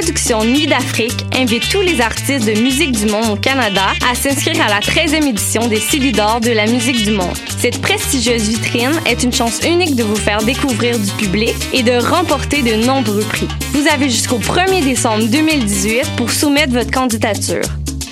production 0.00 0.44
Nuit 0.44 0.66
d'Afrique 0.66 1.24
invite 1.36 1.68
tous 1.68 1.80
les 1.80 2.00
artistes 2.00 2.44
de 2.44 2.60
musique 2.60 2.90
du 2.90 3.06
monde 3.06 3.30
au 3.30 3.36
Canada 3.36 3.92
à 4.10 4.16
s'inscrire 4.16 4.60
à 4.60 4.66
la 4.68 4.80
13e 4.80 5.28
édition 5.28 5.68
des 5.68 5.78
Silidor 5.78 6.40
de 6.40 6.50
la 6.50 6.66
musique 6.66 7.04
du 7.04 7.12
monde. 7.12 7.36
Cette 7.60 7.80
prestigieuse 7.80 8.48
vitrine 8.48 8.90
est 9.06 9.22
une 9.22 9.32
chance 9.32 9.60
unique 9.64 9.94
de 9.94 10.02
vous 10.02 10.16
faire 10.16 10.42
découvrir 10.42 10.98
du 10.98 11.12
public 11.12 11.54
et 11.72 11.84
de 11.84 11.92
remporter 11.92 12.62
de 12.62 12.74
nombreux 12.84 13.22
prix. 13.22 13.46
Vous 13.72 13.86
avez 13.86 14.10
jusqu'au 14.10 14.38
1er 14.38 14.82
décembre 14.82 15.26
2018 15.26 16.16
pour 16.16 16.32
soumettre 16.32 16.72
votre 16.72 16.90
candidature. 16.90 17.62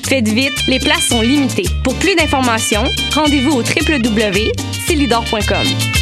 Faites 0.04 0.28
vite, 0.28 0.54
les 0.68 0.78
places 0.78 1.08
sont 1.08 1.20
limitées. 1.20 1.66
Pour 1.82 1.96
plus 1.96 2.14
d'informations, 2.14 2.84
rendez-vous 3.12 3.58
au 3.58 3.62
www.silidor.com. 3.62 6.01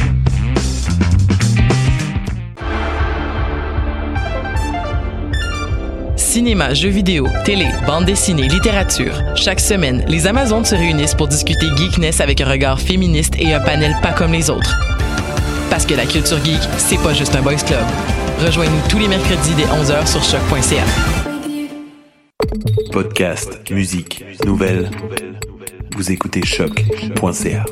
Cinéma, 6.31 6.73
jeux 6.73 6.87
vidéo, 6.87 7.27
télé, 7.43 7.67
bande 7.85 8.05
dessinée, 8.05 8.47
littérature. 8.47 9.21
Chaque 9.35 9.59
semaine, 9.59 10.05
les 10.07 10.27
Amazones 10.27 10.63
se 10.63 10.75
réunissent 10.75 11.13
pour 11.13 11.27
discuter 11.27 11.65
geekness 11.75 12.21
avec 12.21 12.39
un 12.39 12.49
regard 12.49 12.79
féministe 12.79 13.33
et 13.37 13.53
un 13.53 13.59
panel 13.59 13.93
pas 14.01 14.13
comme 14.13 14.31
les 14.31 14.49
autres. 14.49 14.79
Parce 15.69 15.85
que 15.85 15.93
la 15.93 16.05
culture 16.05 16.41
geek, 16.41 16.61
c'est 16.77 17.03
pas 17.03 17.13
juste 17.13 17.35
un 17.35 17.41
boys 17.41 17.55
club. 17.55 17.83
Rejoignez-nous 18.39 18.87
tous 18.87 18.97
les 18.97 19.09
mercredis 19.09 19.55
dès 19.57 19.65
11h 19.65 20.07
sur 20.07 20.23
choc.ca. 20.23 20.85
Podcast, 22.93 23.69
musique, 23.69 24.23
nouvelles. 24.45 24.89
Vous 25.97 26.13
écoutez 26.13 26.45
choc.ca. 26.45 27.65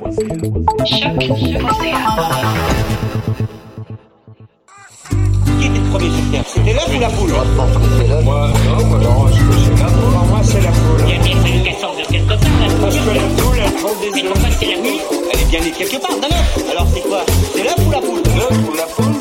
Le 3.23 3.28
premier 5.89 6.09
sur 6.09 6.31
Terre 6.31 6.43
C'était 6.47 6.73
l'œuf 6.73 6.89
ou 6.95 6.99
la 6.99 7.09
poule 7.09 7.31
Moi, 8.23 8.51
non, 8.65 8.85
moi, 8.85 8.97
non, 8.99 9.25
c'est 9.27 9.79
la 9.79 9.85
poule. 9.87 10.11
Pour 10.13 10.25
moi, 10.25 10.39
c'est 10.43 10.61
la 10.61 10.69
poule. 10.71 11.01
Il 11.07 11.09
y 11.09 11.17
a 11.17 11.21
bien 11.23 11.35
fallu 11.41 11.63
qu'elle 11.63 11.75
sorte 11.75 11.97
de 11.99 12.05
quelque 12.11 12.27
part, 12.27 12.37
la 12.39 12.73
Parce 12.81 12.95
poule. 12.97 13.05
que 13.05 13.15
la 13.15 13.41
poule, 13.43 13.57
elle 13.65 13.71
prend 13.73 13.89
des 14.01 14.09
Mais 14.13 14.23
œufs. 14.23 14.31
pourquoi 14.33 14.49
c'est 14.59 14.65
la 14.65 14.77
nuit 14.81 14.99
Elle 15.33 15.39
est 15.39 15.49
bien 15.49 15.61
née 15.61 15.71
quelque 15.71 16.01
part, 16.01 16.11
d'un 16.19 16.27
œuf. 16.27 16.63
Alors 16.71 16.87
c'est 16.93 17.01
quoi? 17.01 17.25
C'est 17.55 17.63
l'œuf 17.63 17.87
ou 17.87 17.91
la 17.91 17.99
poule? 17.99 18.21
L'œuf 18.35 18.69
ou 18.69 18.75
la 18.75 18.83
poule 18.83 19.13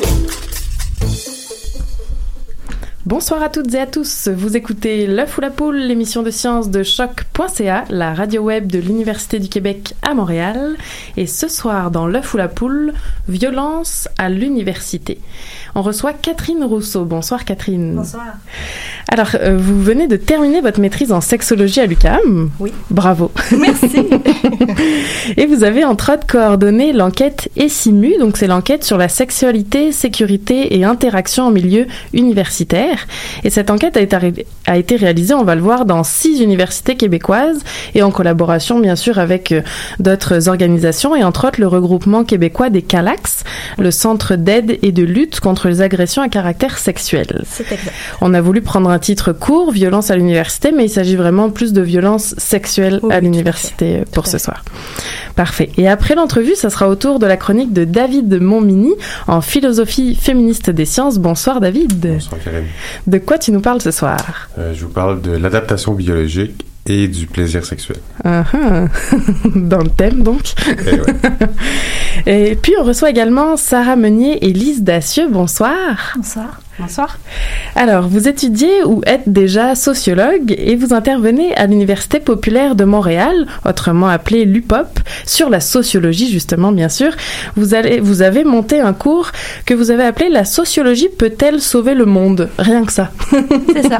Bonsoir 3.05 3.41
à 3.41 3.49
toutes 3.49 3.73
et 3.73 3.79
à 3.79 3.87
tous. 3.87 4.27
Vous 4.27 4.55
écoutez 4.55 5.07
L'œuf 5.07 5.37
ou 5.39 5.41
la 5.41 5.49
poule, 5.49 5.77
l'émission 5.77 6.21
de 6.21 6.29
sciences 6.29 6.69
de 6.69 6.83
choc.ca, 6.83 7.85
la 7.89 8.13
radio 8.13 8.43
web 8.43 8.67
de 8.71 8.77
l'Université 8.77 9.39
du 9.39 9.49
Québec 9.49 9.95
à 10.03 10.13
Montréal. 10.13 10.75
Et 11.17 11.25
ce 11.25 11.47
soir, 11.47 11.89
dans 11.89 12.05
L'œuf 12.05 12.35
ou 12.35 12.37
la 12.37 12.47
poule, 12.47 12.93
violence 13.27 14.07
à 14.19 14.29
l'université. 14.29 15.19
On 15.75 15.81
reçoit 15.81 16.13
Catherine 16.13 16.63
Rousseau. 16.63 17.05
Bonsoir 17.05 17.45
Catherine. 17.45 17.95
Bonsoir. 17.95 18.25
Alors, 19.11 19.29
euh, 19.35 19.57
vous 19.57 19.81
venez 19.81 20.07
de 20.07 20.15
terminer 20.15 20.61
votre 20.61 20.79
maîtrise 20.79 21.11
en 21.11 21.19
sexologie 21.19 21.79
à 21.79 21.85
l'UQAM. 21.85 22.51
Oui. 22.59 22.71
Bravo. 22.91 23.31
Merci. 23.57 24.05
Et 25.37 25.45
vous 25.47 25.63
avez 25.63 25.83
entre 25.83 26.13
autres 26.13 26.27
coordonné 26.27 26.93
l'enquête 26.93 27.49
ESIMU, 27.55 28.17
donc 28.19 28.37
c'est 28.37 28.47
l'enquête 28.47 28.83
sur 28.83 28.97
la 28.97 29.09
sexualité, 29.09 29.91
sécurité 29.91 30.77
et 30.77 30.83
interaction 30.83 31.45
en 31.45 31.51
milieu 31.51 31.87
universitaire. 32.13 33.07
Et 33.43 33.49
cette 33.49 33.71
enquête 33.71 33.97
a 33.97 34.01
été, 34.01 34.45
a 34.67 34.77
été 34.77 34.95
réalisée, 34.95 35.33
on 35.33 35.43
va 35.43 35.55
le 35.55 35.61
voir, 35.61 35.85
dans 35.85 36.03
six 36.03 36.41
universités 36.41 36.95
québécoises 36.95 37.63
et 37.95 38.03
en 38.03 38.11
collaboration 38.11 38.79
bien 38.79 38.95
sûr 38.95 39.19
avec 39.19 39.51
euh, 39.51 39.61
d'autres 39.99 40.49
organisations 40.49 41.15
et 41.15 41.23
entre 41.23 41.47
autres 41.47 41.59
le 41.59 41.67
regroupement 41.67 42.23
québécois 42.23 42.69
des 42.69 42.81
CALAX, 42.81 43.43
le 43.77 43.91
Centre 43.91 44.35
d'aide 44.35 44.77
et 44.81 44.91
de 44.91 45.03
lutte 45.03 45.39
contre 45.39 45.58
les 45.67 45.81
agressions 45.81 46.21
à 46.21 46.29
caractère 46.29 46.77
sexuel. 46.77 47.43
C'est 47.47 47.71
exact. 47.71 47.93
On 48.21 48.33
a 48.33 48.41
voulu 48.41 48.61
prendre 48.61 48.89
un 48.89 48.99
titre 48.99 49.31
court, 49.33 49.71
violence 49.71 50.11
à 50.11 50.15
l'université, 50.15 50.71
mais 50.71 50.85
il 50.85 50.89
s'agit 50.89 51.15
vraiment 51.15 51.49
plus 51.49 51.73
de 51.73 51.81
violence 51.81 52.35
sexuelle 52.37 53.01
à 53.09 53.19
l'université 53.19 54.03
pour 54.13 54.27
ce 54.27 54.33
fait. 54.33 54.43
soir. 54.43 54.63
Parfait. 55.35 55.69
Et 55.77 55.87
après 55.87 56.15
l'entrevue, 56.15 56.55
ça 56.55 56.69
sera 56.69 56.89
au 56.89 56.95
tour 56.95 57.19
de 57.19 57.25
la 57.25 57.37
chronique 57.37 57.73
de 57.73 57.85
David 57.85 58.41
Montmini 58.41 58.93
en 59.27 59.41
philosophie 59.41 60.15
féministe 60.15 60.69
des 60.69 60.85
sciences. 60.85 61.17
Bonsoir 61.17 61.59
David. 61.61 61.99
Bonsoir 62.13 62.41
Karine. 62.43 62.65
De 63.07 63.17
quoi 63.17 63.37
tu 63.37 63.51
nous 63.51 63.61
parles 63.61 63.81
ce 63.81 63.91
soir? 63.91 64.49
Euh, 64.57 64.73
je 64.73 64.85
vous 64.85 64.91
parle 64.91 65.21
de 65.21 65.31
l'adaptation 65.31 65.93
biologique 65.93 66.65
et 66.89 67.07
du 67.07 67.27
plaisir 67.27 67.63
sexuel. 67.65 67.99
Ah, 68.23 68.43
ah. 68.53 68.85
Dans 69.55 69.79
le 69.79 69.89
thème 69.89 70.23
donc. 70.23 70.53
Eh 70.67 70.95
ouais. 70.95 71.15
Et 72.51 72.55
puis 72.55 72.73
on 72.79 72.83
reçoit 72.83 73.09
également 73.09 73.55
Sarah 73.57 73.95
Meunier 73.95 74.43
et 74.45 74.51
Lise 74.51 74.83
Dacieux. 74.83 75.29
Bonsoir. 75.29 76.13
Bonsoir. 76.15 76.59
Bonsoir. 76.79 77.17
Alors, 77.75 78.07
vous 78.07 78.29
étudiez 78.29 78.85
ou 78.85 79.01
êtes 79.05 79.27
déjà 79.27 79.75
sociologue 79.75 80.55
et 80.57 80.77
vous 80.77 80.93
intervenez 80.93 81.53
à 81.55 81.67
l'Université 81.67 82.21
populaire 82.21 82.73
de 82.75 82.85
Montréal, 82.85 83.47
autrement 83.65 84.07
appelée 84.07 84.45
l'UPOP, 84.45 84.87
sur 85.25 85.49
la 85.49 85.59
sociologie 85.59 86.31
justement, 86.31 86.71
bien 86.71 86.87
sûr. 86.87 87.11
Vous, 87.57 87.73
allez, 87.73 87.99
vous 87.99 88.21
avez 88.21 88.45
monté 88.45 88.79
un 88.79 88.93
cours 88.93 89.31
que 89.65 89.73
vous 89.73 89.91
avez 89.91 90.03
appelé 90.03 90.29
La 90.29 90.45
sociologie 90.45 91.09
peut-elle 91.09 91.59
sauver 91.59 91.95
le 91.95 92.05
monde? 92.05 92.47
Rien 92.57 92.85
que 92.85 92.93
ça. 92.93 93.11
C'est 93.73 93.87
ça. 93.89 93.99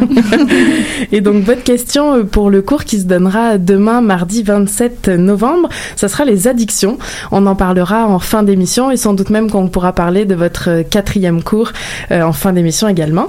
Et 1.12 1.20
donc, 1.20 1.44
votre 1.44 1.64
question 1.64 2.26
pour 2.26 2.50
le 2.50 2.62
cours 2.62 2.86
qui 2.86 2.98
se 3.00 3.06
donnera 3.06 3.58
demain, 3.58 4.00
mardi 4.00 4.42
27 4.42 5.10
novembre, 5.10 5.68
ça 5.98 6.08
sera 6.08 6.24
les 6.24 6.48
addictions. 6.48 6.98
On 7.32 7.46
en 7.46 7.56
parlera 7.56 8.08
en 8.08 8.20
fin 8.20 8.42
d'émission 8.42 8.90
et 8.90 8.96
sans 8.96 9.14
doute 9.14 9.32
même 9.32 9.52
qu'on 9.52 9.68
pourra 9.68 9.92
parler 9.92 10.24
de 10.24 10.36
votre 10.36 10.84
quatrième 10.84 11.44
cours 11.44 11.74
euh, 12.12 12.22
en 12.22 12.32
fin 12.32 12.54
d'émission 12.54 12.69
également. 12.88 13.28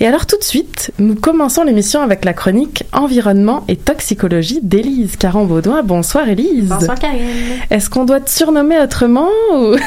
Et 0.00 0.06
alors, 0.06 0.26
tout 0.26 0.38
de 0.38 0.44
suite, 0.44 0.92
nous 0.98 1.14
commençons 1.14 1.62
l'émission 1.64 2.02
avec 2.02 2.24
la 2.24 2.32
chronique 2.32 2.84
Environnement 2.92 3.64
et 3.68 3.76
toxicologie 3.76 4.60
d'Élise 4.62 5.16
Caron-Baudouin. 5.16 5.82
Bonsoir, 5.82 6.28
Élise. 6.28 6.68
Bonsoir 6.68 6.98
Karine. 6.98 7.20
Est-ce 7.70 7.88
qu'on 7.90 8.04
doit 8.04 8.20
te 8.20 8.30
surnommer 8.30 8.80
autrement 8.80 9.28
ou... 9.54 9.76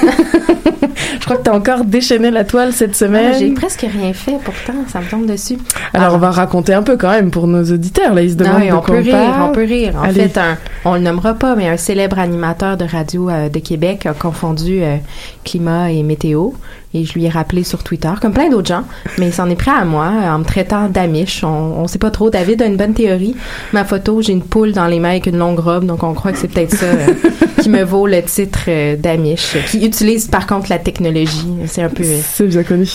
Je 1.19 1.25
crois 1.25 1.37
que 1.37 1.43
tu 1.43 1.49
as 1.49 1.53
encore 1.55 1.85
déchaîné 1.85 2.31
la 2.31 2.43
toile 2.43 2.73
cette 2.73 2.95
semaine. 2.95 3.31
Ah, 3.33 3.37
J'ai 3.39 3.51
presque 3.51 3.81
rien 3.89 4.13
fait 4.13 4.37
pourtant, 4.43 4.73
ça 4.87 4.99
me 4.99 5.05
tombe 5.05 5.25
dessus. 5.25 5.57
Alors, 5.93 6.15
on 6.15 6.17
va 6.17 6.31
raconter 6.31 6.73
un 6.73 6.83
peu 6.83 6.97
quand 6.97 7.11
même 7.11 7.31
pour 7.31 7.47
nos 7.47 7.63
auditeurs. 7.63 8.13
Là, 8.13 8.21
ils 8.23 8.31
se 8.31 8.35
demandent 8.35 8.59
Non, 8.61 8.67
de 8.67 8.73
on 8.73 8.81
peut 8.81 8.97
rire, 8.99 9.11
parle. 9.15 9.49
on 9.49 9.53
peut 9.53 9.63
rire. 9.63 9.93
En 9.97 10.09
fait, 10.11 10.37
un, 10.37 10.57
on 10.85 10.95
le 10.95 10.99
nommera 11.01 11.33
pas, 11.35 11.55
mais 11.55 11.67
un 11.69 11.77
célèbre 11.77 12.19
animateur 12.19 12.77
de 12.77 12.85
radio 12.85 13.29
euh, 13.29 13.49
de 13.49 13.59
Québec 13.59 14.05
a 14.05 14.13
confondu 14.13 14.83
euh, 14.83 14.97
climat 15.45 15.91
et 15.91 16.03
météo. 16.03 16.49
Et 16.95 17.05
je 17.05 17.13
lui 17.13 17.25
ai 17.25 17.29
rappelé 17.29 17.63
sur 17.63 17.81
Twitter, 17.83 18.11
comme 18.21 18.33
plein 18.33 18.49
d'autres 18.49 18.67
gens, 18.67 18.83
mais 19.17 19.27
il 19.27 19.33
s'en 19.33 19.49
est 19.49 19.55
pris 19.55 19.71
à 19.71 19.83
moi 19.83 20.05
euh, 20.05 20.29
en 20.29 20.39
me 20.39 20.43
traitant 20.43 20.89
d'amiche. 20.89 21.43
On, 21.43 21.47
on 21.81 21.87
sait 21.87 21.97
pas 21.97 22.11
trop. 22.11 22.29
David 22.29 22.61
a 22.61 22.65
une 22.65 22.77
bonne 22.77 22.93
théorie. 22.93 23.35
Ma 23.71 23.83
photo, 23.83 24.21
j'ai 24.21 24.33
une 24.33 24.43
poule 24.43 24.73
dans 24.73 24.85
les 24.85 24.99
mains 24.99 25.09
avec 25.09 25.25
une 25.25 25.37
longue 25.37 25.57
robe, 25.59 25.85
donc 25.85 26.03
on 26.03 26.13
croit 26.13 26.31
que 26.31 26.37
c'est 26.37 26.47
peut-être 26.49 26.75
ça 26.75 26.85
euh, 26.85 27.07
qui 27.61 27.69
me 27.69 27.83
vaut 27.83 28.05
le 28.05 28.21
titre 28.21 28.59
euh, 28.67 28.95
d'amiche, 28.95 29.57
qui 29.71 29.83
utilise 29.85 30.27
par 30.27 30.45
contre 30.45 30.69
la 30.69 30.77
technologie. 30.77 31.47
C'est 31.65 31.81
un 31.81 31.89
peu... 31.89 32.03
euh, 32.03 32.19
C'est 32.23 32.45
bien 32.47 32.61
connu. 32.63 32.87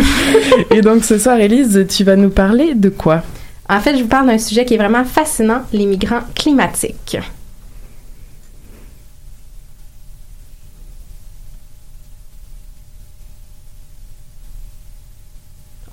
Et 0.70 0.80
donc 0.80 1.04
ce 1.04 1.18
soir, 1.18 1.38
Élise, 1.38 1.84
tu 1.88 2.04
vas 2.04 2.16
nous 2.16 2.30
parler 2.30 2.74
de 2.74 2.88
quoi? 2.88 3.22
En 3.68 3.80
fait, 3.80 3.96
je 3.96 4.02
vous 4.02 4.08
parle 4.08 4.28
d'un 4.28 4.38
sujet 4.38 4.64
qui 4.64 4.74
est 4.74 4.78
vraiment 4.78 5.04
fascinant, 5.04 5.62
les 5.72 5.86
migrants 5.86 6.20
climatiques. 6.34 7.18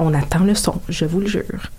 On 0.05 0.13
attend 0.13 0.43
le 0.43 0.53
son, 0.53 0.81
je 0.89 1.05
vous 1.05 1.21
le 1.21 1.27
jure. 1.27 1.71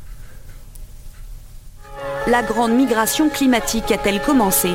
La 2.27 2.43
grande 2.43 2.73
migration 2.73 3.29
climatique 3.29 3.93
a-t-elle 3.93 4.23
commencé 4.23 4.71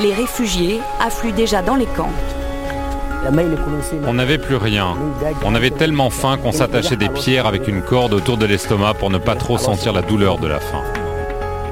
Les 0.00 0.12
réfugiés 0.12 0.78
affluent 1.00 1.32
déjà 1.32 1.62
dans 1.62 1.76
les 1.76 1.86
camps. 1.86 2.12
On 4.06 4.12
n'avait 4.12 4.36
plus 4.36 4.56
rien. 4.56 4.98
On 5.46 5.54
avait 5.54 5.70
tellement 5.70 6.10
faim 6.10 6.36
qu'on 6.36 6.52
s'attachait 6.52 6.96
des 6.96 7.08
pierres 7.08 7.46
avec 7.46 7.68
une 7.68 7.80
corde 7.80 8.12
autour 8.12 8.36
de 8.36 8.44
l'estomac 8.44 8.94
pour 8.94 9.08
ne 9.08 9.16
pas 9.18 9.34
trop 9.34 9.56
sentir 9.56 9.94
la 9.94 10.02
douleur 10.02 10.36
de 10.36 10.46
la 10.46 10.60
faim. 10.60 10.82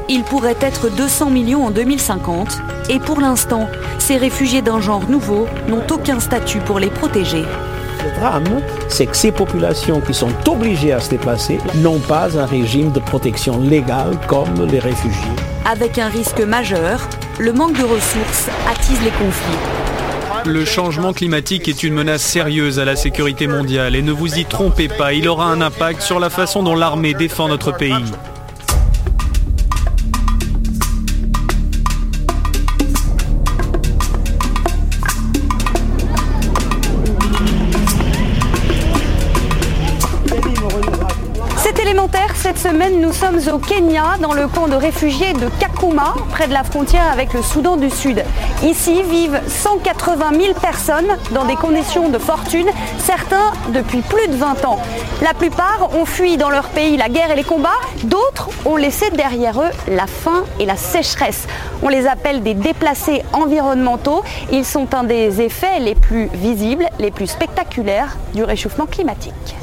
Il 0.08 0.22
pourrait 0.22 0.56
être 0.62 0.88
200 0.88 1.28
millions 1.28 1.66
en 1.66 1.70
2050 1.70 2.62
et 2.88 3.00
pour 3.00 3.20
l'instant, 3.20 3.68
ces 3.98 4.16
réfugiés 4.16 4.62
d'un 4.62 4.80
genre 4.80 5.10
nouveau 5.10 5.46
n'ont 5.68 5.86
aucun 5.90 6.20
statut 6.20 6.60
pour 6.60 6.78
les 6.78 6.90
protéger. 6.90 7.44
Le 8.06 8.20
drame, 8.20 8.62
c'est 8.88 9.06
que 9.06 9.16
ces 9.16 9.32
populations 9.32 10.00
qui 10.00 10.14
sont 10.14 10.30
obligées 10.48 10.92
à 10.92 11.00
se 11.00 11.10
déplacer 11.10 11.58
n'ont 11.76 11.98
pas 11.98 12.38
un 12.38 12.46
régime 12.46 12.92
de 12.92 13.00
protection 13.00 13.58
légale 13.58 14.16
comme 14.28 14.64
les 14.70 14.78
réfugiés. 14.78 15.32
Avec 15.64 15.98
un 15.98 16.08
risque 16.08 16.40
majeur, 16.40 17.00
le 17.40 17.52
manque 17.52 17.76
de 17.76 17.82
ressources 17.82 18.48
attise 18.70 19.00
les 19.02 19.10
conflits. 19.10 19.58
Le 20.44 20.64
changement 20.64 21.12
climatique 21.12 21.66
est 21.66 21.82
une 21.82 21.94
menace 21.94 22.22
sérieuse 22.22 22.78
à 22.78 22.84
la 22.84 22.94
sécurité 22.94 23.48
mondiale 23.48 23.96
et 23.96 24.02
ne 24.02 24.12
vous 24.12 24.38
y 24.38 24.44
trompez 24.44 24.86
pas, 24.86 25.12
il 25.12 25.26
aura 25.26 25.46
un 25.46 25.60
impact 25.60 26.00
sur 26.00 26.20
la 26.20 26.30
façon 26.30 26.62
dont 26.62 26.76
l'armée 26.76 27.14
défend 27.14 27.48
notre 27.48 27.72
pays. 27.72 27.92
Cette 42.46 42.58
semaine 42.58 43.00
nous 43.00 43.12
sommes 43.12 43.40
au 43.52 43.58
Kenya, 43.58 44.18
dans 44.20 44.32
le 44.32 44.46
camp 44.46 44.68
de 44.68 44.76
réfugiés 44.76 45.32
de 45.32 45.48
Kakuma, 45.58 46.14
près 46.30 46.46
de 46.46 46.52
la 46.52 46.62
frontière 46.62 47.10
avec 47.10 47.32
le 47.32 47.42
Soudan 47.42 47.76
du 47.76 47.90
Sud. 47.90 48.24
Ici 48.62 49.02
vivent 49.02 49.40
180 49.48 50.30
000 50.40 50.54
personnes 50.54 51.08
dans 51.32 51.44
des 51.44 51.56
conditions 51.56 52.08
de 52.08 52.18
fortune, 52.18 52.68
certains 52.98 53.52
depuis 53.74 54.00
plus 54.00 54.28
de 54.28 54.36
20 54.36 54.64
ans. 54.64 54.78
La 55.22 55.34
plupart 55.34 55.88
ont 55.98 56.04
fui 56.04 56.36
dans 56.36 56.48
leur 56.48 56.68
pays 56.68 56.96
la 56.96 57.08
guerre 57.08 57.32
et 57.32 57.34
les 57.34 57.42
combats, 57.42 57.80
d'autres 58.04 58.48
ont 58.64 58.76
laissé 58.76 59.10
derrière 59.10 59.60
eux 59.60 59.72
la 59.88 60.06
faim 60.06 60.44
et 60.60 60.66
la 60.66 60.76
sécheresse. 60.76 61.48
On 61.82 61.88
les 61.88 62.06
appelle 62.06 62.44
des 62.44 62.54
déplacés 62.54 63.24
environnementaux. 63.32 64.22
Ils 64.52 64.64
sont 64.64 64.94
un 64.94 65.02
des 65.02 65.40
effets 65.40 65.80
les 65.80 65.96
plus 65.96 66.28
visibles, 66.32 66.86
les 67.00 67.10
plus 67.10 67.26
spectaculaires 67.26 68.16
du 68.34 68.44
réchauffement 68.44 68.86
climatique. 68.86 69.56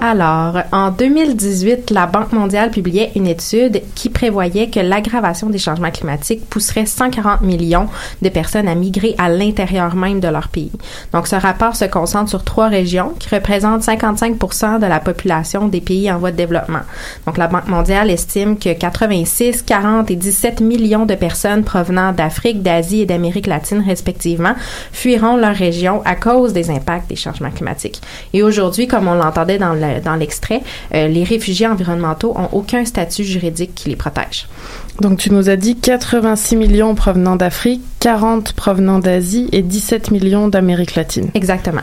Alors, 0.00 0.62
en 0.70 0.92
2018, 0.92 1.90
la 1.90 2.06
Banque 2.06 2.32
mondiale 2.32 2.70
publiait 2.70 3.10
une 3.16 3.26
étude 3.26 3.82
qui 3.96 4.08
prévoyait 4.08 4.70
que 4.70 4.78
l'aggravation 4.78 5.50
des 5.50 5.58
changements 5.58 5.90
climatiques 5.90 6.48
pousserait 6.48 6.86
140 6.86 7.40
millions 7.40 7.88
de 8.22 8.28
personnes 8.28 8.68
à 8.68 8.76
migrer 8.76 9.16
à 9.18 9.28
l'intérieur 9.28 9.96
même 9.96 10.20
de 10.20 10.28
leur 10.28 10.48
pays. 10.48 10.70
Donc, 11.12 11.26
ce 11.26 11.34
rapport 11.34 11.74
se 11.74 11.84
concentre 11.84 12.30
sur 12.30 12.44
trois 12.44 12.68
régions 12.68 13.12
qui 13.18 13.34
représentent 13.34 13.82
55% 13.82 14.78
de 14.78 14.86
la 14.86 15.00
population 15.00 15.66
des 15.66 15.80
pays 15.80 16.12
en 16.12 16.18
voie 16.18 16.30
de 16.30 16.36
développement. 16.36 16.82
Donc, 17.26 17.36
la 17.36 17.48
Banque 17.48 17.66
mondiale 17.66 18.08
estime 18.08 18.56
que 18.56 18.72
86, 18.72 19.62
40 19.62 20.12
et 20.12 20.16
17 20.16 20.60
millions 20.60 21.06
de 21.06 21.16
personnes 21.16 21.64
provenant 21.64 22.12
d'Afrique, 22.12 22.62
d'Asie 22.62 23.00
et 23.00 23.06
d'Amérique 23.06 23.48
latine, 23.48 23.82
respectivement, 23.84 24.54
fuiront 24.92 25.36
leur 25.36 25.56
région 25.56 26.02
à 26.04 26.14
cause 26.14 26.52
des 26.52 26.70
impacts 26.70 27.08
des 27.08 27.16
changements 27.16 27.50
climatiques. 27.50 28.00
Et 28.32 28.44
aujourd'hui, 28.44 28.86
comme 28.86 29.08
on 29.08 29.14
l'entendait 29.14 29.58
dans 29.58 29.74
le 29.74 29.87
dans 30.04 30.14
l'extrait, 30.14 30.62
euh, 30.94 31.08
les 31.08 31.24
réfugiés 31.24 31.66
environnementaux 31.66 32.32
ont 32.36 32.48
aucun 32.52 32.84
statut 32.84 33.24
juridique 33.24 33.74
qui 33.74 33.88
les 33.88 33.96
protège. 33.96 34.46
Donc 35.00 35.18
tu 35.18 35.32
nous 35.32 35.48
as 35.48 35.56
dit 35.56 35.76
86 35.76 36.56
millions 36.56 36.94
provenant 36.96 37.36
d'Afrique, 37.36 37.82
40 38.00 38.52
provenant 38.52 38.98
d'Asie 38.98 39.48
et 39.52 39.62
17 39.62 40.10
millions 40.10 40.48
d'Amérique 40.48 40.96
latine. 40.96 41.30
Exactement. 41.34 41.82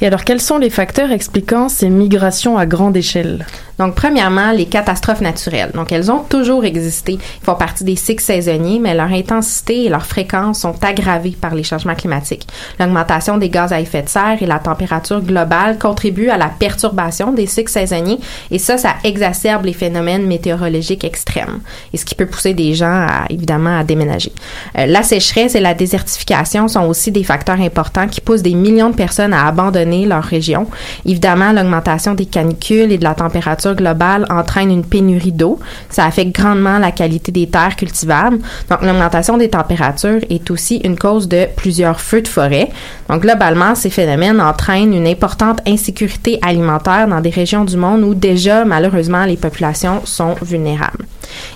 Et 0.00 0.06
alors 0.06 0.24
quels 0.24 0.40
sont 0.40 0.56
les 0.56 0.70
facteurs 0.70 1.12
expliquant 1.12 1.68
ces 1.68 1.90
migrations 1.90 2.56
à 2.56 2.64
grande 2.64 2.96
échelle? 2.96 3.44
Donc 3.78 3.94
premièrement, 3.94 4.52
les 4.52 4.66
catastrophes 4.66 5.20
naturelles. 5.20 5.72
Donc 5.74 5.92
elles 5.92 6.10
ont 6.10 6.20
toujours 6.20 6.64
existé. 6.64 7.14
Ils 7.14 7.44
font 7.44 7.54
partie 7.54 7.84
des 7.84 7.96
cycles 7.96 8.22
saisonniers, 8.22 8.78
mais 8.78 8.94
leur 8.94 9.12
intensité 9.12 9.84
et 9.84 9.88
leur 9.88 10.06
fréquence 10.06 10.60
sont 10.60 10.76
aggravées 10.84 11.36
par 11.38 11.54
les 11.54 11.64
changements 11.64 11.94
climatiques. 11.94 12.46
L'augmentation 12.78 13.36
des 13.36 13.50
gaz 13.50 13.72
à 13.72 13.80
effet 13.80 14.02
de 14.02 14.08
serre 14.08 14.38
et 14.40 14.46
la 14.46 14.58
température 14.58 15.20
globale 15.20 15.78
contribuent 15.78 16.30
à 16.30 16.38
la 16.38 16.48
perturbation 16.48 17.32
des 17.32 17.46
cycles 17.46 17.72
saisonniers 17.72 18.20
et 18.50 18.58
ça, 18.58 18.78
ça 18.78 18.94
exacerbe 19.02 19.64
les 19.64 19.72
phénomènes 19.72 20.26
météorologiques 20.26 21.04
extrêmes. 21.04 21.60
Et 21.92 21.96
ce 21.96 22.04
qui 22.04 22.14
peut 22.14 22.26
pousser 22.26 22.53
des 22.54 22.74
gens 22.74 23.06
à, 23.08 23.26
évidemment 23.30 23.78
à 23.78 23.84
déménager. 23.84 24.32
Euh, 24.78 24.86
la 24.86 25.02
sécheresse 25.02 25.54
et 25.54 25.60
la 25.60 25.74
désertification 25.74 26.68
sont 26.68 26.86
aussi 26.86 27.10
des 27.10 27.24
facteurs 27.24 27.60
importants 27.60 28.08
qui 28.08 28.20
poussent 28.20 28.42
des 28.42 28.54
millions 28.54 28.90
de 28.90 28.96
personnes 28.96 29.32
à 29.32 29.46
abandonner 29.46 30.06
leur 30.06 30.22
région. 30.22 30.66
Évidemment, 31.06 31.52
l'augmentation 31.52 32.14
des 32.14 32.26
canicules 32.26 32.92
et 32.92 32.98
de 32.98 33.04
la 33.04 33.14
température 33.14 33.74
globale 33.74 34.26
entraîne 34.30 34.70
une 34.70 34.84
pénurie 34.84 35.32
d'eau. 35.32 35.58
Ça 35.90 36.04
affecte 36.04 36.34
grandement 36.34 36.78
la 36.78 36.92
qualité 36.92 37.32
des 37.32 37.46
terres 37.46 37.76
cultivables. 37.76 38.38
Donc, 38.70 38.82
l'augmentation 38.82 39.36
des 39.36 39.48
températures 39.48 40.20
est 40.30 40.50
aussi 40.50 40.76
une 40.78 40.98
cause 40.98 41.28
de 41.28 41.46
plusieurs 41.56 42.00
feux 42.00 42.22
de 42.22 42.28
forêt. 42.28 42.70
Donc, 43.08 43.22
globalement, 43.22 43.74
ces 43.74 43.90
phénomènes 43.90 44.40
entraînent 44.40 44.94
une 44.94 45.06
importante 45.06 45.60
insécurité 45.66 46.38
alimentaire 46.42 47.08
dans 47.08 47.20
des 47.20 47.30
régions 47.30 47.64
du 47.64 47.76
monde 47.76 48.02
où 48.02 48.14
déjà, 48.14 48.64
malheureusement, 48.64 49.24
les 49.24 49.36
populations 49.36 50.00
sont 50.04 50.34
vulnérables. 50.42 51.04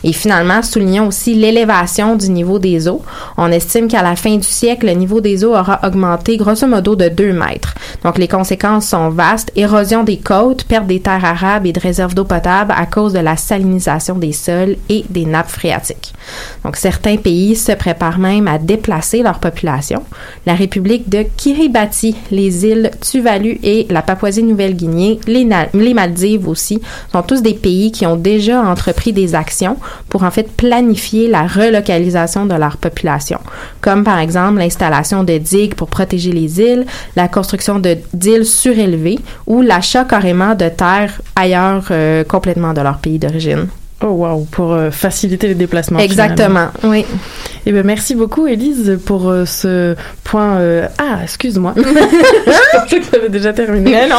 Et 0.04 0.12
finalement, 0.12 0.62
aussi 1.06 1.34
l'élévation 1.34 2.16
du 2.16 2.30
niveau 2.30 2.58
des 2.58 2.88
eaux. 2.88 3.02
On 3.36 3.50
estime 3.50 3.88
qu'à 3.88 4.02
la 4.02 4.16
fin 4.16 4.36
du 4.36 4.46
siècle, 4.46 4.86
le 4.86 4.92
niveau 4.92 5.20
des 5.20 5.44
eaux 5.44 5.54
aura 5.54 5.80
augmenté 5.84 6.36
grosso 6.36 6.66
modo 6.66 6.96
de 6.96 7.08
2 7.08 7.32
mètres. 7.32 7.75
Donc 8.04 8.19
les 8.19 8.28
conséquences 8.28 8.88
sont 8.88 9.10
vastes. 9.10 9.50
Érosion 9.56 10.04
des 10.04 10.19
côtes, 10.19 10.64
perte 10.64 10.86
des 10.86 11.00
terres 11.00 11.25
arables 11.25 11.66
et 11.66 11.72
de 11.72 11.80
réserves 11.80 12.14
d'eau 12.14 12.25
potable 12.25 12.72
à 12.76 12.86
cause 12.86 13.12
de 13.12 13.19
la 13.19 13.36
salinisation 13.36 14.16
des 14.16 14.32
sols 14.32 14.76
et 14.88 15.04
des 15.10 15.26
nappes 15.26 15.50
phréatiques. 15.50 16.14
Donc 16.64 16.76
certains 16.76 17.16
pays 17.16 17.56
se 17.56 17.72
préparent 17.72 18.19
même 18.19 18.48
à 18.48 18.58
déplacer 18.58 19.22
leur 19.22 19.38
population. 19.38 20.03
La 20.46 20.55
République 20.55 21.08
de 21.08 21.24
Kiribati, 21.36 22.17
les 22.31 22.67
îles 22.67 22.91
Tuvalu 23.00 23.58
et 23.62 23.86
la 23.91 24.03
Papouasie-Nouvelle-Guinée, 24.03 25.20
les, 25.26 25.48
les 25.74 25.94
Maldives 25.94 26.48
aussi, 26.48 26.81
sont 27.12 27.22
tous 27.22 27.43
des 27.43 27.55
pays 27.55 27.93
qui 27.93 28.06
ont 28.06 28.17
déjà 28.17 28.60
entrepris 28.62 29.12
des 29.12 29.34
actions 29.34 29.76
pour 30.08 30.22
en 30.22 30.31
fait 30.31 30.50
planifier 30.69 31.29
la 31.29 31.46
relocalisation 31.46 32.44
de 32.44 32.55
leur 32.55 32.77
population, 32.77 33.41
comme 33.81 34.05
par 34.05 34.19
exemple 34.19 34.58
l'installation 34.58 35.25
de 35.25 35.39
digues 35.39 35.75
pour 35.75 35.89
protéger 35.89 36.32
les 36.32 36.60
îles, 36.60 36.84
la 37.17 37.27
construction 37.29 37.79
de 37.79 37.96
d'îles 38.13 38.44
surélevées 38.44 39.19
ou 39.46 39.63
l'achat 39.63 40.05
carrément 40.05 40.55
de 40.55 40.69
terres 40.69 41.20
ailleurs 41.34 41.87
euh, 41.91 42.22
complètement 42.25 42.75
de 42.75 42.82
leur 42.82 42.98
pays 42.98 43.19
d'origine. 43.19 43.67
Oh 44.00 44.10
wow, 44.10 44.46
pour 44.52 44.72
euh, 44.74 44.90
faciliter 44.93 45.48
les 45.48 45.56
déplacements. 45.56 45.98
Exactement, 45.98 46.69
oui. 46.84 47.05
Eh 47.67 47.72
ben 47.72 47.84
merci 47.84 48.14
beaucoup 48.14 48.46
Élise 48.46 48.96
pour 49.05 49.28
euh, 49.28 49.44
ce 49.44 49.96
point. 50.22 50.58
euh, 50.58 50.86
Ah, 50.98 51.19
excuse-moi. 51.24 51.74
Je 51.76 52.78
pensais 52.78 53.00
que 53.00 53.05
ça 53.05 53.17
avait 53.17 53.28
déjà 53.28 53.52
terminé. 53.52 53.90
Mais 53.90 54.08
non. 54.08 54.14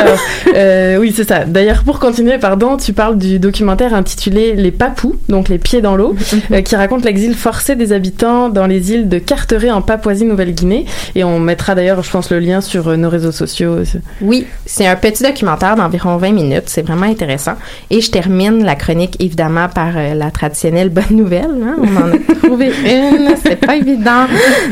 Alors, 0.00 1.00
oui, 1.00 1.12
c'est 1.14 1.28
ça. 1.28 1.44
D'ailleurs, 1.44 1.82
pour 1.84 1.98
continuer, 1.98 2.38
pardon, 2.38 2.78
tu 2.78 2.94
parles 2.94 3.18
du 3.18 3.38
documentaire 3.38 3.92
intitulé 3.92 4.54
Les 4.54 4.70
Papous, 4.72 5.16
donc 5.28 5.50
les 5.50 5.58
pieds 5.58 5.82
dans 5.82 5.94
l'eau, 5.94 6.16
qui 6.64 6.74
raconte 6.76 7.04
l'exil 7.04 7.34
forcé 7.34 7.76
des 7.76 7.92
habitants 7.92 8.48
dans 8.48 8.66
les 8.66 8.92
îles 8.92 9.10
de 9.10 9.18
Carteret 9.18 9.70
en 9.70 9.82
Papouasie-Nouvelle-Guinée. 9.82 10.86
Et 11.14 11.22
on 11.22 11.38
mettra 11.38 11.74
d'ailleurs, 11.74 12.02
je 12.02 12.10
pense, 12.10 12.30
le 12.30 12.38
lien 12.38 12.62
sur 12.62 12.96
nos 12.96 13.10
réseaux 13.10 13.32
sociaux. 13.32 13.76
Oui, 14.22 14.46
c'est 14.64 14.86
un 14.86 14.96
petit 14.96 15.22
documentaire 15.22 15.76
d'environ 15.76 16.16
20 16.16 16.32
minutes. 16.32 16.64
C'est 16.66 16.82
vraiment 16.82 17.06
intéressant. 17.06 17.54
Et 17.90 18.00
je 18.00 18.10
termine 18.10 18.64
la 18.64 18.74
chronique 18.74 19.16
évidemment 19.18 19.68
par 19.68 19.96
euh, 19.96 20.14
la 20.14 20.30
traditionnelle 20.30 20.88
bonne 20.90 21.04
nouvelle. 21.16 21.50
hein. 21.62 21.76
On 21.78 21.96
en 21.96 22.12
a 22.12 22.34
trouvé 22.42 22.66
une, 22.84 23.34
c'est 23.42 23.56
pas 23.56 23.76
évident. 23.76 24.26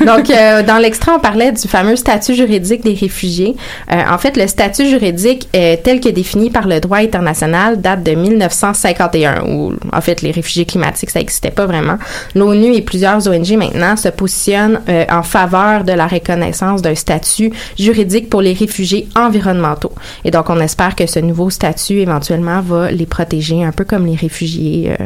Donc, 0.04 0.30
euh, 0.30 0.62
dans 0.62 0.78
l'extrait, 0.78 1.12
on 1.16 1.20
parlait 1.20 1.52
du 1.52 1.66
fameux 1.68 1.96
statut 1.96 2.34
juridique 2.34 2.82
des 2.82 2.94
réfugiés. 2.94 3.56
Euh, 3.92 4.02
en 4.10 4.18
fait, 4.18 4.36
le 4.36 4.46
statut 4.46 4.86
juridique 4.86 5.48
tel 5.52 6.00
que 6.00 6.08
défini 6.08 6.50
par 6.50 6.68
le 6.68 6.80
droit 6.80 6.98
international 6.98 7.80
date 7.80 8.02
de 8.02 8.12
1951, 8.12 9.44
où 9.46 9.72
en 9.92 10.00
fait 10.00 10.22
les 10.22 10.30
réfugiés 10.30 10.64
climatiques 10.64 11.10
ça 11.10 11.18
n'existait 11.18 11.50
pas 11.50 11.66
vraiment. 11.66 11.98
L'ONU 12.34 12.74
et 12.74 12.82
plusieurs 12.82 13.26
ONG 13.26 13.56
maintenant 13.56 13.96
se 13.96 14.08
positionnent 14.08 14.80
en 15.10 15.22
faveur 15.22 15.84
de 15.84 15.92
la 15.92 16.06
reconnaissance 16.06 16.82
d'un 16.82 16.94
statut 16.94 17.52
juridique 17.78 18.30
pour 18.30 18.42
les 18.42 18.52
réfugiés 18.52 19.08
environnementaux. 19.16 19.92
Et 20.24 20.30
donc, 20.30 20.50
on 20.50 20.60
espère 20.60 20.94
que 20.94 21.06
ce 21.06 21.18
nouveau 21.18 21.50
statut 21.50 21.98
éventuellement 22.00 22.60
va 22.60 22.90
les 22.90 23.06
protéger, 23.06 23.64
un 23.64 23.72
peu 23.72 23.84
comme 23.84 24.06
les 24.06 24.12
réfugiés 24.14 24.35
euh, 24.42 24.96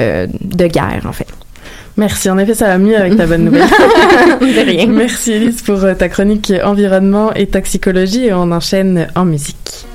euh, 0.00 0.26
de 0.40 0.66
guerre, 0.66 1.02
en 1.06 1.12
fait. 1.12 1.26
Merci, 1.96 2.28
en 2.28 2.36
effet, 2.38 2.54
ça 2.54 2.66
va 2.66 2.78
mieux 2.78 2.96
avec 2.96 3.16
ta 3.16 3.26
bonne 3.26 3.44
nouvelle. 3.44 3.62
De 4.40 4.70
rien. 4.70 4.86
Merci 4.86 5.32
Elise 5.32 5.62
pour 5.62 5.82
euh, 5.82 5.94
ta 5.94 6.08
chronique 6.08 6.52
environnement 6.62 7.32
et 7.32 7.46
toxicologie 7.46 8.26
et 8.26 8.34
on 8.34 8.52
enchaîne 8.52 9.08
en 9.14 9.24
musique. 9.24 9.86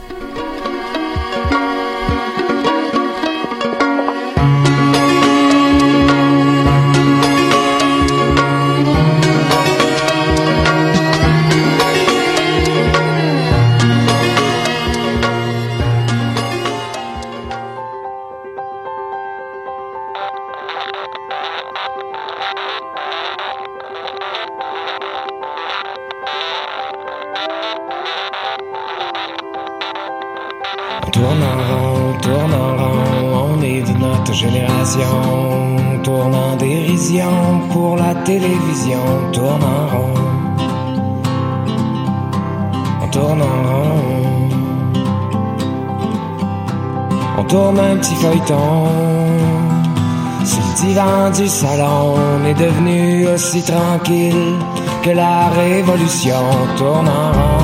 Du 51.42 51.48
salon, 51.48 52.14
on 52.36 52.46
est 52.46 52.54
devenu 52.54 53.28
aussi 53.28 53.62
tranquille 53.64 54.56
que 55.04 55.10
la 55.10 55.50
révolution 55.50 56.36
On 56.62 56.78
tourne 56.78 57.08
en 57.08 57.32
rond. 57.38 57.64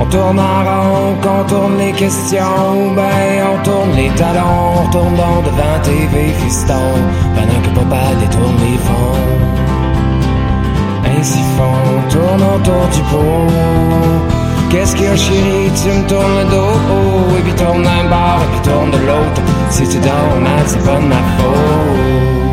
On 0.00 0.06
tourne 0.14 0.38
en 0.38 0.58
rond, 0.68 1.16
qu'on 1.22 1.44
tourne 1.48 1.78
les 1.78 1.92
questions, 1.92 2.92
ben 2.96 3.28
on 3.52 3.62
tourne 3.64 3.92
les 3.96 4.10
talons, 4.20 4.82
on 4.82 4.90
tourne 4.90 5.14
bon 5.16 5.36
devant 5.48 5.78
TV 5.82 6.14
fiston, 6.42 6.88
pendant 7.34 7.60
que 7.64 7.70
papa 7.78 8.02
détourne 8.20 8.58
les 8.66 8.78
fonds. 8.86 9.18
Ainsi 11.18 11.42
font, 11.56 12.08
tourne 12.10 12.42
autour 12.54 12.84
du 12.94 13.02
pot. 13.10 14.37
Qu'est-ce 14.70 14.94
qu'il 14.94 15.06
y 15.06 15.08
a 15.08 15.16
chérie, 15.16 15.70
tu 15.82 15.88
me 15.88 16.06
tournes 16.06 16.38
le 16.38 16.44
dos, 16.50 16.74
oh, 16.90 17.38
et 17.38 17.42
puis 17.42 17.54
tourne 17.54 17.82
d'un 17.82 18.04
bord, 18.08 18.40
et 18.42 18.50
puis 18.52 18.70
tourne 18.70 18.90
de 18.90 18.98
l'autre. 18.98 19.42
Si 19.70 19.88
tu 19.88 19.98
dors 19.98 20.40
mal, 20.40 20.64
c'est 20.66 20.84
pas 20.84 20.96
de 20.96 21.06
ma 21.06 21.16
faute. 21.16 22.47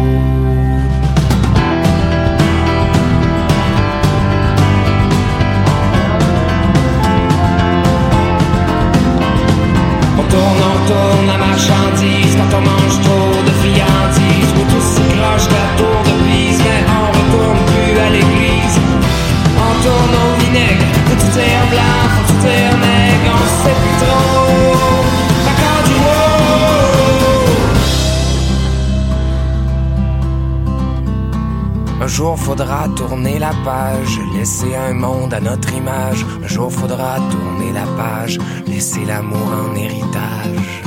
Tourner 32.96 33.40
la 33.40 33.52
page, 33.64 34.20
laisser 34.34 34.76
un 34.76 34.94
monde 34.94 35.34
à 35.34 35.40
notre 35.40 35.74
image. 35.74 36.26
Un 36.44 36.48
jour 36.48 36.72
faudra 36.72 37.18
tourner 37.30 37.72
la 37.74 37.86
page, 37.98 38.40
laisser 38.66 39.06
l'amour 39.06 39.48
en 39.62 39.76
héritage. 39.76 40.84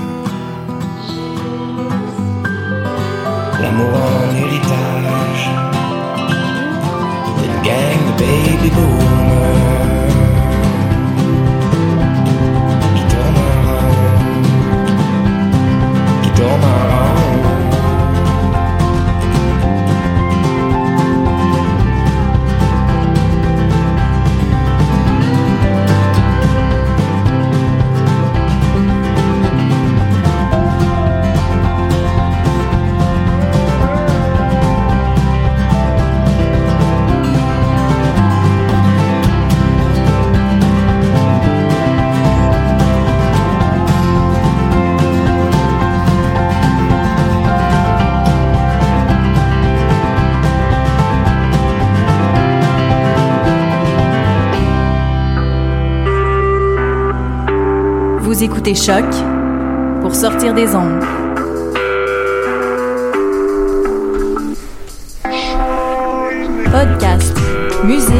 L'amour 3.60 3.94
en 3.94 4.36
héritage. 4.36 5.50
Une 7.44 7.58
gang 7.66 8.02
de 8.18 8.24
baby 8.24 8.70
boomers. 8.76 9.88
Qui 12.96 13.04
tournent 13.12 13.42
en 13.46 13.54
rond. 13.68 13.88
Qui 16.22 16.30
tournent 16.30 16.64
en 16.64 16.87
Vous 58.38 58.44
écoutez 58.44 58.76
Choc 58.76 59.04
pour 60.00 60.14
sortir 60.14 60.54
des 60.54 60.72
ondes. 60.72 61.02
Podcast, 66.70 67.36
musique, 67.82 68.14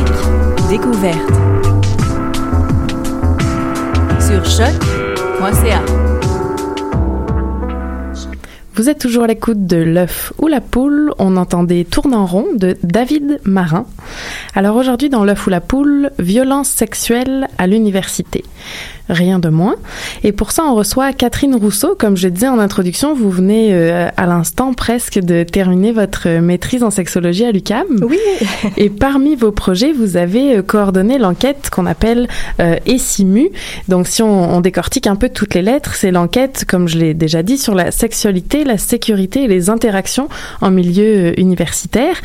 découverte. 0.68 1.30
Sur 4.18 4.44
choc.ca. 4.44 5.82
Vous 8.74 8.88
êtes 8.88 8.98
toujours 8.98 9.22
à 9.22 9.26
l'écoute 9.28 9.66
de 9.66 9.76
l'œuf 9.76 10.32
ou 10.40 10.48
la 10.48 10.60
poule. 10.60 11.12
On 11.20 11.36
entendait 11.36 11.84
Tourne 11.84 12.14
en 12.14 12.26
rond 12.26 12.46
de 12.56 12.76
David 12.82 13.38
Marin. 13.44 13.86
Alors 14.54 14.76
aujourd'hui 14.76 15.08
dans 15.08 15.24
l'œuf 15.24 15.46
ou 15.46 15.50
la 15.50 15.60
poule, 15.60 16.10
violence 16.18 16.68
sexuelle 16.68 17.48
à 17.58 17.66
l'université. 17.66 18.44
Rien 19.08 19.38
de 19.38 19.48
moins. 19.48 19.76
Et 20.22 20.32
pour 20.32 20.52
ça, 20.52 20.64
on 20.66 20.74
reçoit 20.74 21.14
Catherine 21.14 21.54
Rousseau. 21.54 21.94
Comme 21.98 22.16
je 22.16 22.28
disais 22.28 22.48
en 22.48 22.58
introduction, 22.58 23.14
vous 23.14 23.30
venez 23.30 23.72
euh, 23.72 24.08
à 24.18 24.26
l'instant 24.26 24.74
presque 24.74 25.18
de 25.18 25.44
terminer 25.44 25.92
votre 25.92 26.28
maîtrise 26.40 26.82
en 26.82 26.90
sexologie 26.90 27.46
à 27.46 27.52
l'UCAM. 27.52 27.86
Oui. 28.02 28.18
Et 28.76 28.90
parmi 28.90 29.34
vos 29.34 29.50
projets, 29.50 29.92
vous 29.92 30.18
avez 30.18 30.58
euh, 30.58 30.62
coordonné 30.62 31.16
l'enquête 31.16 31.70
qu'on 31.70 31.86
appelle 31.86 32.28
euh, 32.60 32.76
ESIMU. 32.84 33.48
Donc 33.88 34.08
si 34.08 34.22
on, 34.22 34.56
on 34.56 34.60
décortique 34.60 35.06
un 35.06 35.16
peu 35.16 35.30
toutes 35.30 35.54
les 35.54 35.62
lettres, 35.62 35.94
c'est 35.94 36.10
l'enquête, 36.10 36.66
comme 36.68 36.86
je 36.86 36.98
l'ai 36.98 37.14
déjà 37.14 37.42
dit, 37.42 37.56
sur 37.56 37.74
la 37.74 37.90
sexualité, 37.90 38.64
la 38.64 38.76
sécurité 38.76 39.44
et 39.44 39.48
les 39.48 39.70
interactions 39.70 40.28
en 40.60 40.70
milieu 40.70 41.28
euh, 41.28 41.32
universitaire. 41.38 42.16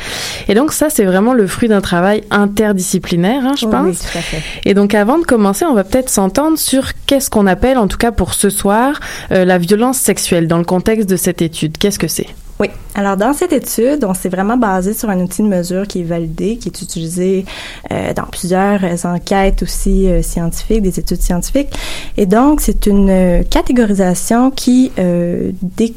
Et 0.48 0.54
donc 0.54 0.72
ça, 0.72 0.90
c'est 0.90 1.04
vraiment 1.04 1.32
le 1.32 1.46
fruit 1.46 1.68
d'un 1.68 1.80
travail 1.80 2.13
interdisciplinaire, 2.30 3.44
hein, 3.44 3.54
je 3.58 3.66
Oui, 3.66 3.72
pense. 3.72 3.86
oui, 3.86 3.96
tout 4.12 4.18
à 4.18 4.22
fait. 4.22 4.42
Et 4.64 4.74
donc 4.74 4.94
avant 4.94 5.18
de 5.18 5.24
commencer, 5.24 5.64
on 5.64 5.74
va 5.74 5.84
peut-être 5.84 6.08
s'entendre 6.10 6.58
sur 6.58 6.92
qu'est-ce 7.06 7.30
qu'on 7.30 7.46
appelle, 7.46 7.78
en 7.78 7.88
tout 7.88 7.98
cas 7.98 8.12
pour 8.12 8.34
ce 8.34 8.50
soir, 8.50 9.00
euh, 9.32 9.44
la 9.44 9.58
violence 9.58 9.98
sexuelle 9.98 10.48
dans 10.48 10.58
le 10.58 10.64
contexte 10.64 11.08
de 11.08 11.16
cette 11.16 11.42
étude. 11.42 11.78
Qu'est-ce 11.78 11.98
que 11.98 12.08
c'est? 12.08 12.28
Oui. 12.60 12.68
Alors, 12.94 13.16
dans 13.16 13.32
cette 13.32 13.52
étude, 13.52 14.04
on 14.04 14.14
s'est 14.14 14.28
vraiment 14.28 14.56
basé 14.56 14.94
sur 14.94 15.10
un 15.10 15.18
outil 15.18 15.42
de 15.42 15.48
mesure 15.48 15.88
qui 15.88 16.02
est 16.02 16.04
validé, 16.04 16.56
qui 16.56 16.68
est 16.68 16.82
utilisé 16.82 17.44
euh, 17.90 18.12
dans 18.14 18.26
plusieurs 18.26 18.84
euh, 18.84 18.96
enquêtes 19.02 19.64
aussi 19.64 20.08
euh, 20.08 20.22
scientifiques, 20.22 20.82
des 20.82 21.00
études 21.00 21.20
scientifiques. 21.20 21.70
Et 22.16 22.26
donc, 22.26 22.60
c'est 22.60 22.86
une 22.86 23.10
euh, 23.10 23.42
catégorisation 23.42 24.52
qui 24.52 24.92
dé- 24.96 25.94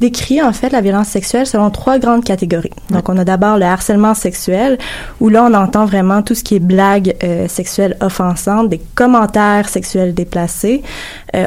décrit 0.00 0.42
en 0.42 0.52
fait 0.52 0.68
la 0.68 0.82
violence 0.82 1.08
sexuelle 1.08 1.46
selon 1.46 1.70
trois 1.70 1.98
grandes 1.98 2.24
catégories. 2.24 2.74
Donc, 2.90 3.08
on 3.08 3.16
a 3.16 3.24
d'abord 3.24 3.56
le 3.56 3.64
harcèlement 3.64 4.12
sexuel, 4.12 4.76
où 5.20 5.30
là, 5.30 5.48
on 5.50 5.54
entend 5.54 5.86
vraiment 5.86 6.20
tout 6.20 6.34
ce 6.34 6.44
qui 6.44 6.56
est 6.56 6.60
blagues 6.60 7.16
sexuelles 7.48 7.96
offensantes, 8.02 8.68
des 8.68 8.82
commentaires 8.94 9.70
sexuels 9.70 10.12
déplacés. 10.12 10.82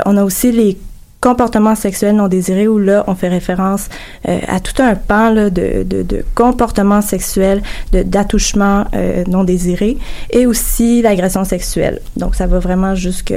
On 0.07 0.17
a 0.17 0.23
aussi 0.23 0.51
les 0.51 0.79
comportements 1.21 1.75
sexuels 1.75 2.15
non 2.15 2.27
désirés 2.27 2.67
où 2.67 2.79
là 2.79 3.03
on 3.07 3.15
fait 3.15 3.29
référence 3.29 3.87
euh, 4.27 4.39
à 4.47 4.59
tout 4.59 4.81
un 4.81 4.95
pan 4.95 5.29
là, 5.29 5.49
de, 5.49 5.83
de, 5.83 6.01
de 6.01 6.25
comportements 6.35 7.01
sexuels, 7.01 7.61
de 7.93 8.01
d'attouchements 8.03 8.85
euh, 8.95 9.23
non 9.27 9.43
désirés 9.43 9.97
et 10.31 10.45
aussi 10.47 11.01
l'agression 11.01 11.45
sexuelle. 11.45 11.99
Donc 12.17 12.35
ça 12.35 12.47
va 12.47 12.59
vraiment 12.59 12.95
jusque 12.95 13.33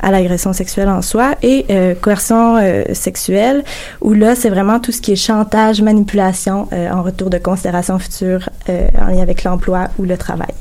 à 0.00 0.10
l'agression 0.10 0.52
sexuelle 0.52 0.88
en 0.88 1.02
soi 1.02 1.34
et 1.42 1.66
euh, 1.70 1.94
coercion 2.00 2.56
euh, 2.56 2.84
sexuelle 2.94 3.64
où 4.00 4.12
là 4.12 4.34
c'est 4.34 4.50
vraiment 4.50 4.78
tout 4.78 4.92
ce 4.92 5.00
qui 5.00 5.12
est 5.12 5.16
chantage, 5.16 5.82
manipulation 5.82 6.68
euh, 6.72 6.90
en 6.90 7.02
retour 7.02 7.30
de 7.30 7.38
considérations 7.38 7.98
futures 7.98 8.48
euh, 8.68 8.88
en 9.00 9.08
lien 9.08 9.22
avec 9.22 9.42
l'emploi 9.44 9.88
ou 9.98 10.04
le 10.04 10.16
travail. 10.16 10.54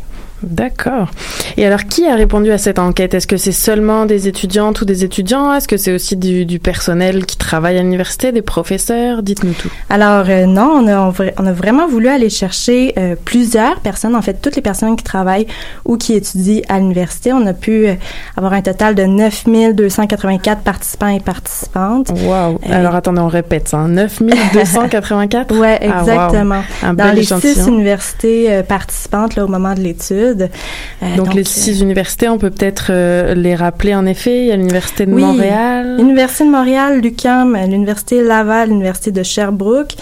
D'accord. 0.43 1.09
Et 1.57 1.65
alors, 1.65 1.85
qui 1.85 2.05
a 2.05 2.15
répondu 2.15 2.51
à 2.51 2.59
cette 2.59 2.77
enquête? 2.77 3.15
Est-ce 3.15 3.25
que 3.25 3.37
c'est 3.37 3.51
seulement 3.51 4.05
des 4.05 4.27
étudiantes 4.27 4.81
ou 4.81 4.85
des 4.85 5.03
étudiants? 5.03 5.53
Est-ce 5.53 5.67
que 5.67 5.77
c'est 5.77 5.91
aussi 5.91 6.15
du, 6.15 6.45
du, 6.45 6.59
personnel 6.59 7.25
qui 7.25 7.37
travaille 7.37 7.77
à 7.77 7.81
l'université, 7.81 8.31
des 8.31 8.43
professeurs? 8.43 9.23
Dites-nous 9.23 9.53
tout. 9.53 9.71
Alors, 9.89 10.25
euh, 10.29 10.45
non, 10.45 10.83
on 10.83 10.87
a, 10.87 11.11
on 11.37 11.45
a, 11.45 11.51
vraiment 11.51 11.87
voulu 11.87 12.07
aller 12.07 12.29
chercher 12.29 12.93
euh, 12.97 13.15
plusieurs 13.25 13.79
personnes, 13.79 14.15
en 14.15 14.21
fait, 14.21 14.35
toutes 14.39 14.55
les 14.55 14.61
personnes 14.61 14.95
qui 14.95 15.03
travaillent 15.03 15.47
ou 15.85 15.97
qui 15.97 16.13
étudient 16.13 16.61
à 16.69 16.77
l'université. 16.77 17.33
On 17.33 17.45
a 17.47 17.53
pu 17.53 17.87
euh, 17.87 17.95
avoir 18.35 18.53
un 18.53 18.61
total 18.61 18.93
de 18.93 19.03
9284 19.03 20.61
participants 20.61 21.07
et 21.07 21.19
participantes. 21.19 22.11
Wow. 22.11 22.59
alors, 22.69 22.93
attendez, 22.93 23.21
on 23.21 23.27
répète 23.27 23.69
ça. 23.69 23.87
9284 23.87 25.55
Ouais, 25.57 25.79
exactement. 25.81 26.61
Ah, 26.83 26.89
wow. 26.89 26.95
Dans 26.95 27.11
les 27.15 27.23
six 27.23 27.65
universités 27.67 28.61
participantes 28.67 29.35
là, 29.35 29.45
au 29.45 29.47
moment 29.47 29.73
de 29.73 29.79
l'étude. 29.79 30.26
Euh, 30.35 31.15
donc, 31.15 31.33
les 31.33 31.43
six 31.43 31.81
universités, 31.81 32.29
on 32.29 32.37
peut 32.37 32.49
peut-être 32.49 32.87
euh, 32.89 33.33
les 33.33 33.55
rappeler 33.55 33.95
en 33.95 34.05
effet. 34.05 34.41
Il 34.41 34.47
y 34.47 34.51
a 34.51 34.55
l'Université 34.55 35.05
de 35.05 35.13
oui, 35.13 35.21
Montréal. 35.21 35.97
L'Université 35.97 36.45
de 36.45 36.49
Montréal, 36.49 37.01
l'UQAM, 37.01 37.57
l'Université 37.69 38.23
Laval, 38.23 38.69
l'Université 38.69 39.11
de 39.11 39.23
Sherbrooke, 39.23 39.95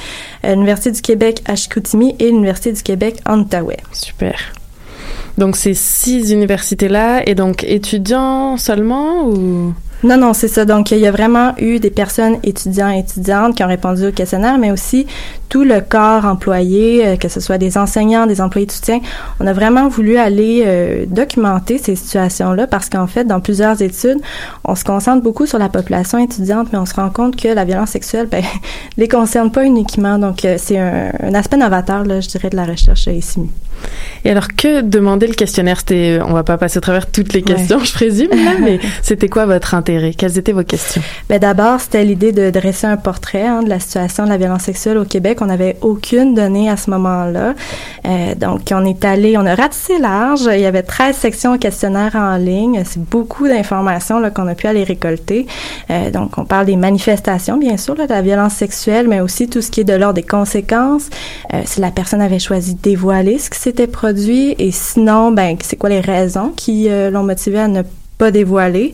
euh, 0.43 0.53
l'Université 0.53 0.91
du 0.91 1.01
Québec 1.01 1.41
à 1.45 1.55
Chicoutimi 1.55 2.15
et 2.19 2.29
l'Université 2.29 2.71
du 2.71 2.81
Québec 2.81 3.17
en 3.25 3.39
Outaouais. 3.39 3.79
Super. 3.91 4.35
Donc 5.37 5.57
ces 5.57 5.73
six 5.73 6.31
universités-là, 6.31 7.27
et 7.27 7.35
donc 7.35 7.63
étudiants 7.65 8.57
seulement 8.57 9.27
ou? 9.27 9.73
Non, 10.05 10.17
non, 10.17 10.33
c'est 10.33 10.47
ça. 10.47 10.65
Donc, 10.65 10.91
il 10.91 10.99
y 10.99 11.07
a 11.07 11.11
vraiment 11.11 11.53
eu 11.57 11.79
des 11.79 11.89
personnes 11.89 12.37
étudiants 12.43 12.91
et 12.91 12.99
étudiantes 12.99 13.55
qui 13.55 13.63
ont 13.63 13.67
répondu 13.67 14.07
au 14.07 14.11
questionnaire, 14.11 14.59
mais 14.59 14.71
aussi 14.71 15.07
tout 15.49 15.63
le 15.63 15.81
corps 15.81 16.25
employé, 16.25 17.07
euh, 17.07 17.15
que 17.17 17.27
ce 17.27 17.39
soit 17.39 17.57
des 17.57 17.75
enseignants, 17.75 18.27
des 18.27 18.39
employés 18.39 18.67
de 18.67 18.71
soutien. 18.71 18.99
On 19.39 19.47
a 19.47 19.53
vraiment 19.53 19.87
voulu 19.87 20.17
aller 20.17 20.63
euh, 20.65 21.05
documenter 21.07 21.79
ces 21.79 21.95
situations-là 21.95 22.67
parce 22.67 22.87
qu'en 22.87 23.07
fait, 23.07 23.23
dans 23.23 23.39
plusieurs 23.39 23.81
études, 23.81 24.19
on 24.63 24.75
se 24.75 24.83
concentre 24.83 25.23
beaucoup 25.23 25.47
sur 25.47 25.57
la 25.57 25.69
population 25.69 26.19
étudiante, 26.19 26.67
mais 26.71 26.77
on 26.77 26.85
se 26.85 26.93
rend 26.93 27.09
compte 27.09 27.35
que 27.35 27.47
la 27.47 27.65
violence 27.65 27.89
sexuelle, 27.89 28.27
ben, 28.31 28.43
les 28.97 29.07
concerne 29.07 29.51
pas 29.51 29.65
uniquement. 29.65 30.19
Donc, 30.19 30.45
euh, 30.45 30.57
c'est 30.59 30.77
un, 30.77 31.33
aspect 31.33 31.57
novateur, 31.57 32.05
je 32.05 32.27
dirais, 32.27 32.49
de 32.51 32.55
la 32.55 32.65
recherche 32.65 33.07
ici. 33.07 33.41
Et 34.23 34.31
alors, 34.31 34.47
que 34.55 34.81
demandait 34.81 35.27
le 35.27 35.33
questionnaire? 35.33 35.79
C'était, 35.79 36.19
on 36.25 36.33
va 36.33 36.43
pas 36.43 36.57
passer 36.57 36.77
à 36.77 36.81
travers 36.81 37.09
toutes 37.11 37.33
les 37.33 37.41
questions, 37.41 37.77
ouais. 37.77 37.85
je 37.85 37.93
présume, 37.93 38.29
mais 38.61 38.79
c'était 39.01 39.29
quoi 39.29 39.45
votre 39.45 39.75
intérêt? 39.75 40.13
Quelles 40.13 40.37
étaient 40.37 40.51
vos 40.51 40.63
questions? 40.63 41.01
Ben, 41.29 41.39
d'abord, 41.39 41.79
c'était 41.79 42.03
l'idée 42.03 42.31
de 42.31 42.49
dresser 42.49 42.87
un 42.87 42.97
portrait 42.97 43.45
hein, 43.45 43.61
de 43.63 43.69
la 43.69 43.79
situation 43.79 44.25
de 44.25 44.29
la 44.29 44.37
violence 44.37 44.63
sexuelle 44.63 44.97
au 44.97 45.05
Québec. 45.05 45.39
On 45.41 45.45
n'avait 45.45 45.77
aucune 45.81 46.33
donnée 46.33 46.69
à 46.69 46.77
ce 46.77 46.89
moment-là. 46.89 47.53
Euh, 48.05 48.35
donc, 48.35 48.61
on 48.71 48.85
est 48.85 49.05
allé, 49.05 49.37
on 49.37 49.45
a 49.45 49.55
ratissé 49.55 49.99
large. 49.99 50.49
Il 50.51 50.59
y 50.59 50.65
avait 50.65 50.83
13 50.83 51.15
sections 51.15 51.53
au 51.53 51.57
questionnaire 51.57 52.15
en 52.15 52.37
ligne. 52.37 52.83
C'est 52.85 53.03
beaucoup 53.03 53.47
d'informations 53.47 54.21
qu'on 54.31 54.47
a 54.47 54.55
pu 54.55 54.67
aller 54.67 54.83
récolter. 54.83 55.45
Euh, 55.89 56.09
donc, 56.11 56.37
on 56.37 56.45
parle 56.45 56.65
des 56.65 56.75
manifestations, 56.75 57.57
bien 57.57 57.77
sûr, 57.77 57.95
là, 57.95 58.07
de 58.07 58.13
la 58.13 58.21
violence 58.21 58.53
sexuelle, 58.53 59.07
mais 59.07 59.21
aussi 59.21 59.47
tout 59.47 59.61
ce 59.61 59.71
qui 59.71 59.81
est 59.81 59.85
de 59.85 59.93
l'ordre 59.93 60.15
des 60.15 60.23
conséquences. 60.23 61.09
Euh, 61.53 61.61
si 61.65 61.79
la 61.79 61.91
personne 61.91 62.21
avait 62.21 62.39
choisi 62.39 62.75
de 62.75 62.81
dévoiler 62.81 63.37
ce 63.37 63.49
qui 63.49 63.59
s'était 63.75 63.87
produit 63.91 64.55
et 64.57 64.71
sinon, 64.71 65.31
ben, 65.31 65.57
c'est 65.61 65.75
quoi 65.75 65.89
les 65.89 65.99
raisons 65.99 66.53
qui 66.55 66.89
euh, 66.89 67.11
l'ont 67.11 67.23
motivé 67.23 67.59
à 67.59 67.67
ne 67.67 67.81
pas 68.17 68.31
dévoiler? 68.31 68.93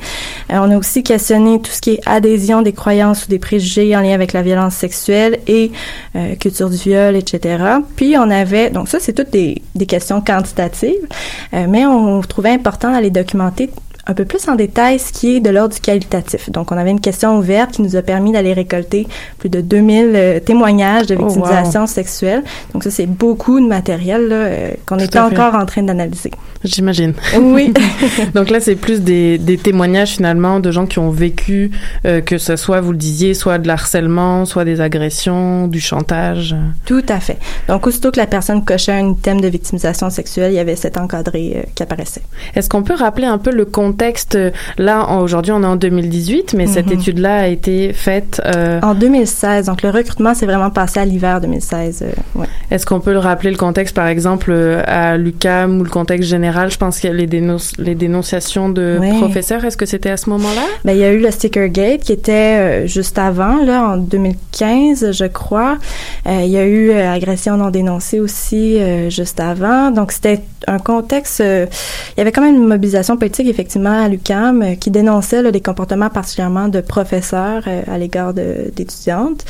Euh, 0.51 0.57
on 0.59 0.71
a 0.71 0.77
aussi 0.77 1.03
questionné 1.03 1.61
tout 1.61 1.69
ce 1.69 1.81
qui 1.81 1.91
est 1.91 2.01
adhésion 2.07 2.63
des 2.63 2.73
croyances 2.73 3.25
ou 3.25 3.29
des 3.29 3.37
préjugés 3.37 3.95
en 3.95 4.01
lien 4.01 4.13
avec 4.15 4.33
la 4.33 4.41
violence 4.41 4.73
sexuelle 4.73 5.37
et 5.45 5.71
euh, 6.15 6.33
culture 6.35 6.71
du 6.71 6.77
viol, 6.77 7.15
etc. 7.15 7.63
Puis 7.95 8.15
on 8.17 8.31
avait, 8.31 8.71
donc 8.71 8.87
ça 8.87 8.97
c'est 8.99 9.13
toutes 9.13 9.29
des, 9.29 9.61
des 9.75 9.85
questions 9.85 10.19
quantitatives, 10.19 11.07
mais 11.53 11.85
on 11.85 12.21
trouvait 12.21 12.49
important 12.49 12.91
d'aller 12.91 13.11
documenter 13.11 13.69
un 14.07 14.13
peu 14.13 14.25
plus 14.25 14.47
en 14.49 14.55
détail 14.55 14.99
ce 14.99 15.11
qui 15.11 15.35
est 15.35 15.39
de 15.39 15.49
l'ordre 15.49 15.75
du 15.75 15.79
qualitatif. 15.79 16.49
Donc, 16.49 16.71
on 16.71 16.77
avait 16.77 16.89
une 16.91 16.99
question 16.99 17.37
ouverte 17.37 17.71
qui 17.71 17.81
nous 17.81 17.95
a 17.95 18.01
permis 18.01 18.31
d'aller 18.31 18.53
récolter 18.53 19.07
plus 19.37 19.49
de 19.49 19.61
2000 19.61 20.13
euh, 20.15 20.39
témoignages 20.39 21.07
de 21.07 21.15
victimisation 21.15 21.81
oh, 21.81 21.83
wow. 21.83 21.87
sexuelle. 21.87 22.43
Donc, 22.73 22.83
ça, 22.83 22.89
c'est 22.89 23.05
beaucoup 23.05 23.59
de 23.59 23.67
matériel 23.67 24.29
euh, 24.31 24.71
qu'on 24.85 24.97
est 24.97 25.15
encore 25.15 25.55
en 25.55 25.65
train 25.65 25.83
d'analyser. 25.83 26.31
J'imagine. 26.63 27.13
Oui. 27.39 27.73
Donc 28.35 28.49
là, 28.49 28.59
c'est 28.59 28.75
plus 28.75 29.01
des, 29.01 29.37
des, 29.37 29.57
témoignages 29.57 30.11
finalement 30.11 30.59
de 30.59 30.71
gens 30.71 30.85
qui 30.85 30.99
ont 30.99 31.09
vécu, 31.09 31.71
euh, 32.05 32.21
que 32.21 32.37
ce 32.37 32.55
soit, 32.55 32.81
vous 32.81 32.91
le 32.91 32.97
disiez, 32.97 33.33
soit 33.33 33.57
de 33.57 33.67
l'harcèlement, 33.67 34.45
soit 34.45 34.65
des 34.65 34.81
agressions, 34.81 35.67
du 35.67 35.79
chantage. 35.79 36.55
Tout 36.85 37.03
à 37.09 37.19
fait. 37.19 37.37
Donc, 37.67 37.85
aussitôt 37.87 38.11
que 38.11 38.17
la 38.17 38.27
personne 38.27 38.63
cochait 38.63 38.93
un 38.93 39.13
thème 39.13 39.41
de 39.41 39.47
victimisation 39.47 40.09
sexuelle, 40.09 40.51
il 40.51 40.55
y 40.55 40.59
avait 40.59 40.75
cet 40.75 40.97
encadré 40.97 41.67
qui 41.75 41.83
apparaissait. 41.83 42.21
Est-ce 42.55 42.69
qu'on 42.69 42.83
peut 42.83 42.95
rappeler 42.95 43.25
un 43.25 43.37
peu 43.37 43.51
le 43.51 43.65
contexte 43.65 43.90
contexte, 43.91 44.37
là, 44.77 45.17
aujourd'hui, 45.19 45.51
on 45.51 45.63
est 45.63 45.65
en 45.65 45.75
2018, 45.75 46.53
mais 46.53 46.65
mm 46.65 46.67
-hmm. 46.67 46.73
cette 46.73 46.91
étude-là 46.91 47.35
a 47.41 47.47
été 47.47 47.93
faite... 47.93 48.41
Euh... 48.45 48.79
En 48.81 48.95
2016. 48.95 49.65
Donc, 49.65 49.81
le 49.83 49.89
recrutement 49.89 50.33
s'est 50.33 50.45
vraiment 50.45 50.69
passé 50.69 50.99
à 50.99 51.05
l'hiver 51.05 51.41
2016. 51.41 52.03
Euh, 52.03 52.39
ouais. 52.39 52.47
Est-ce 52.69 52.85
qu'on 52.85 52.99
peut 52.99 53.13
le 53.13 53.19
rappeler, 53.19 53.51
le 53.51 53.57
contexte, 53.57 53.95
par 53.95 54.07
exemple, 54.07 54.51
euh, 54.51 54.81
à 54.85 55.17
l'UCAM 55.17 55.79
ou 55.79 55.83
le 55.83 55.89
contexte 55.89 56.29
général? 56.29 56.71
Je 56.71 56.77
pense 56.77 56.99
qu'il 56.99 57.09
y 57.09 57.13
a 57.13 57.15
les, 57.15 57.27
dénonc 57.27 57.61
les 57.77 57.95
dénonciations 57.95 58.69
de 58.69 58.97
ouais. 58.99 59.17
professeurs. 59.17 59.63
Est-ce 59.65 59.77
que 59.77 59.85
c'était 59.85 60.09
à 60.09 60.17
ce 60.17 60.29
moment-là? 60.29 60.65
Ben, 60.85 60.93
il 60.93 60.99
y 60.99 61.03
a 61.03 61.11
eu 61.11 61.19
le 61.19 61.31
Sticker 61.31 61.69
Gate 61.69 62.01
qui 62.01 62.13
était 62.13 62.31
euh, 62.31 62.87
juste 62.87 63.17
avant, 63.17 63.63
là, 63.63 63.77
en 63.91 63.97
2015, 63.97 65.11
je 65.11 65.25
crois. 65.25 65.77
il 66.25 66.51
y 66.57 66.57
a 66.57 66.65
eu 66.65 66.91
agression 66.91 67.57
non 67.57 67.69
dénoncée 67.69 68.19
aussi 68.19 68.77
juste 69.09 69.39
avant. 69.39 69.91
Donc, 69.91 70.11
c'était 70.11 70.41
un 70.67 70.79
contexte... 70.79 71.39
il 71.39 72.17
y 72.17 72.21
avait 72.21 72.31
quand 72.31 72.41
même 72.41 72.55
une 72.55 72.67
mobilisation 72.67 73.17
politique, 73.17 73.47
effectivement, 73.47 73.80
à 73.89 74.07
l'UCAM 74.07 74.61
euh, 74.61 74.75
qui 74.75 74.91
dénonçait 74.91 75.41
là, 75.41 75.51
des 75.51 75.61
comportements 75.61 76.09
particulièrement 76.09 76.67
de 76.67 76.81
professeurs 76.81 77.63
euh, 77.67 77.81
à 77.87 77.97
l'égard 77.97 78.33
d'étudiantes. 78.33 79.45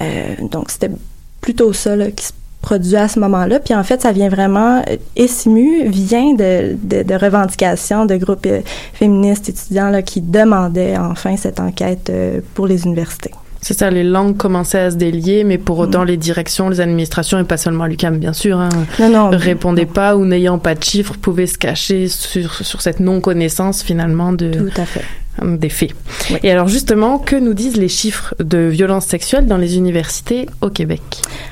Euh, 0.00 0.34
donc, 0.50 0.70
c'était 0.70 0.90
plutôt 1.40 1.72
ça 1.72 1.96
là, 1.96 2.10
qui 2.10 2.26
se 2.26 2.32
produit 2.62 2.96
à 2.96 3.08
ce 3.08 3.20
moment-là. 3.20 3.60
Puis 3.60 3.74
en 3.74 3.84
fait, 3.84 4.00
ça 4.00 4.12
vient 4.12 4.30
vraiment, 4.30 4.82
ESIMU 5.16 5.88
vient 5.88 6.32
de, 6.32 6.76
de, 6.82 7.02
de 7.02 7.14
revendications 7.14 8.06
de 8.06 8.16
groupes 8.16 8.48
féministes 8.94 9.50
étudiants 9.50 9.90
là, 9.90 10.00
qui 10.00 10.22
demandaient 10.22 10.96
enfin 10.96 11.36
cette 11.36 11.60
enquête 11.60 12.10
pour 12.54 12.66
les 12.66 12.86
universités. 12.86 13.32
C'est 13.64 13.72
ça, 13.72 13.88
les 13.88 14.04
langues 14.04 14.36
commençaient 14.36 14.78
à 14.78 14.90
se 14.90 14.96
délier, 14.96 15.42
mais 15.42 15.56
pour 15.56 15.78
autant, 15.78 16.02
mmh. 16.02 16.08
les 16.08 16.16
directions, 16.18 16.68
les 16.68 16.82
administrations, 16.82 17.38
et 17.38 17.44
pas 17.44 17.56
seulement 17.56 17.86
l'UCAM, 17.86 18.18
bien 18.18 18.34
sûr, 18.34 18.58
hein, 18.58 18.68
non, 19.00 19.08
non, 19.08 19.30
répondaient 19.30 19.86
non. 19.86 19.92
pas 19.92 20.16
ou 20.16 20.26
n'ayant 20.26 20.58
pas 20.58 20.74
de 20.74 20.84
chiffres, 20.84 21.14
pouvaient 21.18 21.46
se 21.46 21.56
cacher 21.56 22.08
sur, 22.08 22.56
sur 22.56 22.82
cette 22.82 23.00
non-connaissance, 23.00 23.82
finalement, 23.82 24.34
de, 24.34 24.50
Tout 24.50 24.80
à 24.80 24.84
fait 24.84 25.00
des 25.42 25.68
faits. 25.68 25.92
Oui. 26.30 26.38
Et 26.42 26.50
alors 26.50 26.68
justement, 26.68 27.18
que 27.18 27.36
nous 27.36 27.54
disent 27.54 27.76
les 27.76 27.88
chiffres 27.88 28.34
de 28.38 28.58
violences 28.58 29.06
sexuelles 29.06 29.46
dans 29.46 29.56
les 29.56 29.76
universités 29.76 30.48
au 30.60 30.70
Québec? 30.70 31.02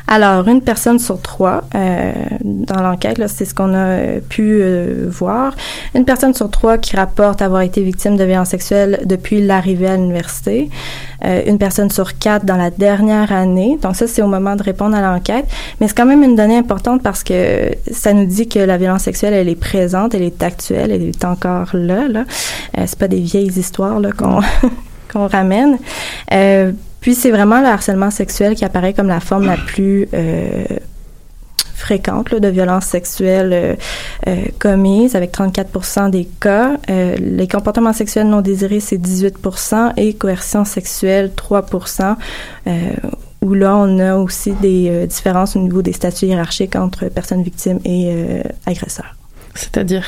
Alors, 0.06 0.46
une 0.48 0.62
personne 0.62 0.98
sur 0.98 1.20
trois 1.20 1.64
euh, 1.74 2.12
dans 2.42 2.82
l'enquête, 2.82 3.20
c'est 3.28 3.44
ce 3.44 3.54
qu'on 3.54 3.74
a 3.74 4.20
pu 4.28 4.58
euh, 4.60 5.06
voir, 5.08 5.54
une 5.94 6.04
personne 6.04 6.34
sur 6.34 6.50
trois 6.50 6.78
qui 6.78 6.96
rapporte 6.96 7.42
avoir 7.42 7.62
été 7.62 7.82
victime 7.82 8.16
de 8.16 8.24
violences 8.24 8.50
sexuelles 8.50 9.00
depuis 9.04 9.42
l'arrivée 9.42 9.88
à 9.88 9.96
l'université, 9.96 10.70
euh, 11.24 11.42
une 11.46 11.58
personne 11.58 11.90
sur 11.90 12.18
quatre 12.18 12.44
dans 12.44 12.56
la 12.56 12.70
dernière 12.70 13.32
année. 13.32 13.78
Donc 13.80 13.96
ça, 13.96 14.06
c'est 14.06 14.22
au 14.22 14.26
moment 14.26 14.54
de 14.56 14.62
répondre 14.62 14.96
à 14.96 15.00
l'enquête, 15.00 15.46
mais 15.80 15.88
c'est 15.88 15.96
quand 15.96 16.06
même 16.06 16.22
une 16.22 16.36
donnée 16.36 16.58
importante 16.58 17.02
parce 17.02 17.22
que 17.24 17.70
ça 17.90 18.12
nous 18.12 18.26
dit 18.26 18.48
que 18.48 18.58
la 18.58 18.76
violence 18.76 19.02
sexuelle, 19.02 19.34
elle 19.34 19.48
est 19.48 19.54
présente, 19.54 20.14
elle 20.14 20.22
est 20.22 20.42
actuelle, 20.42 20.90
elle 20.90 21.02
est 21.02 21.24
encore 21.24 21.70
là. 21.72 22.06
là. 22.08 22.24
c'est 22.86 22.98
pas 22.98 23.08
des 23.08 23.20
vieilles 23.20 23.58
histoires 23.58 23.71
qu'on 23.76 24.40
qu'on 25.12 25.26
ramène. 25.26 25.78
Euh, 26.32 26.72
puis 27.02 27.16
c'est 27.16 27.32
vraiment 27.32 27.60
le 27.60 27.66
harcèlement 27.66 28.12
sexuel 28.12 28.54
qui 28.54 28.64
apparaît 28.64 28.94
comme 28.94 29.08
la 29.08 29.18
forme 29.18 29.44
la 29.44 29.56
plus 29.56 30.08
euh, 30.14 30.64
fréquente 31.74 32.32
de 32.32 32.48
violence 32.48 32.84
sexuelle 32.84 33.50
euh, 33.52 33.74
euh, 34.28 34.44
commise 34.60 35.16
avec 35.16 35.36
34% 35.36 36.10
des 36.10 36.28
cas. 36.40 36.76
Les 36.88 37.48
comportements 37.48 37.92
sexuels 37.92 38.28
non 38.28 38.40
désirés, 38.40 38.78
c'est 38.78 38.98
18% 38.98 39.94
et 39.96 40.14
coercion 40.14 40.64
sexuelle, 40.64 41.32
3% 41.36 42.14
où 43.42 43.54
là, 43.54 43.76
on 43.76 43.98
a 43.98 44.14
aussi 44.14 44.52
des 44.52 45.08
différences 45.08 45.56
au 45.56 45.58
niveau 45.58 45.82
des 45.82 45.92
statuts 45.92 46.26
hiérarchiques 46.26 46.76
entre 46.76 47.06
personnes 47.06 47.42
victimes 47.42 47.80
et 47.84 48.14
agresseurs. 48.64 49.16
C'est-à-dire? 49.54 50.04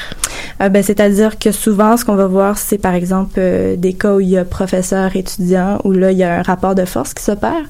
Euh, 0.61 0.69
ben, 0.69 0.83
c'est-à-dire 0.83 1.39
que 1.39 1.53
souvent, 1.53 1.97
ce 1.97 2.05
qu'on 2.05 2.17
va 2.17 2.27
voir, 2.27 2.59
c'est 2.59 2.79
par 2.79 2.95
exemple 2.95 3.35
euh, 3.39 3.77
des 3.77 3.93
cas 3.93 4.15
où 4.15 4.21
il 4.21 4.31
y 4.31 4.39
a 4.39 4.45
professeur, 4.45 5.17
étudiant, 5.17 5.79
où 5.85 5.93
là, 5.93 6.13
il 6.13 6.19
y 6.19 6.25
a 6.25 6.39
un 6.39 6.43
rapport 6.43 6.75
de 6.75 6.85
force 6.85 7.15
qui 7.15 7.23
s'opère. 7.23 7.65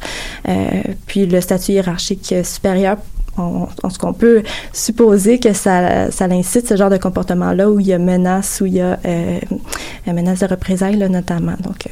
Euh, 0.48 0.82
puis 1.06 1.26
le 1.26 1.40
statut 1.40 1.72
hiérarchique 1.72 2.34
supérieur 2.44 2.96
on, 3.36 3.66
on, 3.82 3.90
ce 3.90 3.98
qu'on 3.98 4.12
peut 4.12 4.44
supposer 4.72 5.40
que 5.40 5.52
ça, 5.52 6.12
ça 6.12 6.26
incite 6.26 6.68
ce 6.68 6.76
genre 6.76 6.90
de 6.90 6.98
comportement-là 6.98 7.68
où 7.68 7.80
il 7.80 7.86
y 7.88 7.92
a 7.92 7.98
menace, 7.98 8.60
où 8.60 8.66
il 8.66 8.74
y 8.74 8.80
a 8.80 8.96
menace 10.06 10.38
de 10.38 10.46
représailles, 10.46 10.96
là, 10.96 11.08
notamment. 11.08 11.54
Donc, 11.60 11.88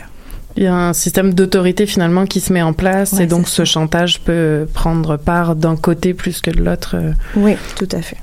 il 0.57 0.63
y 0.63 0.67
a 0.67 0.75
un 0.75 0.93
système 0.93 1.35
d'autorité 1.35 1.87
finalement 1.87 2.27
qui 2.27 2.39
se 2.39 2.53
met 2.53 2.63
en 2.63 2.75
place 2.75 3.15
ouais, 3.15 3.25
et 3.25 3.27
donc 3.27 3.49
ce 3.49 3.65
chantage 3.65 4.21
peut 4.21 4.69
prendre 4.73 5.17
part 5.17 5.57
d'un 5.57 5.77
côté 5.77 6.15
plus 6.15 6.41
que 6.41 6.53
de 6.53 6.63
l'autre. 6.63 6.95
Oui, 7.35 7.57
tout 7.75 7.89
à 7.91 8.03
fait. 8.03 8.19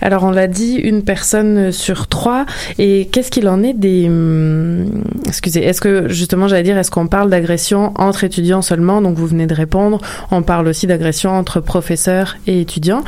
Alors 0.00 0.24
on 0.24 0.30
l'a 0.30 0.46
dit, 0.48 0.74
une 0.76 1.02
personne 1.02 1.72
sur 1.72 2.06
trois. 2.08 2.46
Et 2.78 3.08
qu'est-ce 3.12 3.30
qu'il 3.30 3.48
en 3.48 3.62
est 3.62 3.74
des... 3.74 4.06
hum, 4.08 5.02
Excusez, 5.26 5.64
est-ce 5.64 5.80
que 5.80 6.08
justement 6.08 6.48
j'allais 6.48 6.62
dire, 6.62 6.78
est-ce 6.78 6.90
qu'on 6.90 7.06
parle 7.06 7.30
d'agression 7.30 7.92
entre 7.96 8.24
étudiants 8.24 8.62
seulement? 8.62 9.00
Donc 9.00 9.16
vous 9.16 9.26
venez 9.26 9.46
de 9.46 9.54
répondre. 9.54 9.98
On 10.30 10.42
parle 10.42 10.68
aussi 10.68 10.86
d'agression 10.86 11.30
entre 11.30 11.60
professeurs 11.60 12.36
et 12.46 12.60
étudiants. 12.60 13.02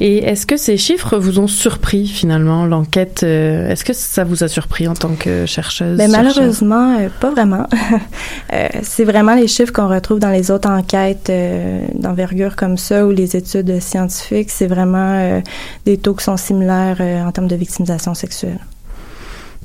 Et 0.00 0.18
est-ce 0.18 0.46
que 0.46 0.56
ces 0.56 0.76
chiffres 0.76 1.16
vous 1.18 1.38
ont 1.38 1.46
surpris 1.46 2.06
finalement 2.06 2.66
L'enquête, 2.66 3.22
euh, 3.22 3.68
est-ce 3.70 3.84
que 3.84 3.92
ça 3.92 4.24
vous 4.24 4.42
a 4.44 4.48
surpris 4.48 4.88
en 4.88 4.94
tant 4.94 5.14
que 5.18 5.46
chercheuse 5.46 5.96
Ben, 5.98 6.10
chercheur? 6.10 6.34
malheureusement, 6.34 6.98
euh, 6.98 7.08
pas 7.20 7.30
vraiment. 7.30 7.66
Euh, 8.52 8.66
c'est 8.82 9.04
vraiment 9.04 9.34
les 9.36 9.46
chiffres 9.46 9.72
qu'on 9.72 9.86
retrouve 9.88 10.18
dans 10.18 10.30
les 10.30 10.50
autres 10.50 10.68
enquêtes 10.68 11.30
d'envergure 11.94 12.56
comme 12.56 12.76
ça 12.76 13.06
ou 13.06 13.10
les 13.12 13.36
études 13.36 13.80
scientifiques. 13.80 14.50
C'est 14.50 14.66
vraiment 14.66 15.40
des 15.86 15.96
qui 16.14 16.24
sont 16.24 16.36
similaires 16.36 16.96
euh, 17.00 17.22
en 17.24 17.32
termes 17.32 17.48
de 17.48 17.56
victimisation 17.56 18.14
sexuelle. 18.14 18.58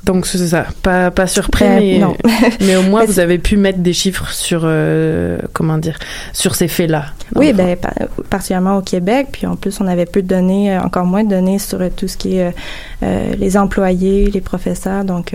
Donc 0.04 0.28
c'est 0.28 0.38
ça, 0.38 0.68
pas, 0.84 1.10
pas 1.10 1.26
surpris, 1.26 1.66
Euh, 1.66 1.80
mais, 1.80 1.98
non. 1.98 2.16
mais 2.62 2.76
au 2.76 2.84
moins 2.84 3.06
vous 3.06 3.20
avez 3.20 3.40
pu 3.40 3.58
mettre 3.58 3.80
des 3.80 3.94
chiffres 3.94 4.30
sur, 4.32 4.62
euh, 4.64 5.40
comment 5.54 5.80
dire, 5.80 5.98
sur 6.32 6.54
ces 6.54 6.68
faits-là. 6.68 7.06
Oui, 7.34 7.54
ben, 7.54 7.76
pa- 7.76 7.92
particulièrement 8.30 8.78
au 8.78 8.82
Québec. 8.82 9.30
Puis 9.32 9.48
en 9.48 9.56
plus, 9.56 9.82
on 9.82 9.88
avait 9.88 10.06
peu 10.06 10.22
de 10.22 10.28
données, 10.28 10.78
encore 10.78 11.06
moins 11.06 11.24
de 11.24 11.30
données 11.30 11.58
sur 11.58 11.80
tout 11.96 12.08
ce 12.08 12.18
qui 12.18 12.38
est 12.38 12.54
les 13.02 13.58
employés, 13.58 14.30
les 14.30 14.42
professeurs. 14.42 15.06
Donc, 15.06 15.34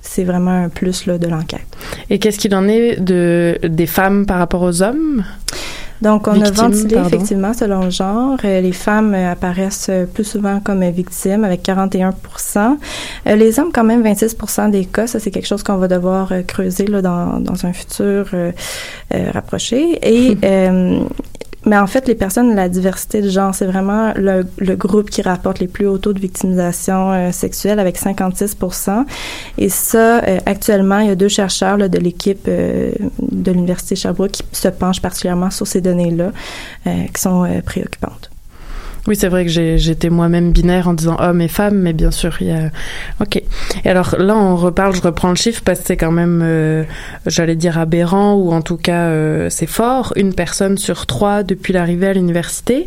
c'est 0.00 0.24
vraiment 0.24 0.64
un 0.64 0.68
plus 0.70 1.04
là, 1.04 1.18
de 1.18 1.26
l'enquête. 1.26 1.66
Et 2.08 2.18
qu'est-ce 2.18 2.38
qu'il 2.38 2.54
en 2.54 2.66
est 2.66 2.98
de, 2.98 3.58
des 3.62 3.86
femmes 3.86 4.24
par 4.24 4.38
rapport 4.38 4.62
aux 4.62 4.80
hommes? 4.82 5.22
Donc, 6.00 6.28
on 6.28 6.32
Victimes, 6.32 6.52
a 6.54 6.68
ventilé 6.68 6.94
pardon. 6.94 7.08
effectivement 7.08 7.52
selon 7.54 7.84
le 7.84 7.90
genre. 7.90 8.38
Euh, 8.44 8.60
les 8.60 8.72
femmes 8.72 9.14
euh, 9.14 9.32
apparaissent 9.32 9.88
euh, 9.90 10.06
plus 10.06 10.24
souvent 10.24 10.60
comme 10.60 10.84
victimes 10.90 11.44
avec 11.44 11.62
41% 11.64 12.76
Euh, 13.26 13.34
Les 13.36 13.58
hommes, 13.58 13.70
quand 13.72 13.84
même, 13.84 14.02
26% 14.02 14.70
des 14.70 14.84
cas. 14.86 15.06
Ça, 15.06 15.18
c'est 15.18 15.30
quelque 15.30 15.46
chose 15.46 15.62
qu'on 15.62 15.76
va 15.76 15.88
devoir 15.88 16.32
creuser 16.46 16.86
là, 16.86 17.02
dans, 17.02 17.40
dans 17.40 17.66
un 17.66 17.72
futur 17.72 18.26
euh, 18.34 18.52
rapproché. 19.32 19.98
Et 20.02 20.36
euh, 20.44 21.00
mais 21.68 21.76
en 21.76 21.86
fait, 21.86 22.08
les 22.08 22.14
personnes 22.14 22.50
de 22.50 22.56
la 22.56 22.68
diversité 22.68 23.20
de 23.20 23.28
genre, 23.28 23.54
c'est 23.54 23.66
vraiment 23.66 24.12
le, 24.16 24.46
le 24.58 24.76
groupe 24.76 25.10
qui 25.10 25.22
rapporte 25.22 25.58
les 25.58 25.68
plus 25.68 25.86
hauts 25.86 25.98
taux 25.98 26.12
de 26.12 26.20
victimisation 26.20 27.12
euh, 27.12 27.32
sexuelle 27.32 27.78
avec 27.78 27.98
56% 27.98 29.04
Et 29.58 29.68
ça, 29.68 30.18
euh, 30.24 30.38
actuellement, 30.46 30.98
il 31.00 31.08
y 31.08 31.10
a 31.10 31.14
deux 31.14 31.28
chercheurs 31.28 31.76
là, 31.76 31.88
de 31.88 31.98
l'équipe 31.98 32.46
euh, 32.48 32.92
de 33.20 33.52
l'Université 33.52 33.96
Sherbrooke 33.96 34.32
qui 34.32 34.44
se 34.52 34.68
penchent 34.68 35.02
particulièrement 35.02 35.50
sur 35.50 35.66
ces 35.66 35.80
données-là, 35.80 36.32
euh, 36.86 37.04
qui 37.12 37.20
sont 37.20 37.44
euh, 37.44 37.60
préoccupantes. 37.60 38.30
Oui, 39.08 39.16
c'est 39.16 39.28
vrai 39.28 39.46
que 39.46 39.50
j'étais 39.50 40.10
moi-même 40.10 40.52
binaire 40.52 40.86
en 40.86 40.92
disant 40.92 41.16
homme 41.18 41.40
et 41.40 41.48
femme, 41.48 41.78
mais 41.78 41.94
bien 41.94 42.10
sûr, 42.10 42.36
il 42.42 42.48
y 42.48 42.50
a... 42.50 42.68
Ok. 43.22 43.36
Et 43.82 43.88
alors 43.88 44.16
là, 44.18 44.36
on 44.36 44.54
reparle, 44.54 44.94
je 44.94 45.00
reprends 45.00 45.30
le 45.30 45.34
chiffre 45.34 45.62
parce 45.64 45.80
que 45.80 45.86
c'est 45.86 45.96
quand 45.96 46.12
même, 46.12 46.42
euh, 46.44 46.84
j'allais 47.24 47.56
dire 47.56 47.78
aberrant, 47.78 48.34
ou 48.34 48.52
en 48.52 48.60
tout 48.60 48.76
cas, 48.76 49.06
euh, 49.06 49.48
c'est 49.48 49.66
fort. 49.66 50.12
Une 50.16 50.34
personne 50.34 50.76
sur 50.76 51.06
trois 51.06 51.42
depuis 51.42 51.72
l'arrivée 51.72 52.08
à 52.08 52.12
l'université. 52.12 52.86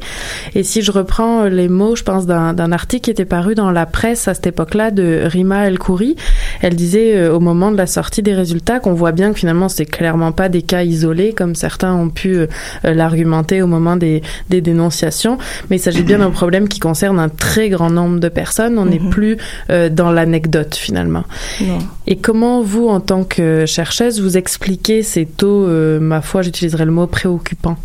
Et 0.53 0.61
si 0.61 0.83
je 0.83 0.91
reprends 0.91 1.45
euh, 1.45 1.49
les 1.49 1.67
mots, 1.69 1.95
je 1.95 2.03
pense, 2.03 2.27
d'un 2.27 2.71
article 2.71 3.05
qui 3.05 3.09
était 3.09 3.25
paru 3.25 3.55
dans 3.55 3.71
la 3.71 3.87
presse 3.87 4.27
à 4.27 4.35
cette 4.35 4.45
époque-là 4.45 4.91
de 4.91 5.21
Rima 5.25 5.65
El 5.65 5.79
Khoury, 5.79 6.17
elle 6.61 6.75
disait 6.75 7.17
euh, 7.17 7.33
au 7.33 7.39
moment 7.39 7.71
de 7.71 7.77
la 7.77 7.87
sortie 7.87 8.21
des 8.21 8.35
résultats 8.35 8.79
qu'on 8.79 8.93
voit 8.93 9.11
bien 9.11 9.33
que 9.33 9.39
finalement, 9.39 9.69
c'est 9.69 9.87
clairement 9.87 10.33
pas 10.33 10.49
des 10.49 10.61
cas 10.61 10.83
isolés, 10.83 11.33
comme 11.33 11.55
certains 11.55 11.95
ont 11.95 12.09
pu 12.09 12.35
euh, 12.35 12.47
l'argumenter 12.83 13.63
au 13.63 13.67
moment 13.67 13.95
des, 13.95 14.21
des 14.49 14.61
dénonciations, 14.61 15.39
mais 15.71 15.77
il 15.77 15.79
s'agit 15.79 16.03
bien 16.17 16.25
d'un 16.25 16.31
problème 16.31 16.67
qui 16.67 16.79
concerne 16.79 17.19
un 17.19 17.29
très 17.29 17.69
grand 17.69 17.89
nombre 17.89 18.19
de 18.19 18.29
personnes. 18.29 18.77
On 18.77 18.85
n'est 18.85 18.99
Mhm. 18.99 19.09
plus 19.09 19.37
euh, 19.69 19.89
dans 19.89 20.11
l'anecdote 20.11 20.75
finalement. 20.75 21.23
Non. 21.61 21.79
Et 22.07 22.17
comment 22.17 22.61
vous, 22.61 22.87
en 22.87 22.99
tant 22.99 23.23
que 23.23 23.65
chercheuse, 23.65 24.21
vous 24.21 24.37
expliquez 24.37 25.03
ces 25.03 25.25
taux, 25.25 25.65
euh, 25.67 25.99
ma 25.99 26.21
foi, 26.21 26.41
j'utiliserai 26.41 26.85
le 26.85 26.91
mot 26.91 27.07
préoccupant 27.07 27.77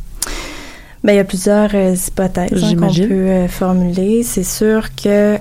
Ben, 1.05 1.13
il 1.13 1.17
y 1.17 1.21
a 1.21 1.25
plusieurs 1.25 1.71
euh, 1.75 1.95
hypothèses 1.95 2.65
hein, 2.65 2.75
qu'on 2.77 2.93
peut 2.93 3.47
formuler. 3.49 4.23
C'est 4.25 4.43
sûr 4.43 4.89
que, 5.01 5.37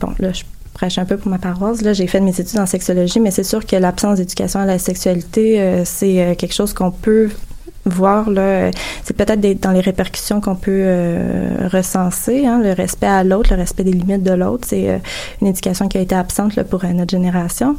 bon, 0.00 0.08
là, 0.18 0.32
je 0.32 0.42
prêche 0.74 0.98
un 0.98 1.04
peu 1.04 1.16
pour 1.16 1.30
ma 1.30 1.38
paroisse. 1.38 1.82
Là, 1.82 1.92
j'ai 1.92 2.06
fait 2.08 2.18
mes 2.20 2.40
études 2.40 2.58
en 2.58 2.66
sexologie, 2.66 3.20
mais 3.20 3.30
c'est 3.30 3.44
sûr 3.44 3.64
que 3.64 3.76
l'absence 3.76 4.18
d'éducation 4.18 4.58
à 4.60 4.66
la 4.66 4.78
sexualité, 4.78 5.60
euh, 5.60 5.82
c'est 5.84 6.34
quelque 6.38 6.54
chose 6.54 6.72
qu'on 6.72 6.90
peut 6.90 7.28
voir 7.84 8.30
là 8.30 8.70
c'est 9.02 9.16
peut-être 9.16 9.40
des- 9.40 9.56
dans 9.56 9.72
les 9.72 9.80
répercussions 9.80 10.40
qu'on 10.40 10.54
peut 10.54 10.70
euh, 10.84 11.68
recenser 11.72 12.46
hein, 12.46 12.60
le 12.62 12.72
respect 12.72 13.06
à 13.08 13.24
l'autre 13.24 13.50
le 13.50 13.56
respect 13.56 13.82
des 13.84 13.92
limites 13.92 14.22
de 14.22 14.32
l'autre 14.32 14.66
c'est 14.68 14.88
euh, 14.88 14.98
une 15.40 15.48
éducation 15.48 15.88
qui 15.88 15.98
a 15.98 16.00
été 16.00 16.14
absente 16.14 16.54
là, 16.54 16.64
pour 16.64 16.84
euh, 16.84 16.92
notre 16.92 17.10
génération 17.10 17.76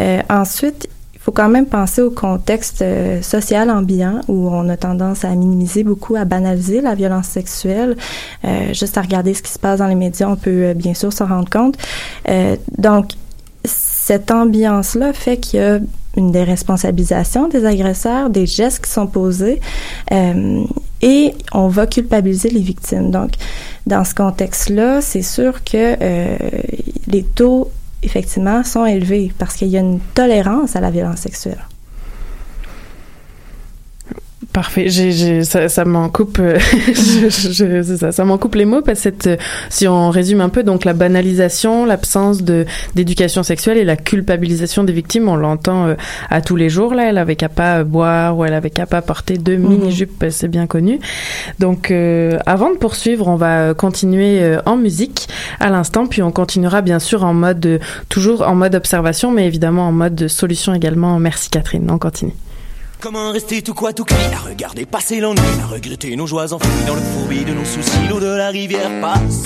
Euh, 0.00 0.20
ensuite 0.30 0.88
il 1.14 1.20
faut 1.20 1.32
quand 1.32 1.48
même 1.48 1.66
penser 1.66 2.02
au 2.02 2.10
contexte 2.10 2.82
euh, 2.82 3.22
social 3.22 3.70
ambiant 3.70 4.20
où 4.26 4.48
on 4.48 4.68
a 4.68 4.76
tendance 4.76 5.24
à 5.24 5.28
minimiser 5.36 5.84
beaucoup, 5.84 6.16
à 6.16 6.24
banaliser 6.24 6.80
la 6.80 6.96
violence 6.96 7.28
sexuelle. 7.28 7.96
Juste 8.72 8.98
à 8.98 9.02
regarder 9.02 9.32
ce 9.32 9.40
qui 9.42 9.52
se 9.52 9.58
passe 9.60 9.78
dans 9.78 9.86
les 9.86 9.94
médias, 9.94 10.26
on 10.28 10.34
peut 10.34 10.72
bien 10.74 10.94
sûr 10.94 11.12
s'en 11.12 11.26
rendre 11.26 11.48
compte. 11.48 11.76
Donc, 12.76 13.12
cette 13.64 14.32
ambiance-là 14.32 15.12
fait 15.12 15.36
qu'il 15.36 15.60
y 15.60 15.62
a 15.62 15.78
une 16.16 16.30
déresponsabilisation 16.30 17.48
des 17.48 17.64
agresseurs, 17.64 18.30
des 18.30 18.46
gestes 18.46 18.84
qui 18.84 18.90
sont 18.90 19.06
posés, 19.06 19.60
euh, 20.12 20.64
et 21.00 21.34
on 21.52 21.68
va 21.68 21.86
culpabiliser 21.86 22.50
les 22.50 22.60
victimes. 22.60 23.10
Donc, 23.10 23.32
dans 23.86 24.04
ce 24.04 24.14
contexte-là, 24.14 25.00
c'est 25.00 25.22
sûr 25.22 25.64
que 25.64 25.96
euh, 26.00 26.36
les 27.08 27.22
taux 27.22 27.70
effectivement, 28.02 28.64
sont 28.64 28.84
élevés 28.84 29.32
parce 29.38 29.54
qu'il 29.54 29.68
y 29.68 29.76
a 29.76 29.80
une 29.80 30.00
tolérance 30.14 30.76
à 30.76 30.80
la 30.80 30.90
violence 30.90 31.20
sexuelle. 31.20 31.60
Parfait. 34.52 34.84
J'ai, 34.90 35.12
j'ai, 35.12 35.44
ça, 35.44 35.70
ça 35.70 35.86
m'en 35.86 36.10
coupe, 36.10 36.38
euh, 36.38 36.58
je- 36.88 37.30
je- 37.30 37.82
c'est 37.82 37.96
ça, 37.96 38.12
ça 38.12 38.24
m'en 38.26 38.36
coupe 38.36 38.54
les 38.54 38.66
mots 38.66 38.82
parce 38.82 38.98
que 38.98 39.02
cette, 39.04 39.26
euh, 39.26 39.36
si 39.70 39.88
on 39.88 40.10
résume 40.10 40.42
un 40.42 40.50
peu, 40.50 40.62
donc 40.62 40.84
la 40.84 40.92
banalisation, 40.92 41.86
l'absence 41.86 42.42
de 42.42 42.66
d'éducation 42.94 43.42
sexuelle 43.42 43.78
et 43.78 43.84
la 43.84 43.96
culpabilisation 43.96 44.84
des 44.84 44.92
victimes, 44.92 45.26
on 45.30 45.36
l'entend 45.36 45.86
euh, 45.86 45.94
à 46.28 46.42
tous 46.42 46.56
les 46.56 46.68
jours. 46.68 46.92
Là, 46.94 47.08
elle 47.08 47.16
avait 47.16 47.34
qu'à 47.34 47.48
pas 47.48 47.78
euh, 47.78 47.84
boire 47.84 48.36
ou 48.36 48.44
elle 48.44 48.52
avait 48.52 48.68
qu'à 48.68 48.84
pas 48.84 49.00
porter 49.00 49.38
deux 49.38 49.56
Mhm. 49.56 49.68
mini-jupes, 49.70 50.26
c'est 50.28 50.48
bien 50.48 50.66
connu. 50.66 51.00
Donc, 51.58 51.90
euh, 51.90 52.38
avant 52.44 52.70
de 52.72 52.76
poursuivre, 52.76 53.28
on 53.28 53.36
va 53.36 53.58
euh, 53.70 53.74
continuer 53.74 54.42
euh, 54.42 54.60
en 54.66 54.76
musique 54.76 55.28
à 55.60 55.70
l'instant, 55.70 56.06
puis 56.06 56.20
on 56.22 56.30
continuera 56.30 56.82
bien 56.82 56.98
sûr 56.98 57.24
en 57.24 57.32
mode, 57.32 57.64
euh, 57.64 57.78
toujours 58.10 58.42
en 58.42 58.54
mode 58.54 58.74
observation, 58.74 59.30
mais 59.32 59.46
évidemment 59.46 59.88
en 59.88 59.92
mode 59.92 60.28
solution 60.28 60.74
également. 60.74 61.18
Merci 61.18 61.48
Catherine. 61.48 61.88
On 61.90 61.96
continue. 61.96 62.34
Comment 63.02 63.32
rester 63.32 63.62
tout 63.62 63.74
quoi 63.74 63.92
tout 63.92 64.04
cuit 64.04 64.16
À 64.32 64.48
regarder 64.48 64.86
passer 64.86 65.18
l'ennui, 65.18 65.42
à 65.60 65.66
regretter 65.66 66.14
nos 66.14 66.28
joies 66.28 66.52
enfouies 66.52 66.86
Dans 66.86 66.94
le 66.94 67.00
fourbi 67.00 67.44
de 67.44 67.52
nos 67.52 67.64
soucis, 67.64 68.06
l'eau 68.08 68.20
de 68.20 68.26
la 68.26 68.50
rivière 68.50 68.88
passe. 69.00 69.42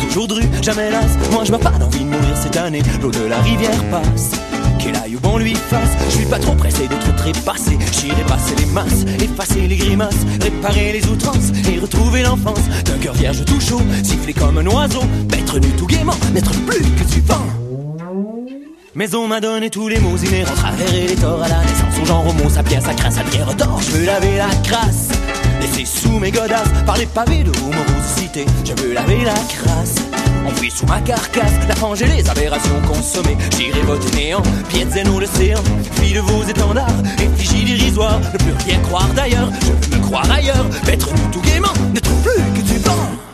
Toujours 0.00 0.26
dru, 0.26 0.42
jamais 0.60 0.90
las, 0.90 1.16
moi 1.30 1.44
je 1.44 1.52
pas 1.52 1.70
d'envie 1.70 2.00
de 2.00 2.10
mourir 2.10 2.36
cette 2.36 2.56
année 2.56 2.82
L'eau 3.00 3.12
de 3.12 3.24
la 3.26 3.40
rivière 3.42 3.84
passe. 3.92 4.32
Qu'elle 4.80 4.96
aille 4.96 5.14
où 5.14 5.20
bon 5.20 5.38
lui 5.38 5.54
fasse 5.54 5.90
Je 6.10 6.16
suis 6.16 6.26
pas 6.26 6.40
trop 6.40 6.56
pressé 6.56 6.88
d'être 6.88 7.14
trépassé 7.14 7.78
J'irai 7.92 8.24
passer 8.24 8.56
les 8.56 8.66
masses, 8.66 9.04
effacer 9.20 9.68
les 9.68 9.76
grimaces 9.76 10.26
Réparer 10.42 10.90
les 10.90 11.06
outrances 11.06 11.52
et 11.72 11.78
retrouver 11.78 12.24
l'enfance. 12.24 12.68
D'un 12.86 12.98
cœur 12.98 13.14
vierge 13.14 13.44
tout 13.44 13.60
chaud, 13.60 13.82
siffler 14.02 14.34
comme 14.34 14.58
un 14.58 14.66
oiseau 14.66 15.02
Mettre 15.30 15.60
nu 15.60 15.68
tout 15.78 15.86
gaiement, 15.86 16.18
n'être 16.34 16.50
plus 16.64 16.82
que 16.82 17.04
du 17.14 17.20
vent. 17.20 17.46
Mais 18.96 19.14
on 19.14 19.28
m'a 19.28 19.40
donné 19.40 19.70
tous 19.70 19.86
les 19.86 20.00
mots 20.00 20.16
inhérents 20.16 20.54
Travers 20.54 20.94
et 20.94 21.06
les 21.06 21.14
torts 21.14 21.42
à 21.42 21.48
la 21.48 21.60
naissance 21.60 21.85
genre 22.06 22.26
homo 22.26 22.48
sapiens, 22.48 22.80
sa 22.80 22.94
crasse, 22.94 23.18
à 23.18 23.22
bière 23.24 23.54
d'or 23.54 23.80
Je 23.80 23.90
veux 23.92 24.06
laver 24.06 24.36
la 24.36 24.48
crasse. 24.62 25.08
Laisser 25.60 25.84
sous 25.84 26.18
mes 26.18 26.30
godasses 26.30 26.68
Par 26.84 26.96
les 26.96 27.06
pavés 27.06 27.42
de 27.42 27.50
homorosité 27.50 28.46
Je 28.64 28.72
veux 28.82 28.92
laver 28.92 29.24
la 29.24 29.34
crasse. 29.34 29.96
Enfuis 30.46 30.70
sous 30.70 30.86
ma 30.86 31.00
carcasse 31.00 31.52
La 31.68 31.74
fange 31.74 32.02
et 32.02 32.06
les 32.06 32.28
aberrations 32.28 32.80
consommées. 32.86 33.36
J'irai 33.56 33.80
voter 33.82 34.16
néant 34.16 34.42
Pieds 34.68 34.86
zen 34.90 35.08
ou 35.08 35.20
l'océan 35.20 35.60
Fille 35.92 36.14
de 36.14 36.20
vos 36.20 36.42
étendards 36.44 37.02
Effigie 37.18 37.64
dérisoire. 37.64 38.20
Ne 38.20 38.38
plus 38.38 38.52
rien 38.66 38.78
croire 38.80 39.08
d'ailleurs 39.14 39.50
Je 39.60 39.66
veux 39.66 39.96
me 39.96 40.02
croire 40.04 40.30
ailleurs. 40.30 40.66
Mettre 40.86 41.08
tout 41.32 41.40
gaiement 41.40 41.74
N'être 41.92 42.14
plus 42.22 42.42
que 42.54 42.60
du 42.60 42.78
vent 42.78 43.25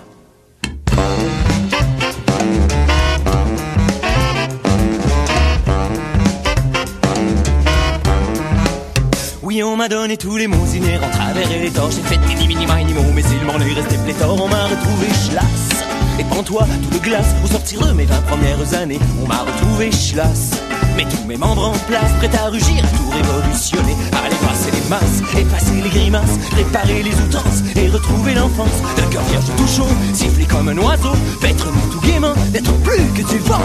On 9.61 9.77
m'a 9.77 9.89
donné 9.89 10.17
tous 10.17 10.39
les 10.39 10.47
mots 10.47 10.65
inhérents, 10.75 11.11
travers 11.11 11.51
et 11.53 11.59
les 11.59 11.71
torts. 11.71 11.91
J'ai 11.91 12.01
fait 12.01 12.17
mini 12.27 12.49
mini 12.49 12.67
mini 12.67 12.95
mots, 12.95 13.13
mais 13.15 13.23
il 13.23 13.45
m'en 13.45 13.61
est 13.61 13.75
resté 13.75 13.99
pléthore. 13.99 14.43
On 14.43 14.49
m'a 14.49 14.65
retrouvé 14.65 15.07
chlasse. 15.29 15.85
Et 16.19 16.25
pour 16.25 16.43
toi, 16.43 16.67
tout 16.83 16.99
de 16.99 17.03
glace, 17.03 17.35
au 17.45 17.49
sortir 17.49 17.87
de 17.87 17.93
mes 17.93 18.07
20 18.07 18.23
premières 18.23 18.75
années, 18.75 18.99
on 19.23 19.27
m'a 19.27 19.41
retrouvé 19.41 19.91
chlasse. 19.91 20.53
Mets 20.97 21.05
tous 21.05 21.27
mes 21.27 21.37
membres 21.37 21.69
en 21.69 21.79
place, 21.87 22.13
prêt 22.19 22.31
à 22.35 22.49
rugir, 22.49 22.83
à 22.83 22.97
tout 22.97 23.11
révolutionner. 23.11 23.95
Allez 24.25 24.37
brasser 24.37 24.71
les 24.71 24.89
masses, 24.89 25.21
effacer 25.37 25.83
les 25.83 25.91
grimaces, 25.91 26.39
réparer 26.57 27.03
les 27.03 27.15
outrances 27.21 27.63
et 27.77 27.89
retrouver 27.89 28.33
l'enfance. 28.35 28.81
D'un 28.97 29.07
cœur 29.11 29.23
vierge 29.25 29.45
tout 29.57 29.69
chaud, 29.69 29.93
siffler 30.15 30.47
comme 30.47 30.69
un 30.69 30.79
oiseau, 30.79 31.13
paître 31.43 31.69
tout 31.91 32.01
gaiement, 32.01 32.35
n'être 32.53 32.73
plus 32.79 33.05
que 33.15 33.29
du 33.31 33.39
vent. 33.41 33.61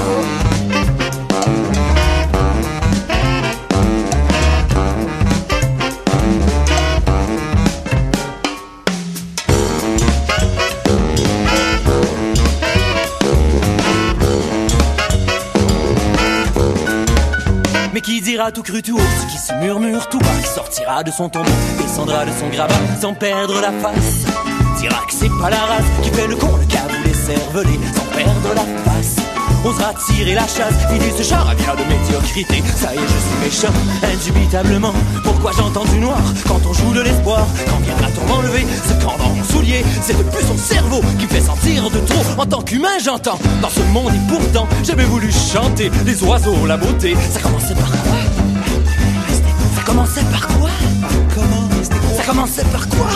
Qui 18.07 18.21
dira 18.21 18.53
tout 18.53 18.63
cru 18.63 18.81
tout 18.81 18.95
haut 18.95 19.11
ce 19.21 19.25
qui 19.29 19.37
se 19.37 19.53
murmure 19.55 20.07
tout 20.07 20.19
bas, 20.19 20.39
qui 20.41 20.47
sortira 20.47 21.03
de 21.03 21.11
son 21.11 21.27
tombeau, 21.27 21.51
descendra 21.77 22.23
de 22.23 22.31
son 22.39 22.47
grabat 22.47 22.73
sans 23.01 23.13
perdre 23.13 23.59
la 23.59 23.73
face. 23.73 24.23
Dira 24.79 25.01
que 25.05 25.13
c'est 25.13 25.41
pas 25.41 25.49
la 25.49 25.57
race 25.57 25.83
qui 26.01 26.09
fait 26.11 26.27
le 26.27 26.37
con, 26.37 26.55
le 26.55 26.65
cabou 26.67 26.95
les 27.05 27.13
cervelés 27.13 27.79
sans 27.93 28.15
perdre 28.15 28.53
la 28.55 28.91
face. 28.91 29.26
Osera 29.65 29.93
tirer 30.07 30.33
la 30.33 30.47
chasse, 30.47 30.75
vider 30.91 31.11
ce 31.17 31.23
char 31.23 31.49
à 31.49 31.55
bien 31.55 31.75
de 31.75 31.83
médiocrité. 31.83 32.63
Ça 32.75 32.93
y 32.93 32.97
est, 32.97 33.01
je 33.01 33.07
suis 33.07 33.67
méchant, 33.67 33.73
indubitablement. 34.03 34.93
Pourquoi 35.23 35.51
j'entends 35.57 35.85
du 35.85 35.99
noir 35.99 36.19
quand 36.47 36.59
on 36.65 36.73
joue 36.73 36.93
de 36.93 37.01
l'espoir? 37.01 37.45
Quand 37.69 37.79
vient 37.83 37.95
la 38.01 38.09
tombe 38.11 38.31
enlever 38.31 38.65
ce 38.87 38.93
camp 39.03 39.17
dans 39.17 39.29
mon 39.29 39.43
soulier, 39.43 39.83
c'est 40.01 40.17
de 40.17 40.23
plus 40.23 40.45
son 40.45 40.57
cerveau 40.57 41.01
qui 41.19 41.25
fait 41.25 41.41
sentir 41.41 41.89
de 41.89 41.99
trop. 41.99 42.41
En 42.41 42.45
tant 42.45 42.61
qu'humain, 42.61 42.97
j'entends 43.03 43.39
dans 43.61 43.69
ce 43.69 43.81
monde 43.91 44.13
et 44.13 44.31
pourtant, 44.31 44.67
j'avais 44.83 45.05
voulu 45.05 45.31
chanter 45.31 45.91
les 46.05 46.23
oiseaux, 46.23 46.65
la 46.65 46.77
beauté. 46.77 47.15
Ça 47.31 47.39
commençait 47.39 47.75
par 47.75 47.89
quoi? 47.89 48.17
Ça 49.75 49.81
commençait 49.85 50.23
par 50.31 50.47
quoi? 50.47 50.69
Ça 52.15 52.23
commençait 52.23 52.65
par 52.65 52.87
quoi? 52.89 53.07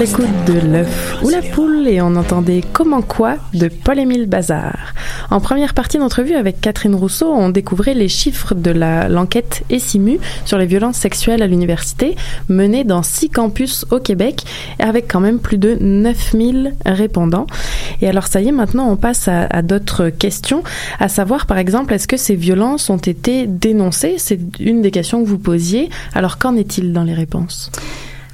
L'écoute 0.00 0.44
de 0.46 0.58
l'œuf 0.72 1.22
ou 1.22 1.28
la 1.28 1.42
poule 1.42 1.86
et 1.86 2.00
on 2.00 2.16
entendait 2.16 2.62
Comment 2.72 3.02
quoi 3.02 3.36
de 3.52 3.68
Paul-Émile 3.68 4.24
Bazar. 4.24 4.94
En 5.30 5.40
première 5.40 5.74
partie 5.74 5.98
d'entrevue 5.98 6.36
avec 6.36 6.58
Catherine 6.62 6.94
Rousseau, 6.94 7.30
on 7.30 7.50
découvrait 7.50 7.92
les 7.92 8.08
chiffres 8.08 8.54
de 8.54 8.70
l'enquête 8.70 9.62
ESIMU 9.68 10.18
sur 10.46 10.56
les 10.56 10.64
violences 10.64 10.96
sexuelles 10.96 11.42
à 11.42 11.46
l'université 11.46 12.16
menée 12.48 12.82
dans 12.82 13.02
six 13.02 13.28
campus 13.28 13.84
au 13.90 13.98
Québec 13.98 14.44
avec 14.78 15.06
quand 15.06 15.20
même 15.20 15.38
plus 15.38 15.58
de 15.58 15.76
9000 15.78 16.76
répondants. 16.86 17.46
Et 18.00 18.08
alors 18.08 18.26
ça 18.26 18.40
y 18.40 18.48
est, 18.48 18.52
maintenant 18.52 18.90
on 18.90 18.96
passe 18.96 19.28
à 19.28 19.60
d'autres 19.60 20.08
questions, 20.08 20.62
à 20.98 21.08
savoir 21.08 21.44
par 21.44 21.58
exemple 21.58 21.92
est-ce 21.92 22.08
que 22.08 22.16
ces 22.16 22.36
violences 22.36 22.88
ont 22.88 22.96
été 22.96 23.46
dénoncées? 23.46 24.14
C'est 24.16 24.40
une 24.60 24.80
des 24.80 24.92
questions 24.92 25.22
que 25.22 25.28
vous 25.28 25.38
posiez. 25.38 25.90
Alors 26.14 26.38
qu'en 26.38 26.56
est-il 26.56 26.94
dans 26.94 27.04
les 27.04 27.14
réponses? 27.14 27.70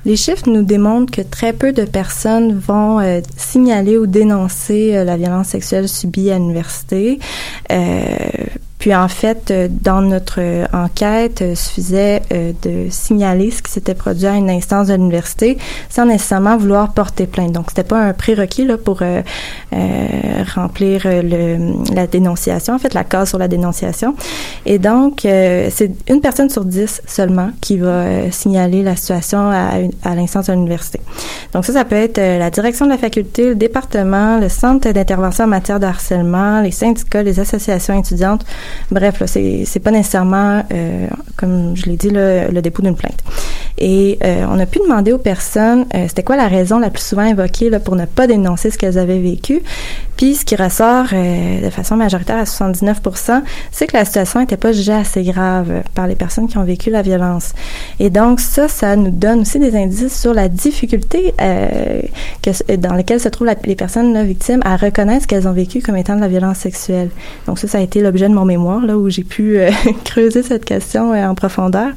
Les 0.07 0.15
chiffres 0.15 0.49
nous 0.49 0.63
démontrent 0.63 1.11
que 1.11 1.21
très 1.21 1.53
peu 1.53 1.73
de 1.73 1.85
personnes 1.85 2.57
vont 2.57 3.01
euh, 3.01 3.21
signaler 3.37 3.99
ou 3.99 4.07
dénoncer 4.07 4.97
euh, 4.97 5.03
la 5.03 5.17
violence 5.17 5.49
sexuelle 5.49 5.89
subie 5.89 6.31
à 6.31 6.39
l'université. 6.39 7.19
Puis 8.87 8.95
en 8.95 9.09
fait, 9.09 9.51
euh, 9.51 9.67
dans 9.69 10.01
notre 10.01 10.39
euh, 10.39 10.65
enquête, 10.73 11.43
euh, 11.43 11.57
suffisait 11.57 12.23
de 12.31 12.87
signaler 12.89 13.51
ce 13.51 13.61
qui 13.61 13.73
s'était 13.73 13.97
produit 13.97 14.29
à 14.29 14.37
une 14.37 14.49
instance 14.49 14.87
de 14.87 14.95
l'université 14.95 15.59
sans 15.89 16.07
nécessairement 16.07 16.57
vouloir 16.57 16.93
porter 16.93 17.27
plainte. 17.27 17.51
Donc 17.51 17.65
c'était 17.71 17.83
pas 17.83 17.99
un 17.99 18.13
prérequis 18.13 18.65
là 18.65 18.79
pour 18.79 19.03
remplir 20.55 21.03
le, 21.05 21.95
la 21.95 22.07
dénonciation, 22.07 22.75
en 22.75 22.79
fait 22.79 22.95
la 22.95 23.03
case 23.03 23.31
sur 23.31 23.39
la 23.39 23.49
dénonciation. 23.49 24.15
Et 24.67 24.79
donc 24.79 25.21
c'est 25.23 25.91
une 26.09 26.21
personne 26.21 26.49
sur 26.49 26.65
dix 26.65 27.03
seulement 27.07 27.51
qui 27.61 27.79
va 27.79 28.31
signaler 28.31 28.83
la 28.83 28.95
situation 28.95 29.51
à, 29.51 29.79
à 30.05 30.15
l'instance 30.15 30.47
de 30.47 30.53
l'université. 30.53 31.01
Donc 31.53 31.65
ça, 31.65 31.73
ça 31.73 31.85
peut 31.85 31.97
être 31.97 32.19
la 32.19 32.51
direction 32.51 32.87
de 32.87 32.91
la 32.91 32.99
faculté, 32.99 33.49
le 33.49 33.55
département, 33.55 34.39
le 34.39 34.49
centre 34.49 34.91
d'intervention 34.91 35.45
en 35.45 35.49
matière 35.49 35.81
de 35.81 35.87
harcèlement, 35.87 36.61
les 36.61 36.71
syndicats, 36.71 37.23
les 37.23 37.41
associations 37.41 37.99
étudiantes. 37.99 38.45
Bref, 38.91 39.21
là, 39.21 39.27
c'est 39.27 39.65
c'est 39.65 39.81
pas 39.81 39.91
nécessairement, 39.91 40.65
euh, 40.73 41.09
comme 41.37 41.77
je 41.77 41.87
l'ai 41.87 41.97
dit, 41.97 42.11
le, 42.11 42.61
dépôt 42.61 42.83
d'une 42.83 42.97
plainte. 42.97 43.23
Et 43.79 44.19
euh, 44.25 44.47
on 44.49 44.59
a 44.59 44.67
pu 44.67 44.79
demander 44.79 45.13
aux 45.13 45.19
personnes, 45.19 45.87
euh, 45.95 46.07
c'était 46.09 46.23
quoi 46.23 46.37
la 46.37 46.49
raison 46.49 46.79
la 46.79 46.91
plus 46.91 47.03
souvent 47.03 47.23
invoquée 47.23 47.71
pour 47.79 47.95
ne 47.97 48.07
pas 48.07 48.27
dénoncer 48.27 48.71
ce 48.71 48.79
qu'elles 48.79 48.99
avaient 48.99 49.19
vécu. 49.19 49.63
Puis 50.17 50.37
ce 50.37 50.45
qui 50.45 50.57
ressort 50.57 51.07
euh, 51.13 51.65
de 51.65 51.71
façon 51.71 51.97
majoritaire 51.97 52.39
à 52.39 52.47
79 52.47 53.01
c'est 53.71 53.87
que 53.87 53.97
la 53.97 54.05
situation 54.05 54.41
n'était 54.41 54.57
pas 54.57 54.73
jugée 54.73 54.93
assez 54.93 55.23
grave 55.23 55.83
par 55.95 56.07
les 56.07 56.15
personnes 56.15 56.49
qui 56.49 56.59
ont 56.59 56.65
vécu 56.65 56.91
la 56.91 57.03
violence. 57.03 57.53
Et 58.01 58.11
donc 58.11 58.41
ça, 58.41 58.69
ça 58.69 58.97
nous 58.97 59.11
donne 59.11 59.41
aussi 59.41 59.59
des 59.59 59.77
indices 59.77 60.19
sur 60.19 60.35
la 60.35 60.49
difficulté 60.49 61.35
euh, 61.41 62.01
que, 62.43 62.77
dans 62.77 62.95
laquelle 62.95 63.21
se 63.21 63.29
trouvent 63.29 63.47
les 63.65 63.77
personnes 63.77 64.13
là, 64.13 64.25
victimes 64.25 64.61
à 64.65 64.77
reconnaître 64.77 65.23
ce 65.23 65.27
qu'elles 65.27 65.49
ont 65.49 65.53
vécu 65.53 65.81
comme 65.81 65.97
étant 65.97 66.17
de 66.17 66.21
la 66.21 66.29
violence 66.29 66.59
sexuelle. 66.59 67.11
Donc 67.47 67.59
ça, 67.59 67.69
ça 67.69 67.79
a 67.79 67.81
été 67.81 68.01
l'objet 68.01 68.29
de 68.29 68.35
mon 68.35 68.45
mémoire, 68.45 68.85
là, 68.85 68.97
où 68.97 69.09
j'ai 69.09 69.25
pu 69.25 69.59
euh, 69.59 69.71
creuser 70.05 70.43
cette 70.43 70.65
question 70.65 71.13
euh, 71.13 71.27
en 71.27 71.35
profondeur. 71.35 71.91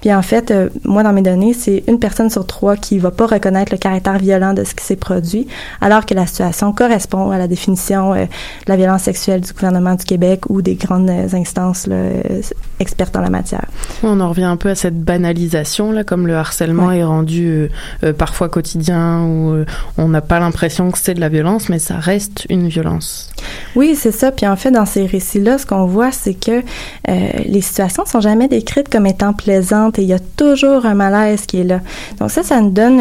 Puis 0.00 0.12
en 0.12 0.22
fait, 0.22 0.50
euh, 0.50 0.68
moi, 0.84 1.02
dans 1.02 1.12
mes 1.12 1.22
données, 1.22 1.52
c'est 1.52 1.84
une 1.88 1.98
personne 1.98 2.30
sur 2.30 2.46
trois 2.46 2.76
qui 2.76 2.98
va 2.98 3.10
pas 3.10 3.26
reconnaître 3.26 3.72
le 3.72 3.78
caractère 3.78 4.18
violent 4.18 4.54
de 4.54 4.64
ce 4.64 4.74
qui 4.74 4.84
s'est 4.84 4.96
produit, 4.96 5.46
alors 5.80 6.06
que 6.06 6.14
la 6.14 6.26
situation 6.26 6.72
correspond 6.72 7.30
à 7.30 7.38
la 7.38 7.46
définition 7.48 7.65
euh, 7.68 8.24
de 8.24 8.28
la 8.68 8.76
violence 8.76 9.02
sexuelle 9.02 9.40
du 9.40 9.52
gouvernement 9.52 9.94
du 9.94 10.04
Québec 10.04 10.42
ou 10.48 10.62
des 10.62 10.74
grandes 10.74 11.10
euh, 11.10 11.28
instances 11.32 11.86
là, 11.86 11.96
euh, 11.96 12.42
expertes 12.80 13.16
en 13.16 13.20
la 13.20 13.30
matière. 13.30 13.66
On 14.02 14.20
en 14.20 14.28
revient 14.28 14.44
un 14.44 14.56
peu 14.56 14.68
à 14.68 14.74
cette 14.74 15.00
banalisation, 15.00 15.92
là, 15.92 16.04
comme 16.04 16.26
le 16.26 16.36
harcèlement 16.36 16.92
est 16.92 17.04
rendu 17.04 17.70
parfois 18.18 18.48
quotidien, 18.48 19.22
où 19.24 19.52
euh, 19.52 19.64
on 19.98 20.08
n'a 20.08 20.20
pas 20.20 20.38
l'impression 20.38 20.90
que 20.90 20.98
c'est 20.98 21.14
de 21.14 21.20
la 21.20 21.28
violence, 21.28 21.68
mais 21.68 21.78
ça 21.78 21.96
reste 21.96 22.46
une 22.48 22.68
violence. 22.68 23.30
Oui, 23.74 23.94
c'est 23.96 24.12
ça. 24.12 24.32
Puis 24.32 24.46
en 24.46 24.56
fait, 24.56 24.70
dans 24.70 24.86
ces 24.86 25.06
récits-là, 25.06 25.58
ce 25.58 25.66
qu'on 25.66 25.86
voit, 25.86 26.12
c'est 26.12 26.34
que 26.34 26.62
euh, 27.08 27.28
les 27.44 27.60
situations 27.60 28.04
sont 28.06 28.20
jamais 28.20 28.48
décrites 28.48 28.88
comme 28.88 29.06
étant 29.06 29.32
plaisantes 29.32 29.98
et 29.98 30.02
il 30.02 30.08
y 30.08 30.12
a 30.12 30.18
toujours 30.18 30.86
un 30.86 30.94
malaise 30.94 31.46
qui 31.46 31.60
est 31.60 31.64
là. 31.64 31.80
Donc 32.18 32.30
ça, 32.30 32.42
ça 32.42 32.60
nous 32.60 32.70
donne 32.70 33.00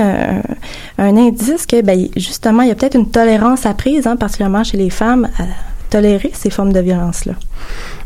un 0.98 1.18
indice 1.18 1.66
que, 1.66 1.82
ben, 1.82 2.08
justement, 2.16 2.64
il 2.64 2.70
y 2.70 2.72
a 2.72 2.76
peut-être 2.76 2.96
une 2.96 3.10
tolérance 3.10 3.66
apprise, 3.66 4.08
hein, 4.08 4.16
particulièrement 4.16 4.55
chez 4.64 4.78
les 4.78 4.90
femmes, 4.90 5.30
à 5.38 5.44
tolérer 5.90 6.32
ces 6.34 6.50
formes 6.50 6.74
de 6.74 6.80
violence-là? 6.80 7.34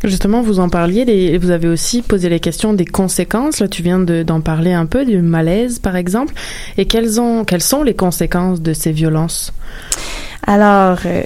Justement, 0.03 0.41
vous 0.41 0.59
en 0.59 0.69
parliez, 0.69 1.05
les- 1.05 1.37
vous 1.37 1.51
avez 1.51 1.67
aussi 1.67 2.01
posé 2.01 2.29
les 2.29 2.39
questions 2.39 2.73
des 2.73 2.85
conséquences. 2.85 3.59
Là, 3.59 3.67
tu 3.67 3.81
viens 3.83 3.99
de- 3.99 4.23
d'en 4.23 4.41
parler 4.41 4.73
un 4.73 4.85
peu, 4.85 5.05
du 5.05 5.21
malaise, 5.21 5.79
par 5.79 5.95
exemple. 5.95 6.33
Et 6.77 6.85
quelles, 6.85 7.19
ont, 7.19 7.43
quelles 7.45 7.61
sont 7.63 7.83
les 7.83 7.93
conséquences 7.95 8.61
de 8.61 8.73
ces 8.73 8.91
violences? 8.91 9.53
Alors, 10.47 10.99
euh, 11.05 11.23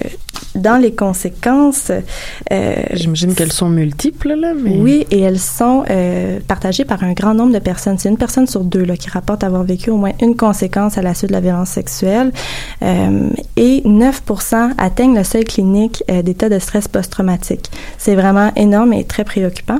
dans 0.54 0.80
les 0.80 0.92
conséquences, 0.92 1.90
euh, 2.52 2.74
J'imagine 2.92 3.34
qu'elles 3.34 3.52
sont 3.52 3.68
multiples, 3.68 4.34
là, 4.34 4.52
mais... 4.54 4.76
Oui, 4.78 5.06
et 5.10 5.20
elles 5.20 5.40
sont 5.40 5.84
euh, 5.90 6.38
partagées 6.46 6.84
par 6.84 7.02
un 7.02 7.12
grand 7.12 7.34
nombre 7.34 7.52
de 7.52 7.58
personnes. 7.58 7.98
C'est 7.98 8.08
une 8.08 8.16
personne 8.16 8.46
sur 8.46 8.62
deux 8.62 8.84
là, 8.84 8.96
qui 8.96 9.10
rapporte 9.10 9.42
avoir 9.42 9.64
vécu 9.64 9.90
au 9.90 9.96
moins 9.96 10.12
une 10.20 10.36
conséquence 10.36 10.96
à 10.96 11.02
la 11.02 11.14
suite 11.14 11.30
de 11.30 11.34
la 11.34 11.40
violence 11.40 11.70
sexuelle. 11.70 12.32
Euh, 12.82 13.28
et 13.56 13.82
9% 13.84 14.74
atteignent 14.78 15.16
le 15.16 15.24
seuil 15.24 15.44
clinique 15.44 16.04
d'état 16.24 16.48
de 16.48 16.58
stress 16.58 16.88
post-traumatique. 16.88 17.70
C'est 17.98 18.14
vraiment 18.14 18.52
énorme 18.56 18.92
et 18.92 19.04
très 19.04 19.24
préoccupant. 19.24 19.78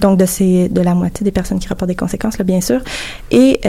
Donc, 0.00 0.18
de, 0.18 0.26
ces, 0.26 0.68
de 0.68 0.80
la 0.80 0.94
moitié 0.94 1.24
des 1.24 1.30
personnes 1.30 1.58
qui 1.58 1.68
rapportent 1.68 1.88
des 1.88 1.94
conséquences, 1.94 2.38
là, 2.38 2.44
bien 2.44 2.60
sûr. 2.60 2.80
Et 3.30 3.60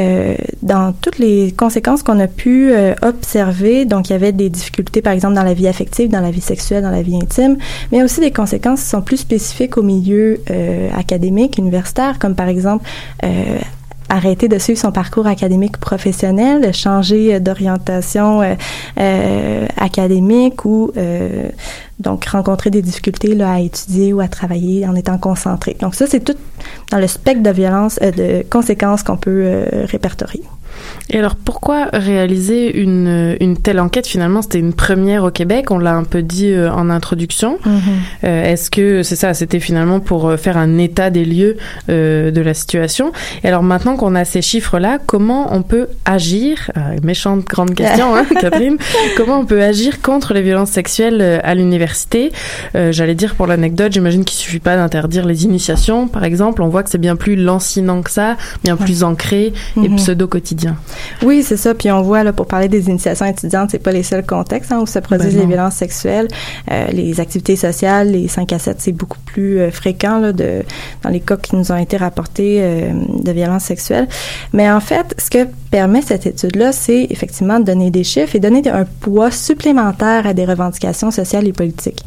dans 0.61 0.93
toutes 0.93 1.17
les 1.17 1.53
conséquences 1.57 2.03
qu'on 2.03 2.19
a 2.19 2.27
pu 2.27 2.73
observer, 3.01 3.85
donc 3.85 4.09
il 4.09 4.13
y 4.13 4.15
avait 4.15 4.31
des 4.31 4.49
difficultés, 4.49 5.01
par 5.01 5.13
exemple, 5.13 5.35
dans 5.35 5.43
la 5.43 5.53
vie 5.53 5.67
affective, 5.67 6.00
dans 6.07 6.21
la 6.21 6.31
vie 6.31 6.41
sexuelle, 6.41 6.83
dans 6.83 6.91
la 6.91 7.01
vie 7.01 7.15
intime, 7.15 7.57
mais 7.91 8.03
aussi 8.03 8.19
des 8.19 8.31
conséquences 8.31 8.81
qui 8.81 8.87
sont 8.87 9.01
plus 9.01 9.17
spécifiques 9.17 9.77
au 9.77 9.83
milieu 9.83 10.41
euh, 10.49 10.89
académique, 10.95 11.57
universitaire, 11.57 12.19
comme 12.19 12.35
par 12.35 12.47
exemple 12.47 12.85
euh, 13.23 13.59
arrêter 14.09 14.49
de 14.49 14.57
suivre 14.57 14.79
son 14.79 14.91
parcours 14.91 15.25
académique 15.25 15.77
professionnel, 15.77 16.73
changer 16.73 17.39
d'orientation 17.39 18.41
euh, 18.41 18.55
euh, 18.99 19.65
académique 19.77 20.65
ou 20.65 20.91
donc 21.99 22.25
rencontrer 22.25 22.71
des 22.71 22.81
difficultés 22.81 23.35
là, 23.35 23.53
à 23.53 23.59
étudier 23.59 24.11
ou 24.11 24.19
à 24.19 24.27
travailler 24.27 24.85
en 24.87 24.95
étant 24.95 25.17
concentré. 25.17 25.77
Donc 25.79 25.95
ça, 25.95 26.07
c'est 26.07 26.19
tout 26.19 26.35
dans 26.91 26.97
le 26.97 27.07
spectre 27.07 27.43
de 27.43 27.51
violence, 27.51 27.99
de 27.99 28.43
conséquences 28.49 29.03
qu'on 29.03 29.17
peut 29.17 29.63
répertorier. 29.85 30.43
Et 31.13 31.19
alors, 31.19 31.35
pourquoi 31.35 31.87
réaliser 31.91 32.79
une, 32.79 33.35
une 33.41 33.57
telle 33.57 33.79
enquête 33.81 34.07
Finalement, 34.07 34.41
c'était 34.41 34.59
une 34.59 34.73
première 34.73 35.25
au 35.25 35.29
Québec. 35.29 35.69
On 35.69 35.77
l'a 35.77 35.93
un 35.93 36.05
peu 36.05 36.21
dit 36.21 36.47
euh, 36.51 36.71
en 36.71 36.89
introduction. 36.89 37.59
Euh, 38.23 38.43
Est-ce 38.45 38.71
que 38.71 39.03
c'est 39.03 39.17
ça 39.17 39.33
C'était 39.33 39.59
finalement 39.59 39.99
pour 39.99 40.29
euh, 40.29 40.37
faire 40.37 40.55
un 40.57 40.77
état 40.77 41.09
des 41.09 41.25
lieux 41.25 41.57
euh, 41.89 42.31
de 42.31 42.39
la 42.41 42.53
situation? 42.53 43.11
Et 43.43 43.49
alors, 43.49 43.61
maintenant 43.61 43.97
qu'on 43.97 44.15
a 44.15 44.23
ces 44.23 44.41
chiffres-là, 44.41 44.99
comment 45.05 45.53
on 45.53 45.63
peut 45.63 45.87
agir 46.05 46.71
euh, 46.77 46.95
Méchante 47.03 47.43
grande 47.45 47.75
question, 47.75 48.15
hein, 48.15 48.25
Catherine. 48.39 48.77
Comment 49.17 49.39
on 49.39 49.45
peut 49.45 49.61
agir 49.61 50.01
contre 50.01 50.33
les 50.33 50.41
violences 50.41 50.71
sexuelles 50.71 51.41
à 51.43 51.55
l'université? 51.55 52.31
J'allais 52.73 53.15
dire 53.15 53.35
pour 53.35 53.47
l'anecdote, 53.47 53.91
j'imagine 53.91 54.23
qu'il 54.23 54.37
suffit 54.37 54.59
pas 54.59 54.77
d'interdire 54.77 55.25
les 55.25 55.43
initiations, 55.43 56.07
par 56.07 56.23
exemple. 56.23 56.61
On 56.61 56.69
voit 56.69 56.83
que 56.83 56.89
c'est 56.89 56.97
bien 56.97 57.15
plus 57.17 57.35
lancinant 57.35 58.01
que 58.01 58.11
ça, 58.11 58.37
bien 58.63 58.77
plus 58.77 59.03
ancré 59.03 59.51
et 59.75 59.89
Mhm. 59.89 59.97
pseudo-quotidien. 59.97 60.77
Oui, 61.23 61.43
c'est 61.43 61.57
ça. 61.57 61.73
Puis 61.73 61.91
on 61.91 62.01
voit 62.01 62.23
là 62.23 62.33
pour 62.33 62.47
parler 62.47 62.67
des 62.67 62.89
initiations 62.89 63.25
étudiantes, 63.25 63.71
c'est 63.71 63.79
pas 63.79 63.91
les 63.91 64.03
seuls 64.03 64.25
contextes 64.25 64.71
hein, 64.71 64.79
où 64.81 64.87
se 64.87 64.99
produisent 64.99 65.33
Ben 65.33 65.39
les 65.39 65.43
non. 65.43 65.49
violences 65.49 65.75
sexuelles. 65.75 66.27
Euh, 66.71 66.87
les 66.91 67.19
activités 67.19 67.55
sociales, 67.55 68.11
les 68.11 68.27
5 68.27 68.51
à 68.53 68.59
7, 68.59 68.77
c'est 68.79 68.91
beaucoup 68.91 69.19
plus 69.25 69.59
euh, 69.59 69.71
fréquent 69.71 70.19
là, 70.19 70.31
de 70.31 70.63
dans 71.03 71.09
les 71.09 71.19
cas 71.19 71.37
qui 71.37 71.55
nous 71.55 71.71
ont 71.71 71.77
été 71.77 71.97
rapportés 71.97 72.59
euh, 72.61 72.91
de 73.21 73.31
violences 73.31 73.65
sexuelles. 73.65 74.07
Mais 74.53 74.69
en 74.69 74.79
fait, 74.79 75.15
ce 75.17 75.29
que 75.29 75.47
permet 75.69 76.01
cette 76.01 76.25
étude-là, 76.25 76.71
c'est 76.71 77.07
effectivement 77.09 77.59
de 77.59 77.65
donner 77.65 77.91
des 77.91 78.03
chiffres 78.03 78.35
et 78.35 78.39
donner 78.39 78.67
un 78.69 78.85
poids 78.85 79.31
supplémentaire 79.31 80.27
à 80.27 80.33
des 80.33 80.45
revendications 80.45 81.11
sociales 81.11 81.47
et 81.47 81.53
politiques. 81.53 82.03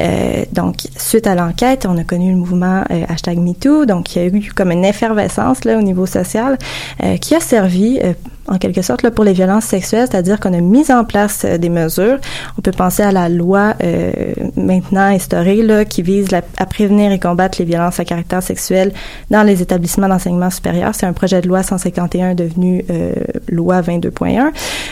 Euh, 0.00 0.44
donc, 0.52 0.76
suite 0.96 1.26
à 1.26 1.34
l'enquête, 1.34 1.86
on 1.86 1.96
a 1.98 2.04
connu 2.04 2.30
le 2.30 2.36
mouvement 2.36 2.84
euh, 2.90 3.04
hashtag 3.08 3.38
MeToo, 3.38 3.86
donc 3.86 4.14
il 4.14 4.22
y 4.22 4.24
a 4.24 4.28
eu 4.28 4.52
comme 4.54 4.70
une 4.70 4.84
effervescence 4.84 5.64
là 5.64 5.76
au 5.76 5.82
niveau 5.82 6.06
social 6.06 6.58
euh, 7.02 7.16
qui 7.16 7.34
a 7.34 7.40
servi 7.40 7.98
euh, 8.02 8.14
en 8.48 8.58
quelque 8.58 8.82
sorte 8.82 9.02
là, 9.02 9.10
pour 9.10 9.24
les 9.24 9.32
violences 9.32 9.64
sexuelles, 9.64 10.08
c'est-à-dire 10.10 10.40
qu'on 10.40 10.52
a 10.52 10.60
mis 10.60 10.90
en 10.90 11.04
place 11.04 11.42
euh, 11.44 11.58
des 11.58 11.68
mesures. 11.68 12.18
On 12.58 12.62
peut 12.62 12.72
penser 12.72 13.02
à 13.02 13.12
la 13.12 13.28
loi 13.28 13.74
euh, 13.82 14.12
maintenant 14.56 15.06
instaurée 15.06 15.62
là, 15.62 15.84
qui 15.84 16.02
vise 16.02 16.28
à 16.32 16.66
prévenir 16.66 17.12
et 17.12 17.18
combattre 17.18 17.58
les 17.58 17.64
violences 17.64 18.00
à 18.00 18.04
caractère 18.04 18.42
sexuel 18.42 18.92
dans 19.30 19.42
les 19.42 19.62
établissements 19.62 20.08
d'enseignement 20.08 20.50
supérieur. 20.50 20.94
C'est 20.94 21.06
un 21.06 21.12
projet 21.12 21.40
de 21.40 21.48
loi 21.48 21.62
151 21.62 22.34
devenu 22.34 22.84
euh, 22.90 23.12
loi 23.48 23.80
22.1 23.80 24.50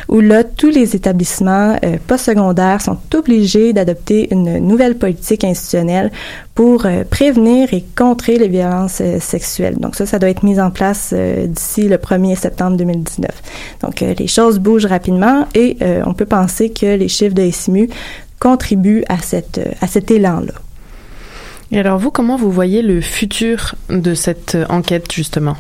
où 0.09 0.21
là 0.21 0.45
tous 0.45 0.71
les 0.71 0.97
établissements 0.97 1.77
euh, 1.85 1.97
postsecondaires 2.07 2.81
sont 2.81 2.99
obligés 3.15 3.73
d'adopter 3.73 4.29
une 4.33 4.59
nouvelle 4.59 4.97
politique 4.97 5.45
institutionnelle 5.45 6.11
pour 6.55 6.87
euh, 6.87 7.05
prévenir 7.09 7.73
et 7.73 7.85
contrer 7.97 8.39
les 8.39 8.49
violences 8.49 9.03
sexuelles. 9.21 9.77
Donc 9.79 9.97
ça, 9.97 10.07
ça 10.07 10.19
doit 10.19 10.31
être 10.31 10.43
mis 10.43 10.61
en 10.61 10.71
place 10.71 11.15
d'ici 11.15 11.89
le 11.89 11.97
1er 11.97 12.37
septembre 12.37 12.77
2019. 12.77 13.40
Donc 13.83 14.03
euh, 14.03 14.15
les 14.19 14.27
choses 14.27 14.59
bougent 14.59 14.87
rapidement 14.87 15.47
et 15.55 15.77
euh, 15.83 16.03
on 16.07 16.15
peut 16.15 16.27
penser 16.27 16.71
que 16.71 16.97
les 16.97 17.09
chiffres 17.09 17.35
de 17.35 17.51
SMU 17.51 17.89
contribuent 18.39 19.05
à, 19.09 19.17
euh, 19.35 19.65
à 19.81 19.87
cet 19.87 20.11
élan-là. 20.11 20.55
Et 21.73 21.79
alors 21.79 21.99
vous, 21.99 22.11
comment 22.11 22.37
vous 22.37 22.51
voyez 22.51 22.83
le 22.83 23.01
futur 23.01 23.75
de 23.89 24.15
cette 24.15 24.57
enquête 24.69 25.13
justement? 25.13 25.57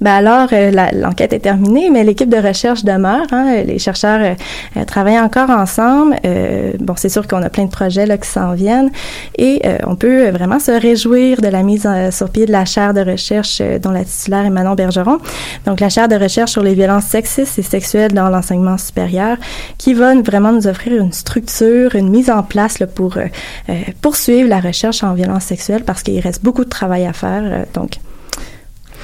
Ben 0.00 0.14
alors, 0.14 0.48
euh, 0.52 0.72
l'enquête 0.94 1.32
est 1.32 1.38
terminée, 1.40 1.88
mais 1.88 2.02
l'équipe 2.02 2.28
de 2.28 2.36
recherche 2.36 2.82
demeure. 2.84 3.26
hein. 3.30 3.62
les 3.64 3.78
chercheurs 3.78 4.20
euh, 4.20 4.34
euh, 4.76 4.84
travaillent 4.84 5.20
encore 5.20 5.48
ensemble. 5.50 6.16
Euh, 6.24 6.72
bon, 6.80 6.94
c'est 6.96 7.08
sûr 7.08 7.28
qu'on 7.28 7.40
a 7.42 7.50
plein 7.50 7.66
de 7.66 7.70
projets 7.70 8.04
là, 8.06 8.18
qui 8.18 8.28
s'en 8.28 8.54
viennent 8.54 8.90
et 9.38 9.62
euh, 9.64 9.78
on 9.86 9.94
peut 9.94 10.30
vraiment 10.30 10.58
se 10.58 10.72
réjouir 10.72 11.40
de 11.40 11.46
la 11.46 11.62
mise 11.62 11.86
euh, 11.86 12.10
sur 12.10 12.30
pied 12.30 12.46
de 12.46 12.52
la 12.52 12.64
chaire 12.64 12.94
de 12.94 13.00
recherche 13.00 13.58
euh, 13.60 13.78
dont 13.78 13.90
la 13.92 14.04
titulaire 14.04 14.44
est 14.44 14.50
Manon 14.50 14.74
Bergeron. 14.74 15.18
Donc, 15.66 15.78
la 15.78 15.88
chaire 15.88 16.08
de 16.08 16.16
recherche 16.16 16.50
sur 16.50 16.64
les 16.64 16.74
violences 16.74 17.04
sexistes 17.04 17.58
et 17.60 17.62
sexuelles 17.62 18.12
dans 18.12 18.28
l'enseignement 18.28 18.78
supérieur 18.78 19.36
qui 19.78 19.94
va 19.94 20.14
vraiment 20.20 20.50
nous 20.50 20.66
offrir 20.66 21.00
une 21.00 21.12
structure, 21.12 21.94
une 21.94 22.10
mise 22.10 22.28
en 22.30 22.42
place 22.42 22.80
là, 22.80 22.88
pour 22.88 23.18
euh, 23.18 23.26
euh, 23.68 23.74
poursuivre 24.00 24.48
la 24.48 24.58
recherche 24.58 25.04
en 25.04 25.14
violences 25.14 25.44
sexuelles 25.44 25.84
parce 25.84 26.02
qu'il 26.02 26.18
reste 26.18 26.42
beaucoup 26.42 26.64
de 26.64 26.70
travail 26.70 27.06
à 27.06 27.12
faire. 27.12 27.42
euh, 27.44 27.64
donc, 27.74 27.98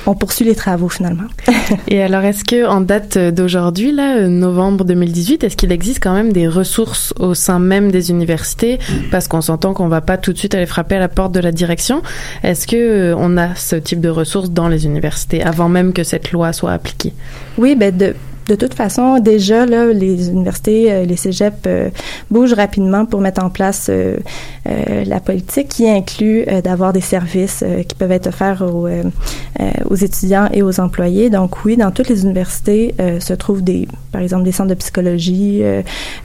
on 0.07 0.15
poursuit 0.15 0.45
les 0.45 0.55
travaux 0.55 0.89
finalement. 0.89 1.29
Et 1.89 2.03
alors, 2.03 2.23
est-ce 2.23 2.45
que 2.45 2.67
en 2.67 2.81
date 2.81 3.19
d'aujourd'hui, 3.19 3.93
là, 3.93 4.17
euh, 4.17 4.29
novembre 4.29 4.85
2018, 4.85 5.45
est-ce 5.45 5.57
qu'il 5.57 5.73
existe 5.73 6.03
quand 6.03 6.15
même 6.15 6.33
des 6.33 6.49
ressources 6.49 7.13
au 7.19 7.35
sein 7.35 7.59
même 7.59 7.91
des 7.91 8.11
universités? 8.11 8.79
Parce 9.11 9.29
qu'on 9.29 9.41
s'entend 9.41 9.75
qu'on 9.75 9.89
va 9.89 10.01
pas 10.01 10.17
tout 10.17 10.33
de 10.33 10.39
suite 10.39 10.55
aller 10.55 10.67
frapper 10.67 10.97
à 10.97 11.01
la 11.01 11.09
porte 11.09 11.33
de 11.33 11.41
la 11.41 11.53
direction. 11.53 12.03
Est-ce 12.43 12.67
que 12.67 12.77
euh, 12.77 13.15
on 13.17 13.37
a 13.37 13.55
ce 13.55 13.77
type 13.77 14.01
de 14.01 14.09
ressources 14.09 14.51
dans 14.51 14.69
les 14.69 14.87
universités 14.87 15.43
avant 15.43 15.69
même 15.69 15.93
que 15.93 16.05
cette 16.05 16.33
loi 16.33 16.53
soit 16.53 16.73
appliquée? 16.73 17.13
Oui, 17.57 17.75
ben 17.75 17.97
de 17.97 18.15
de 18.49 18.55
toute 18.55 18.73
façon, 18.73 19.19
déjà, 19.21 19.67
là, 19.67 19.87
les 19.87 20.31
universités, 20.31 20.91
euh, 20.91 21.05
les 21.05 21.17
cégeps 21.17 21.57
euh, 21.67 21.91
bougent 22.31 22.55
rapidement 22.55 23.05
pour 23.05 23.21
mettre 23.21 23.45
en 23.45 23.51
place 23.51 23.89
euh, 23.91 24.17
euh, 24.69 25.05
la 25.05 25.21
politique 25.21 25.69
qui 25.69 25.89
inclut 25.89 26.45
euh, 26.49 26.63
d'avoir 26.63 26.95
des 26.95 27.03
services 27.03 27.63
euh, 27.63 27.83
qui 27.83 27.95
peuvent 27.95 28.11
être 28.11 28.29
offerts 28.29 28.63
aux, 28.63 28.89
aux 29.91 29.95
étudiants 29.95 30.49
et 30.53 30.63
aux 30.63 30.81
employés. 30.81 31.29
Donc 31.31 31.65
oui, 31.65 31.77
dans 31.77 31.91
toutes 31.91 32.09
les 32.09 32.23
universités 32.23 32.95
se 33.21 33.35
trouvent 33.35 33.63
des, 33.63 33.87
par 34.13 34.21
exemple, 34.23 34.45
des 34.45 34.53
centres 34.53 34.71
de 34.71 34.75
psychologie, 34.75 35.63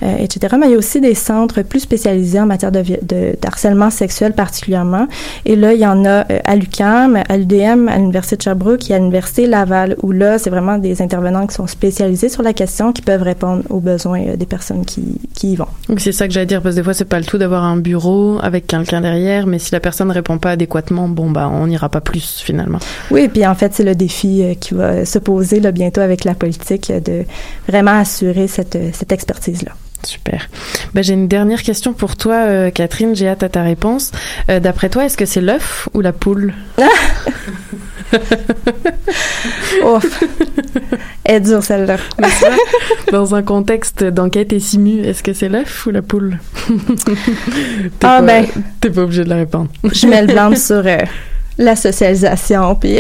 etc. 0.02 0.56
Mais 0.60 0.68
il 0.68 0.72
y 0.72 0.76
a 0.76 0.78
aussi 0.78 1.02
des 1.02 1.16
centres 1.16 1.62
plus 1.62 1.80
spécialisés 1.80 2.40
en 2.40 2.46
matière 2.46 2.72
de, 2.72 2.84
de, 3.02 3.36
d'harcèlement 3.42 3.90
sexuel 3.90 4.34
particulièrement. 4.34 5.08
Et 5.46 5.56
là, 5.56 5.74
il 5.74 5.80
y 5.80 5.86
en 5.86 6.06
a 6.06 6.26
à 6.46 6.56
l'UQAM, 6.56 7.22
à 7.28 7.38
l'UDM, 7.38 7.88
à 7.88 7.98
l'Université 7.98 8.38
de 8.38 8.42
Sherbrooke 8.44 8.90
et 8.90 8.96
à 8.96 9.00
l'Université 9.00 9.48
Laval, 9.48 9.96
où 10.04 10.12
là, 10.12 10.38
c'est 10.38 10.50
vraiment 10.50 10.78
des 10.78 11.02
intervenants 11.02 11.48
qui 11.48 11.56
sont 11.56 11.68
spécialisés 11.68 12.13
sur 12.16 12.44
la 12.44 12.54
question, 12.54 12.94
qui 12.94 13.02
peuvent 13.02 13.22
répondre 13.22 13.64
aux 13.70 13.80
besoins 13.80 14.22
euh, 14.22 14.36
des 14.36 14.46
personnes 14.46 14.86
qui, 14.86 15.20
qui 15.34 15.54
y 15.54 15.56
vont. 15.56 15.68
Donc 15.90 16.00
c'est 16.00 16.12
ça 16.12 16.28
que 16.28 16.34
j'allais 16.34 16.46
dire 16.46 16.62
parce 16.62 16.76
que 16.76 16.80
des 16.80 16.84
fois 16.84 16.94
c'est 16.94 17.06
pas 17.06 17.20
le 17.20 17.26
tout 17.26 17.38
d'avoir 17.38 17.64
un 17.64 17.78
bureau 17.78 18.40
avec 18.42 18.68
quelqu'un 18.68 19.02
derrière, 19.02 19.48
mais 19.48 19.60
si 19.60 19.72
la 19.72 19.80
personne 19.80 20.12
répond 20.12 20.38
pas 20.38 20.52
adéquatement, 20.52 21.08
bon 21.08 21.32
bah 21.32 21.50
on 21.52 21.68
n'ira 21.68 21.90
pas 21.90 22.02
plus 22.02 22.42
finalement. 22.44 22.80
Oui, 23.12 23.22
et 23.22 23.30
puis 23.30 23.46
en 23.46 23.56
fait, 23.56 23.74
c'est 23.74 23.84
le 23.84 23.96
défi 23.96 24.44
euh, 24.44 24.54
qui 24.56 24.74
va 24.74 25.06
se 25.06 25.20
poser 25.20 25.60
là, 25.60 25.72
bientôt 25.72 26.02
avec 26.02 26.24
la 26.24 26.34
politique 26.34 26.90
euh, 26.90 27.00
de 27.00 27.24
vraiment 27.68 28.00
assurer 28.00 28.48
cette, 28.48 28.78
cette 28.94 29.12
expertise-là. 29.12 29.74
Super. 30.06 30.50
Ben, 30.94 31.04
j'ai 31.04 31.14
une 31.14 31.28
dernière 31.28 31.64
question 31.64 31.94
pour 31.94 32.16
toi, 32.18 32.36
euh, 32.36 32.72
Catherine. 32.72 33.16
J'ai 33.16 33.28
hâte 33.28 33.44
à 33.44 33.50
ta 33.50 33.64
réponse. 33.64 34.12
Euh, 34.50 34.60
D'après 34.60 34.90
toi, 34.90 35.06
est-ce 35.06 35.18
que 35.18 35.26
c'est 35.26 35.42
l'œuf 35.42 35.90
ou 35.94 36.02
la 36.02 36.12
poule? 36.12 36.54
Ouf. 39.84 40.24
Est 41.34 41.40
dure 41.40 41.64
celle-là. 41.64 41.98
Dans 43.12 43.34
un 43.34 43.42
contexte 43.42 44.04
d'enquête 44.04 44.54
et 44.54 44.60
simu, 44.60 45.00
est-ce 45.02 45.24
que 45.24 45.34
c'est 45.34 45.50
l'œuf 45.50 45.88
ou 45.88 45.90
la 45.90 46.04
poule? 46.04 46.38
T'es 46.68 47.14
Ah, 48.04 48.20
pas- 48.20 48.22
ben. 48.22 48.46
T'es 48.80 48.90
pas 48.92 49.02
obligé 49.02 49.24
de 49.24 49.30
la 49.30 49.38
répondre. 49.38 49.70
Je 49.92 50.06
mets 50.08 50.22
le 50.22 50.32
blanc 50.32 50.56
sur 50.56 50.84
euh, 50.86 50.98
la 51.58 51.76
socialisation, 51.76 52.76
puis... 52.76 52.98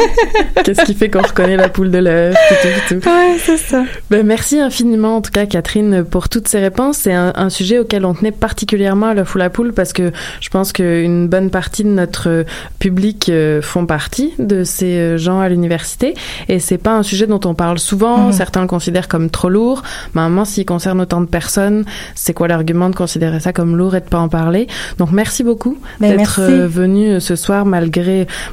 Qu'est-ce 0.64 0.84
qui 0.84 0.94
fait 0.94 1.08
qu'on 1.08 1.22
reconnaît 1.22 1.56
la 1.56 1.68
poule 1.68 1.90
de 1.90 1.98
l'œuf 1.98 2.36
tout, 2.48 2.54
tout, 2.54 3.00
tout. 3.00 3.08
Ouais, 3.08 3.36
c'est 3.38 3.56
ça. 3.56 3.84
Ben, 4.10 4.26
merci 4.26 4.60
infiniment, 4.60 5.16
en 5.16 5.20
tout 5.22 5.30
cas, 5.30 5.46
Catherine, 5.46 6.04
pour 6.04 6.28
toutes 6.28 6.48
ces 6.48 6.58
réponses. 6.58 6.98
C'est 6.98 7.12
un, 7.12 7.32
un 7.34 7.50
sujet 7.50 7.78
auquel 7.78 8.04
on 8.04 8.14
tenait 8.14 8.32
particulièrement 8.32 9.06
à 9.06 9.14
l'œuf 9.14 9.34
ou 9.34 9.38
la 9.38 9.50
poule 9.50 9.72
parce 9.72 9.92
que 9.92 10.12
je 10.40 10.48
pense 10.48 10.72
qu'une 10.72 11.28
bonne 11.28 11.50
partie 11.50 11.84
de 11.84 11.88
notre 11.88 12.28
euh, 12.28 12.44
public 12.78 13.28
euh, 13.28 13.62
font 13.62 13.86
partie 13.86 14.32
de 14.38 14.64
ces 14.64 14.96
euh, 14.96 15.16
gens 15.16 15.40
à 15.40 15.48
l'université 15.48 16.14
et 16.48 16.58
c'est 16.58 16.78
pas 16.78 16.92
un 16.92 17.02
sujet 17.02 17.26
dont 17.26 17.40
on 17.44 17.54
parle 17.54 17.78
souvent. 17.78 18.26
Mhm. 18.26 18.32
Certains 18.32 18.62
le 18.62 18.66
considèrent 18.66 19.08
comme 19.08 19.30
trop 19.30 19.48
lourd. 19.48 19.82
Mais 20.14 20.22
moment, 20.22 20.44
s'il 20.44 20.64
concerne 20.64 21.00
autant 21.00 21.20
de 21.20 21.26
personnes, 21.26 21.84
c'est 22.14 22.34
quoi 22.34 22.48
l'argument 22.48 22.90
de 22.90 22.94
considérer 22.96 23.40
ça 23.40 23.52
comme 23.52 23.76
lourd 23.76 23.94
et 23.94 24.00
de 24.00 24.06
pas 24.06 24.18
en 24.18 24.28
parler? 24.28 24.66
Donc, 24.98 25.12
merci 25.12 25.42
beaucoup 25.42 25.78
Ben, 26.00 26.16
d'être 26.16 26.40
venu 26.40 27.20
ce 27.20 27.36
soir 27.36 27.64
malgré 27.66 27.89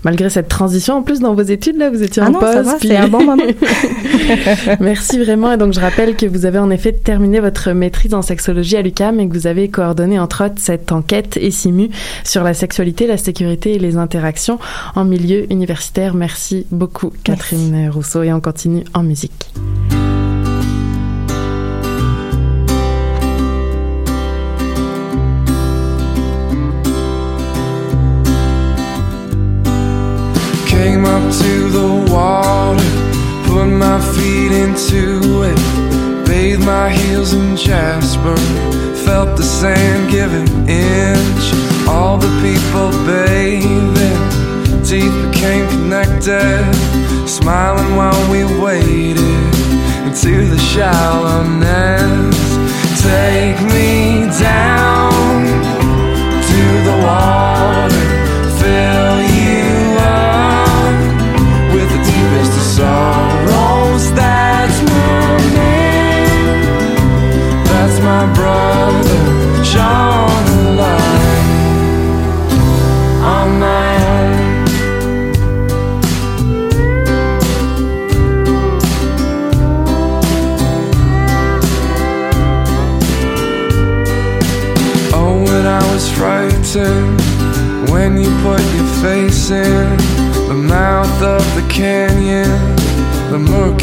malgré 0.03 0.29
cette 0.29 0.47
transition. 0.47 0.95
En 0.97 1.01
plus, 1.03 1.19
dans 1.19 1.33
vos 1.33 1.41
études, 1.41 1.77
là, 1.77 1.89
vous 1.89 2.03
étiez 2.03 2.21
Ah 2.23 2.27
en 2.27 2.31
non, 2.31 2.39
pause. 2.39 2.51
ça 2.51 2.61
va, 2.61 2.75
puis- 2.75 2.87
c'est 2.89 2.97
un 2.97 3.07
bon 3.07 3.23
moment. 3.23 3.43
Merci 4.79 5.19
vraiment. 5.23 5.51
Et 5.53 5.57
donc, 5.57 5.73
je 5.73 5.79
rappelle 5.79 6.15
que 6.15 6.25
vous 6.25 6.45
avez 6.45 6.59
en 6.59 6.69
effet 6.69 6.91
terminé 6.91 7.39
votre 7.39 7.71
maîtrise 7.71 8.13
en 8.13 8.21
sexologie 8.21 8.77
à 8.77 8.81
l'UCAM 8.81 9.19
et 9.19 9.27
que 9.27 9.33
vous 9.33 9.47
avez 9.47 9.69
coordonné, 9.69 10.19
entre 10.19 10.45
autres, 10.45 10.55
cette 10.57 10.91
enquête 10.91 11.37
ESIMU 11.37 11.89
sur 12.23 12.43
la 12.43 12.53
sexualité, 12.53 13.07
la 13.07 13.17
sécurité 13.17 13.73
et 13.75 13.79
les 13.79 13.97
interactions 13.97 14.59
en 14.95 15.05
milieu 15.05 15.51
universitaire. 15.51 16.13
Merci 16.13 16.65
beaucoup, 16.71 17.11
Catherine 17.23 17.89
Rousseau. 17.89 18.23
Et 18.23 18.33
on 18.33 18.39
continue 18.41 18.83
en 18.93 19.03
musique. 19.03 19.51
My 33.73 33.99
feet 34.15 34.51
into 34.51 35.43
it, 35.43 36.25
bathed 36.25 36.63
my 36.65 36.89
heels 36.89 37.33
in 37.33 37.55
jasper, 37.55 38.35
felt 39.05 39.37
the 39.37 39.43
sand 39.43 40.11
give 40.11 40.33
an 40.33 40.47
inch. 40.69 41.87
All 41.87 42.17
the 42.17 42.31
people 42.41 42.91
bathing, 43.05 43.93
teeth 44.83 45.15
became 45.31 45.67
connected, 45.69 46.65
smiling 47.27 47.95
while 47.95 48.31
we 48.31 48.43
waited 48.61 49.17
into 50.05 50.45
the 50.53 50.59
shallowness. 50.59 52.37
Take 53.01 53.59
me 53.73 54.27
down 54.39 55.16
Oh, 85.13 85.43
when 85.45 85.67
I 85.67 85.93
was 85.93 86.11
frightened 86.11 87.21
when 87.91 88.17
you 88.17 88.29
put 88.41 88.61
your 88.73 88.87
face 89.03 89.51
in 89.51 89.97
the 90.47 90.55
mouth 90.55 91.21
of 91.21 91.43
the 91.55 91.67
canyon, 91.69 92.49
the 93.29 93.37
murky 93.37 93.76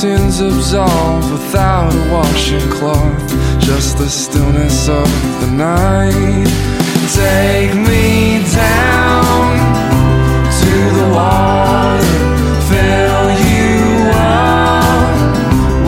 sins 0.00 0.40
absolved 0.40 1.28
without 1.32 1.92
a 1.92 2.12
washing 2.12 2.70
cloth, 2.70 3.28
just 3.58 3.98
the 3.98 4.08
stillness 4.08 4.88
of 4.88 5.10
the 5.40 5.50
night. 5.50 6.46
Take 7.16 7.74
me 7.74 8.38
down 8.54 9.58
to 10.60 10.74
the 10.98 11.08
water, 11.12 12.16
fill 12.70 13.26
you 13.50 14.10
up 14.14 15.16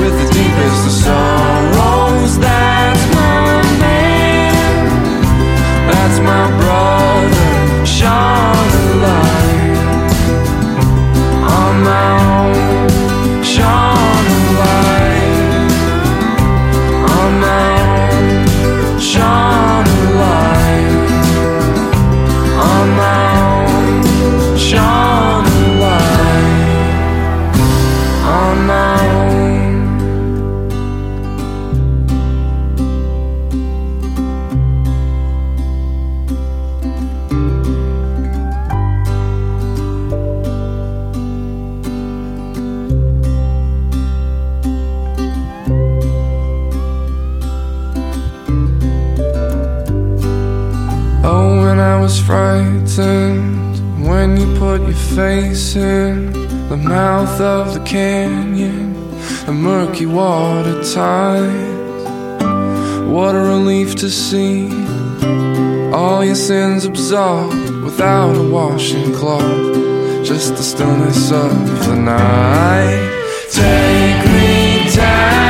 with 0.01 0.15
the 0.21 0.29
deepest 0.35 0.87
of 0.87 0.93
sorrows. 0.93 1.50
The 56.71 56.77
mouth 56.77 57.41
of 57.41 57.75
the 57.75 57.81
canyon, 57.81 58.93
the 59.45 59.53
murky 59.53 60.07
water 60.07 60.81
tides. 60.85 62.05
What 63.11 63.35
a 63.35 63.41
relief 63.41 63.97
to 63.97 64.09
see 64.09 64.69
all 65.93 66.25
your 66.25 66.37
sins 66.37 66.85
absolved 66.85 67.83
without 67.83 68.37
a 68.37 68.49
washing 68.49 69.13
cloth, 69.13 69.75
just 70.25 70.55
the 70.55 70.63
stillness 70.63 71.33
of 71.33 71.51
the 71.87 71.97
night. 71.97 73.19
Take 73.51 74.25
me 74.31 74.95
down 74.95 75.50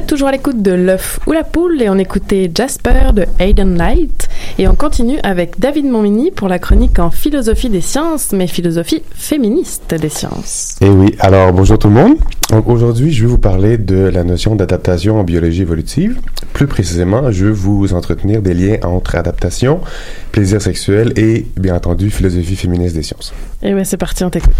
êtes 0.00 0.06
toujours 0.06 0.28
à 0.28 0.32
l'écoute 0.32 0.62
de 0.62 0.72
l'œuf 0.72 1.20
ou 1.26 1.32
la 1.32 1.44
poule 1.44 1.82
et 1.82 1.90
on 1.90 1.98
écoutait 1.98 2.50
Jasper 2.54 3.12
de 3.12 3.26
Hayden 3.38 3.76
Light 3.76 4.30
et 4.58 4.66
on 4.66 4.74
continue 4.74 5.18
avec 5.22 5.60
David 5.60 5.84
Montmini 5.84 6.30
pour 6.30 6.48
la 6.48 6.58
chronique 6.58 6.98
en 6.98 7.10
philosophie 7.10 7.68
des 7.68 7.82
sciences, 7.82 8.32
mais 8.32 8.46
philosophie 8.46 9.02
féministe 9.14 9.94
des 9.94 10.08
sciences. 10.08 10.76
Eh 10.80 10.88
oui, 10.88 11.14
alors 11.18 11.52
bonjour 11.52 11.78
tout 11.78 11.88
le 11.88 11.94
monde. 11.94 12.16
Donc 12.48 12.68
aujourd'hui, 12.68 13.12
je 13.12 13.22
vais 13.24 13.28
vous 13.28 13.38
parler 13.38 13.76
de 13.76 13.96
la 13.96 14.24
notion 14.24 14.56
d'adaptation 14.56 15.20
en 15.20 15.22
biologie 15.22 15.62
évolutive. 15.62 16.18
Plus 16.54 16.66
précisément, 16.66 17.30
je 17.30 17.46
vais 17.46 17.52
vous 17.52 17.92
entretenir 17.92 18.40
des 18.40 18.54
liens 18.54 18.78
entre 18.82 19.16
adaptation, 19.16 19.80
plaisir 20.32 20.62
sexuel 20.62 21.12
et, 21.16 21.46
bien 21.56 21.76
entendu, 21.76 22.10
philosophie 22.10 22.56
féministe 22.56 22.96
des 22.96 23.02
sciences. 23.02 23.34
Et 23.62 23.74
ouais, 23.74 23.84
c'est 23.84 23.98
parti, 23.98 24.24
on 24.24 24.30
t'écoute. 24.30 24.50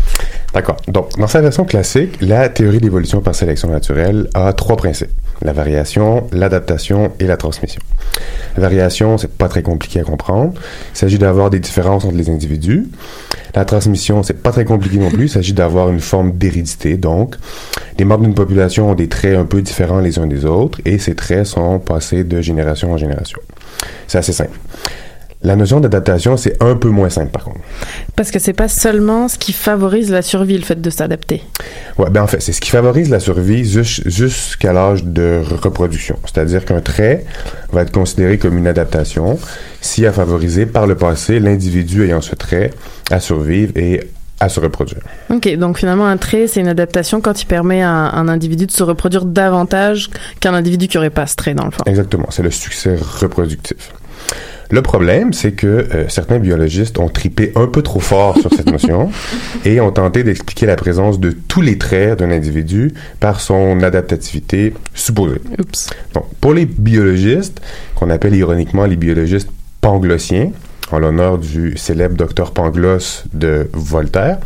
D'accord. 0.52 0.76
Donc, 0.86 1.18
dans 1.18 1.26
sa 1.26 1.40
version 1.40 1.64
classique, 1.64 2.18
la 2.20 2.48
théorie 2.50 2.78
d'évolution 2.78 3.22
par 3.22 3.34
sélection 3.34 3.70
naturelle 3.70 4.28
a 4.34 4.52
trois 4.52 4.76
principes. 4.76 5.10
La 5.42 5.52
variation, 5.52 6.26
l'adaptation 6.32 7.12
et 7.18 7.26
la 7.26 7.36
transmission. 7.36 7.80
La 8.56 8.62
variation, 8.62 9.16
c'est 9.16 9.30
pas 9.30 9.48
très 9.48 9.62
compliqué 9.62 10.00
à 10.00 10.02
comprendre. 10.02 10.52
Il 10.94 10.98
s'agit 10.98 11.18
d'avoir 11.18 11.50
des 11.50 11.60
différences 11.60 12.04
entre 12.04 12.16
les 12.16 12.28
individus. 12.28 12.88
La 13.54 13.64
transmission, 13.64 14.22
c'est 14.22 14.42
pas 14.42 14.52
très 14.52 14.64
compliqué 14.64 14.98
non 14.98 15.10
plus. 15.10 15.24
Il 15.24 15.30
s'agit 15.30 15.52
d'avoir 15.52 15.88
une 15.90 16.00
forme 16.00 16.32
d'hérédité. 16.32 16.96
Donc, 16.96 17.36
les 17.98 18.04
membres 18.04 18.24
d'une 18.24 18.34
population 18.34 18.90
ont 18.90 18.94
des 18.94 19.08
traits 19.08 19.36
un 19.36 19.44
peu 19.44 19.62
différents 19.62 20.00
les 20.00 20.18
uns 20.18 20.26
des 20.26 20.44
autres 20.44 20.80
et 20.84 20.98
ces 20.98 21.14
traits 21.14 21.46
sont 21.46 21.78
passés 21.78 22.24
de 22.24 22.40
génération 22.40 22.92
en 22.92 22.96
génération. 22.96 23.38
C'est 24.06 24.18
assez 24.18 24.32
simple. 24.32 24.58
La 25.42 25.56
notion 25.56 25.80
d'adaptation, 25.80 26.36
c'est 26.36 26.62
un 26.62 26.76
peu 26.76 26.88
moins 26.90 27.08
simple 27.08 27.30
par 27.30 27.44
contre. 27.44 27.60
Parce 28.14 28.30
que 28.30 28.38
c'est 28.38 28.52
pas 28.52 28.68
seulement 28.68 29.26
ce 29.26 29.38
qui 29.38 29.54
favorise 29.54 30.10
la 30.10 30.20
survie, 30.20 30.58
le 30.58 30.64
fait 30.64 30.78
de 30.80 30.90
s'adapter. 30.90 31.42
Ouais, 31.96 32.10
ben 32.10 32.22
en 32.22 32.26
fait, 32.26 32.40
c'est 32.42 32.52
ce 32.52 32.60
qui 32.60 32.68
favorise 32.68 33.08
la 33.08 33.20
survie 33.20 33.64
jus- 33.64 34.02
jusqu'à 34.04 34.74
l'âge 34.74 35.02
de 35.02 35.40
reproduction. 35.62 36.18
C'est-à-dire 36.26 36.66
qu'un 36.66 36.82
trait 36.82 37.24
va 37.72 37.82
être 37.82 37.90
considéré 37.92 38.36
comme 38.36 38.58
une 38.58 38.66
adaptation 38.66 39.38
si 39.80 40.04
a 40.06 40.12
favorisé 40.12 40.66
par 40.66 40.86
le 40.86 40.94
passé 40.94 41.40
l'individu 41.40 42.04
ayant 42.04 42.20
ce 42.20 42.34
trait 42.34 42.70
à 43.10 43.18
survivre 43.18 43.72
et 43.76 44.10
à 44.40 44.48
se 44.50 44.60
reproduire. 44.60 45.00
Ok, 45.30 45.54
donc 45.56 45.78
finalement 45.78 46.06
un 46.06 46.16
trait, 46.18 46.48
c'est 46.48 46.60
une 46.60 46.68
adaptation 46.68 47.20
quand 47.22 47.40
il 47.42 47.46
permet 47.46 47.82
à 47.82 47.90
un 47.90 48.28
individu 48.28 48.66
de 48.66 48.72
se 48.72 48.82
reproduire 48.82 49.24
davantage 49.24 50.10
qu'un 50.40 50.52
individu 50.54 50.86
qui 50.88 50.98
aurait 50.98 51.10
pas 51.10 51.26
ce 51.26 51.36
trait 51.36 51.54
dans 51.54 51.64
le 51.64 51.70
fond. 51.70 51.82
Exactement, 51.86 52.26
c'est 52.30 52.42
le 52.42 52.50
succès 52.50 52.96
reproductif. 53.20 53.92
Le 54.70 54.82
problème, 54.82 55.32
c'est 55.32 55.52
que 55.52 55.66
euh, 55.66 56.08
certains 56.08 56.38
biologistes 56.38 56.98
ont 57.00 57.08
tripé 57.08 57.52
un 57.56 57.66
peu 57.66 57.82
trop 57.82 57.98
fort 57.98 58.38
sur 58.38 58.50
cette 58.54 58.70
notion 58.70 59.10
et 59.64 59.80
ont 59.80 59.90
tenté 59.90 60.22
d'expliquer 60.22 60.66
la 60.66 60.76
présence 60.76 61.18
de 61.18 61.30
tous 61.30 61.60
les 61.60 61.76
traits 61.76 62.20
d'un 62.20 62.30
individu 62.30 62.94
par 63.18 63.40
son 63.40 63.82
adaptativité 63.82 64.72
supposée. 64.94 65.40
Donc, 66.14 66.24
pour 66.40 66.54
les 66.54 66.66
biologistes, 66.66 67.60
qu'on 67.96 68.10
appelle 68.10 68.36
ironiquement 68.36 68.86
les 68.86 68.96
biologistes 68.96 69.50
panglossiens, 69.80 70.52
en 70.92 70.98
l'honneur 70.98 71.38
du 71.38 71.76
célèbre 71.76 72.16
docteur 72.16 72.52
Pangloss 72.52 73.24
de 73.32 73.68
Voltaire, 73.72 74.38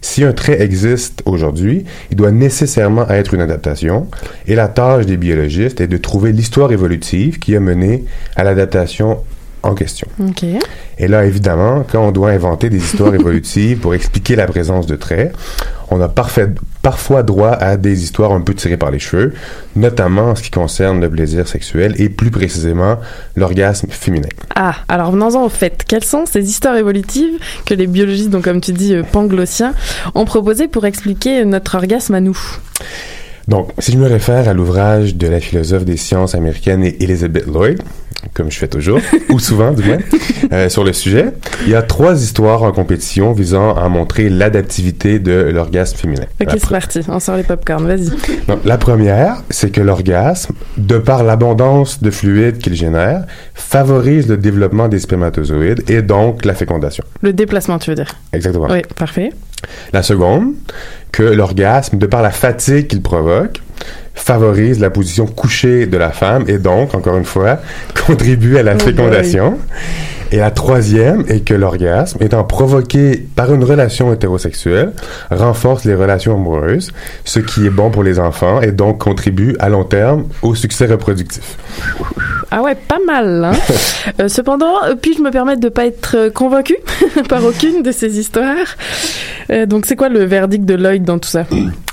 Si 0.00 0.24
un 0.24 0.32
trait 0.32 0.60
existe 0.60 1.22
aujourd'hui, 1.26 1.84
il 2.10 2.16
doit 2.16 2.32
nécessairement 2.32 3.08
être 3.08 3.34
une 3.34 3.40
adaptation, 3.40 4.08
et 4.46 4.54
la 4.54 4.68
tâche 4.68 5.06
des 5.06 5.16
biologistes 5.16 5.80
est 5.80 5.86
de 5.86 5.96
trouver 5.96 6.32
l'histoire 6.32 6.72
évolutive 6.72 7.38
qui 7.38 7.54
a 7.54 7.60
mené 7.60 8.04
à 8.34 8.42
l'adaptation 8.42 9.18
en 9.62 9.74
question. 9.74 10.08
Et 10.98 11.08
là, 11.08 11.24
évidemment, 11.24 11.84
quand 11.90 12.06
on 12.06 12.12
doit 12.12 12.30
inventer 12.30 12.70
des 12.70 12.78
histoires 12.78 13.14
évolutives 13.14 13.78
pour 13.78 13.94
expliquer 13.94 14.36
la 14.36 14.46
présence 14.46 14.86
de 14.86 14.96
traits, 14.96 15.34
on 15.90 16.00
a 16.00 16.08
parfait, 16.08 16.48
parfois 16.80 17.22
droit 17.22 17.50
à 17.50 17.76
des 17.76 18.02
histoires 18.02 18.32
un 18.32 18.40
peu 18.40 18.54
tirées 18.54 18.76
par 18.76 18.90
les 18.90 18.98
cheveux, 18.98 19.34
notamment 19.76 20.30
en 20.30 20.34
ce 20.34 20.42
qui 20.42 20.50
concerne 20.50 21.00
le 21.00 21.10
plaisir 21.10 21.46
sexuel 21.46 21.94
et 21.98 22.08
plus 22.08 22.30
précisément 22.30 22.98
l'orgasme 23.36 23.88
féminin. 23.90 24.28
Ah, 24.54 24.76
alors 24.88 25.12
venons-en 25.12 25.44
au 25.44 25.48
fait. 25.48 25.84
Quelles 25.86 26.04
sont 26.04 26.24
ces 26.26 26.48
histoires 26.48 26.76
évolutives 26.76 27.38
que 27.66 27.74
les 27.74 27.86
biologistes, 27.86 28.30
donc 28.30 28.44
comme 28.44 28.60
tu 28.60 28.72
dis, 28.72 28.94
euh, 28.94 29.02
panglossiens, 29.02 29.74
ont 30.14 30.24
proposées 30.24 30.68
pour 30.68 30.86
expliquer 30.86 31.44
notre 31.44 31.74
orgasme 31.76 32.14
à 32.14 32.20
nous? 32.20 32.38
Donc, 33.48 33.70
si 33.78 33.92
je 33.92 33.98
me 33.98 34.06
réfère 34.06 34.48
à 34.48 34.54
l'ouvrage 34.54 35.16
de 35.16 35.26
la 35.26 35.40
philosophe 35.40 35.84
des 35.84 35.96
sciences 35.96 36.34
américaine 36.34 36.84
Elizabeth 36.84 37.46
Lloyd, 37.46 37.82
comme 38.34 38.50
je 38.50 38.58
fais 38.58 38.68
toujours, 38.68 39.00
ou 39.30 39.38
souvent 39.38 39.72
du 39.72 39.82
moins, 39.82 39.98
euh, 40.52 40.68
sur 40.68 40.84
le 40.84 40.92
sujet, 40.92 41.32
il 41.62 41.70
y 41.70 41.74
a 41.74 41.82
trois 41.82 42.22
histoires 42.22 42.62
en 42.62 42.72
compétition 42.72 43.32
visant 43.32 43.74
à 43.74 43.88
montrer 43.88 44.28
l'adaptivité 44.28 45.18
de 45.18 45.50
l'orgasme 45.52 45.96
féminin. 45.96 46.26
Ok, 46.40 46.50
c'est 46.52 46.68
parti. 46.68 47.00
On 47.08 47.20
sort 47.20 47.36
les 47.36 47.42
popcorn. 47.42 47.86
Vas-y. 47.86 48.10
donc, 48.46 48.64
la 48.64 48.78
première, 48.78 49.42
c'est 49.50 49.70
que 49.70 49.80
l'orgasme, 49.80 50.54
de 50.78 50.98
par 50.98 51.24
l'abondance 51.24 52.00
de 52.00 52.10
fluide 52.10 52.58
qu'il 52.58 52.74
génère, 52.74 53.24
favorise 53.54 54.28
le 54.28 54.36
développement 54.36 54.88
des 54.88 55.00
spermatozoïdes 55.00 55.90
et 55.90 56.02
donc 56.02 56.44
la 56.44 56.54
fécondation. 56.54 57.04
Le 57.22 57.32
déplacement, 57.32 57.78
tu 57.78 57.90
veux 57.90 57.96
dire? 57.96 58.14
Exactement. 58.32 58.68
Oui, 58.70 58.82
parfait. 58.96 59.30
La 59.92 60.02
seconde, 60.02 60.54
que 61.12 61.22
l'orgasme, 61.22 61.98
de 61.98 62.06
par 62.06 62.22
la 62.22 62.30
fatigue 62.30 62.86
qu'il 62.88 63.02
provoque, 63.02 63.60
favorise 64.14 64.78
la 64.80 64.90
position 64.90 65.26
couchée 65.26 65.86
de 65.86 65.96
la 65.96 66.10
femme 66.10 66.44
et 66.46 66.58
donc, 66.58 66.94
encore 66.94 67.16
une 67.16 67.24
fois, 67.24 67.58
contribue 68.06 68.56
à 68.58 68.62
la 68.62 68.72
Oh 68.72 68.76
boy. 68.76 68.86
fécondation. 68.86 69.58
Et 70.30 70.38
la 70.38 70.50
troisième 70.50 71.24
est 71.28 71.40
que 71.40 71.52
l'orgasme, 71.52 72.16
étant 72.22 72.42
provoqué 72.44 73.26
par 73.36 73.52
une 73.52 73.64
relation 73.64 74.14
hétérosexuelle, 74.14 74.92
renforce 75.30 75.84
les 75.84 75.94
relations 75.94 76.34
amoureuses, 76.34 76.90
ce 77.26 77.38
qui 77.38 77.66
est 77.66 77.70
bon 77.70 77.90
pour 77.90 78.02
les 78.02 78.18
enfants 78.18 78.62
et 78.62 78.72
donc 78.72 78.98
contribue 78.98 79.54
à 79.58 79.68
long 79.68 79.84
terme 79.84 80.24
au 80.40 80.54
succès 80.54 80.86
reproductif. 80.86 81.58
Ah 82.54 82.60
ouais, 82.60 82.74
pas 82.74 82.98
mal. 83.06 83.44
Hein? 83.44 83.52
Euh, 84.20 84.26
cependant, 84.28 84.82
euh, 84.84 84.94
puis-je 85.00 85.22
me 85.22 85.30
permettre 85.30 85.60
de 85.60 85.68
pas 85.68 85.86
être 85.86 86.16
euh, 86.16 86.30
convaincue 86.30 86.76
par 87.28 87.44
aucune 87.44 87.82
de 87.82 87.92
ces 87.92 88.18
histoires? 88.18 88.66
Euh, 89.50 89.64
Donc, 89.64 89.86
c'est 89.86 89.94
quoi 89.94 90.08
le 90.08 90.24
verdict 90.24 90.64
de 90.64 90.74
Lloyd 90.74 91.04
dans 91.04 91.20
tout 91.20 91.28
ça? 91.28 91.44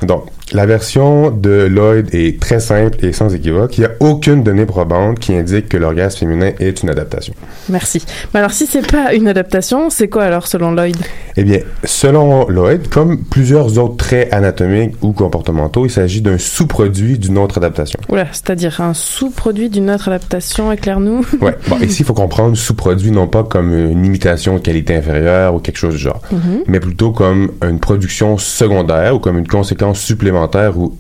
Donc, 0.02 0.26
la 0.52 0.66
version 0.66 1.30
de 1.32 1.68
Lloyd 1.68 2.10
est 2.14 2.40
très 2.40 2.60
simple 2.60 3.06
et 3.06 3.14
sans 3.14 3.34
équivoque. 3.36 3.78
Il 3.78 3.82
n'y 3.82 3.86
a 3.88 3.92
aucune 4.00 4.44
donnée 4.44 4.66
probante 4.66 5.20
qui 5.20 5.34
indique 5.36 5.70
que 5.70 5.78
l'orgasme 5.78 6.18
féminin 6.20 6.52
est 6.60 6.82
une 6.82 6.90
adaptation. 6.90 7.34
Merci. 7.70 8.04
Mais 8.34 8.40
alors, 8.40 8.52
si 8.52 8.66
c'est 8.66 8.86
pas 8.90 9.14
une 9.14 9.28
adaptation, 9.28 9.90
c'est 9.92 10.08
quoi 10.08 10.24
alors 10.24 10.48
selon 10.48 10.72
Lloyd? 10.72 10.98
Eh 11.38 11.44
bien, 11.44 11.60
selon 11.84 12.50
Lloyd, 12.50 12.88
comme 12.90 13.20
plusieurs 13.26 13.78
autres 13.78 13.98
traits 13.98 14.34
anatomiques 14.34 14.96
ou 15.04 15.12
comportementaux, 15.12 15.86
il 15.86 15.92
s'agit 15.92 16.22
d'un 16.22 16.38
sous-produit 16.40 17.20
d'une 17.20 17.38
autre 17.38 17.58
adaptation. 17.60 18.00
Oula, 18.10 18.26
c'est-à-dire 18.32 18.82
un 18.82 18.94
sous-produit 18.96 19.70
d'une 19.70 19.92
autre 19.92 20.08
adaptation, 20.08 20.72
éclaire-nous. 20.72 21.26
Ouais. 21.42 21.56
Bon, 21.70 21.78
ici, 21.78 22.02
il 22.02 22.06
faut 22.06 22.14
comprendre 22.14 22.58
sous-produit 22.58 23.12
non 23.12 23.28
pas 23.28 23.44
comme 23.44 23.72
une 23.74 24.04
imitation 24.04 24.56
de 24.56 24.60
qualité 24.60 24.96
inférieure 24.96 25.54
ou 25.56 25.60
quelque 25.60 25.78
chose 25.78 25.94
du 25.94 26.00
genre, 26.02 26.22
Mhm. 26.32 26.64
mais 26.68 26.80
plutôt 26.80 27.12
comme 27.12 27.52
une 27.64 27.80
production 27.80 28.38
secondaire 28.38 29.16
ou 29.16 29.20
comme 29.20 29.38
une 29.38 29.48
conséquence 29.48 30.00
supplémentaire 30.02 30.39
ou 30.78 30.98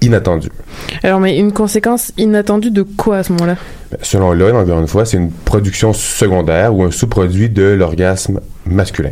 inattendue. 0.00 0.50
Alors, 1.02 1.20
mais 1.20 1.38
une 1.38 1.52
conséquence 1.52 2.12
inattendue 2.16 2.70
de 2.70 2.82
quoi 2.82 3.18
à 3.18 3.22
ce 3.22 3.32
moment-là? 3.32 3.56
Selon 4.02 4.32
Lloyd, 4.32 4.54
encore 4.54 4.80
une 4.80 4.86
fois, 4.86 5.04
c'est 5.04 5.18
une 5.18 5.30
production 5.30 5.92
secondaire 5.92 6.74
ou 6.74 6.84
un 6.84 6.90
sous-produit 6.90 7.50
de 7.50 7.64
l'orgasme 7.64 8.40
masculin, 8.64 9.10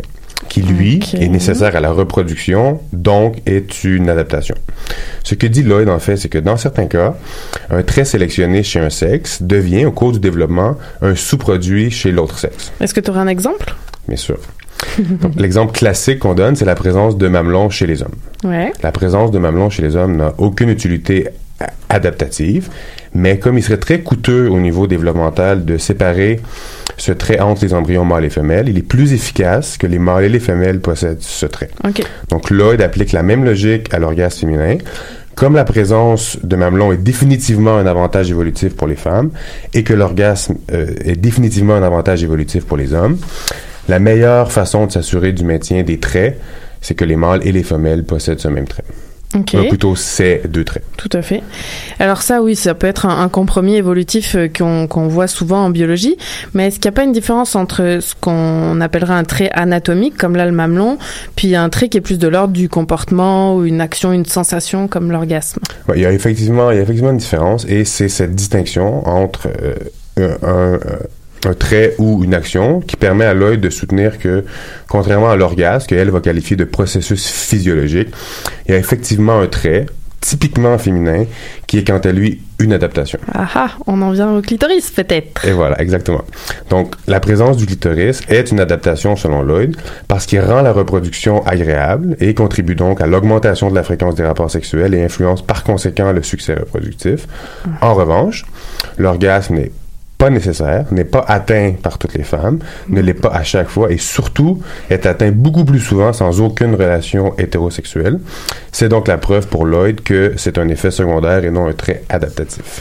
qui 0.49 0.62
lui 0.62 1.01
est 1.14 1.29
nécessaire 1.29 1.76
à 1.76 1.81
la 1.81 1.91
reproduction, 1.91 2.81
donc 2.93 3.43
est 3.45 3.85
une 3.85 4.09
adaptation. 4.09 4.55
Ce 5.24 5.35
que 5.35 5.47
dit 5.47 5.62
Lloyd, 5.62 5.91
en 5.91 5.99
fait, 5.99 6.16
c'est 6.16 6.31
que 6.31 6.39
dans 6.39 6.57
certains 6.57 6.87
cas, 6.87 7.16
un 7.70 7.83
trait 7.83 8.07
sélectionné 8.07 8.62
chez 8.62 8.81
un 8.81 8.91
sexe 8.91 9.43
devient, 9.43 9.85
au 9.85 9.93
cours 9.93 10.12
du 10.12 10.20
développement, 10.20 10.76
un 11.03 11.14
sous-produit 11.14 11.91
chez 11.91 12.12
l'autre 12.12 12.39
sexe. 12.39 12.72
Est-ce 12.81 12.95
que 12.95 13.01
tu 13.01 13.11
aurais 13.11 13.20
un 13.20 13.29
exemple? 13.29 13.74
Bien 14.07 14.16
sûr. 14.16 14.39
L'exemple 15.37 15.72
classique 15.72 16.20
qu'on 16.20 16.35
donne, 16.35 16.57
c'est 16.57 16.64
la 16.64 16.74
présence 16.74 17.16
de 17.16 17.29
mamelons 17.29 17.70
chez 17.70 17.87
les 17.87 18.03
hommes. 18.03 18.14
Ouais. 18.45 18.72
La 18.83 18.93
présence 18.93 19.31
de 19.31 19.39
mamelons 19.39 19.70
chez 19.70 19.83
les 19.83 19.97
hommes 19.97 20.16
n'a 20.16 20.35
aucune 20.39 20.68
utilité 20.68 21.29
adaptative, 21.89 22.68
mais 23.14 23.39
comme 23.39 23.59
il 23.59 23.62
serait 23.62 23.79
très 23.79 24.01
coûteux 24.01 24.49
au 24.49 24.61
niveau 24.61 24.87
développemental 24.87 25.64
de 25.64 25.79
séparer 25.79 26.41
ce 26.97 27.12
trait 27.12 27.41
entre 27.41 27.64
les 27.64 27.74
embryons 27.74 28.05
mâles 28.05 28.24
et 28.24 28.31
femelles, 28.31 28.68
il 28.68 28.79
est 28.79 28.83
plus 28.83 29.12
efficace 29.12 29.76
que 29.79 29.87
les 29.87 29.99
mâles 29.99 30.24
et 30.24 30.29
les 30.29 30.41
femelles 30.41 30.81
possèdent 30.81 31.22
ce 31.22 31.47
trait. 31.47 31.70
Donc 32.29 32.51
Lloyd 32.51 32.81
applique 32.83 33.12
la 33.12 33.22
même 33.22 33.45
logique 33.45 33.93
à 33.93 33.99
l'orgasme 33.99 34.41
féminin. 34.41 34.79
Comme 35.35 35.55
la 35.55 35.64
présence 35.64 36.37
de 36.43 36.57
mamelons 36.57 36.93
est 36.93 36.97
définitivement 36.97 37.76
un 37.76 37.87
avantage 37.87 38.29
évolutif 38.29 38.74
pour 38.74 38.89
les 38.89 38.97
femmes 38.97 39.31
et 39.72 39.85
que 39.85 39.95
l'orgasme 39.95 40.57
euh, 40.72 40.89
est 41.05 41.14
définitivement 41.14 41.74
un 41.74 41.85
avantage 41.85 42.24
évolutif 42.24 42.64
pour 42.64 42.76
les 42.76 42.93
hommes, 42.93 43.18
la 43.89 43.99
meilleure 43.99 44.53
façon 44.53 44.86
de 44.86 44.93
s'assurer 44.93 45.32
du 45.32 45.45
maintien 45.45 45.82
des 45.82 45.99
traits, 45.99 46.41
c'est 46.80 46.95
que 46.95 47.05
les 47.05 47.16
mâles 47.16 47.41
et 47.47 47.53
les 47.53 47.62
femelles 47.62 48.05
possèdent 48.05 48.41
ce 48.41 48.49
même 48.49 48.66
trait. 48.68 48.84
Ou 49.34 49.43
plutôt 49.68 49.95
ces 49.95 50.41
deux 50.49 50.64
traits. 50.64 50.84
Tout 50.97 51.11
à 51.12 51.20
fait. 51.20 51.43
Alors 51.99 52.22
ça, 52.22 52.41
oui, 52.41 52.57
ça 52.57 52.74
peut 52.74 52.86
être 52.86 53.05
un, 53.05 53.20
un 53.20 53.28
compromis 53.28 53.76
évolutif 53.76 54.34
euh, 54.34 54.49
qu'on 54.49 54.86
qu'on 54.86 55.07
voit 55.07 55.26
souvent 55.26 55.66
en 55.66 55.68
biologie, 55.70 56.16
mais 56.55 56.68
est-ce 56.68 56.76
qu'il 56.80 56.91
n'y 56.91 56.95
a 56.95 56.97
pas 56.97 57.05
une 57.05 57.12
différence 57.12 57.55
entre 57.55 57.99
ce 58.01 58.14
qu'on 58.18 58.80
appellerait 58.80 59.12
un 59.12 59.24
trait 59.24 59.51
anatomique, 59.53 60.16
comme 60.16 60.34
là 60.34 60.47
le 60.47 60.53
mamelon, 60.53 60.97
puis 61.36 61.55
un 61.57 61.68
trait 61.68 61.91
qui 61.91 61.99
est 61.99 62.01
plus 62.01 62.18
de 62.18 62.26
l'ordre 62.26 62.55
du 62.55 62.70
comportement 62.70 63.55
ou 63.55 63.66
une 63.66 63.82
action, 63.82 64.14
une 64.14 64.24
sensation, 64.24 64.89
comme 64.89 65.12
l'orgasme? 65.12 65.61
Ouais, 65.89 65.97
il 65.99 66.03
y 66.03 66.07
a 66.07 66.12
effectivement, 66.12 66.70
il 66.70 66.76
y 66.76 66.80
a 66.80 66.82
effectivement 66.82 67.11
une 67.11 67.18
différence 67.18 67.66
et 67.68 67.84
c'est 67.84 68.09
cette 68.09 68.34
distinction 68.34 69.07
entre 69.07 69.49
euh, 70.18 70.28
un, 70.43 70.49
un- 70.49 70.78
un 71.47 71.55
trait 71.55 71.95
ou 71.99 72.24
une 72.24 72.34
action 72.34 72.80
qui 72.80 72.97
permet 72.97 73.24
à 73.24 73.34
Lloyd 73.34 73.61
de 73.61 73.70
soutenir 73.70 74.18
que, 74.18 74.45
contrairement 74.89 75.30
à 75.30 75.36
l'orgasme, 75.36 75.86
qu'elle 75.86 76.11
va 76.11 76.20
qualifier 76.20 76.57
de 76.57 76.64
processus 76.64 77.26
physiologique, 77.28 78.09
il 78.66 78.72
y 78.72 78.74
a 78.74 78.78
effectivement 78.78 79.41
un 79.41 79.47
trait, 79.47 79.86
typiquement 80.20 80.76
féminin, 80.78 81.24
qui 81.66 81.78
est 81.78 81.86
quant 81.86 81.99
à 81.99 82.12
lui 82.12 82.41
une 82.59 82.72
adaptation. 82.72 83.20
Ah 83.32 83.49
ah, 83.55 83.70
on 83.86 84.03
en 84.03 84.11
vient 84.11 84.34
au 84.34 84.43
clitoris 84.43 84.91
peut-être. 84.91 85.45
Et 85.45 85.53
voilà, 85.53 85.80
exactement. 85.80 86.22
Donc, 86.70 86.95
la 87.07 87.20
présence 87.20 87.57
du 87.57 87.66
clitoris 87.66 88.20
est 88.28 88.51
une 88.51 88.59
adaptation 88.59 89.14
selon 89.14 89.43
Lloyd 89.43 89.76
parce 90.09 90.26
qu'il 90.26 90.41
rend 90.41 90.62
la 90.62 90.72
reproduction 90.72 91.47
agréable 91.47 92.16
et 92.18 92.34
contribue 92.34 92.74
donc 92.74 93.01
à 93.01 93.07
l'augmentation 93.07 93.70
de 93.70 93.76
la 93.76 93.84
fréquence 93.84 94.16
des 94.16 94.24
rapports 94.24 94.51
sexuels 94.51 94.93
et 94.95 95.05
influence 95.05 95.43
par 95.43 95.62
conséquent 95.62 96.11
le 96.12 96.22
succès 96.22 96.55
reproductif. 96.55 97.28
En 97.80 97.95
revanche, 97.95 98.45
l'orgasme 98.99 99.55
n'est 99.55 99.72
pas 100.19 100.31
nécessaire, 100.31 100.87
n'est 100.91 101.05
pas 101.05 101.25
atteint 101.29 101.75
par 101.81 101.97
toutes 101.97 102.14
les 102.14 102.25
femmes, 102.25 102.59
ne 102.89 103.01
l'est 103.01 103.14
pas 103.14 103.31
à 103.31 103.45
chaque 103.45 103.69
fois 103.69 103.91
et 103.93 103.99
surtout 103.99 104.61
est 104.91 105.07
atteint 105.07 105.31
beaucoup 105.31 105.64
plus 105.64 105.79
souvent 105.79 106.12
sans 106.12 106.41
aucune 106.41 106.75
relation 106.75 107.35
hétérosexuelle. 107.39 108.19
C'est 108.73 108.89
donc 108.89 109.07
la 109.07 109.16
preuve 109.16 109.47
pour 109.47 109.64
Lloyd 109.64 110.03
que 110.03 110.35
c'est 110.37 110.59
un 110.59 110.69
effet 110.69 110.91
secondaire 110.91 111.45
et 111.45 111.51
non 111.51 111.69
un 111.69 111.73
trait 111.73 112.03
adaptatif. 112.09 112.81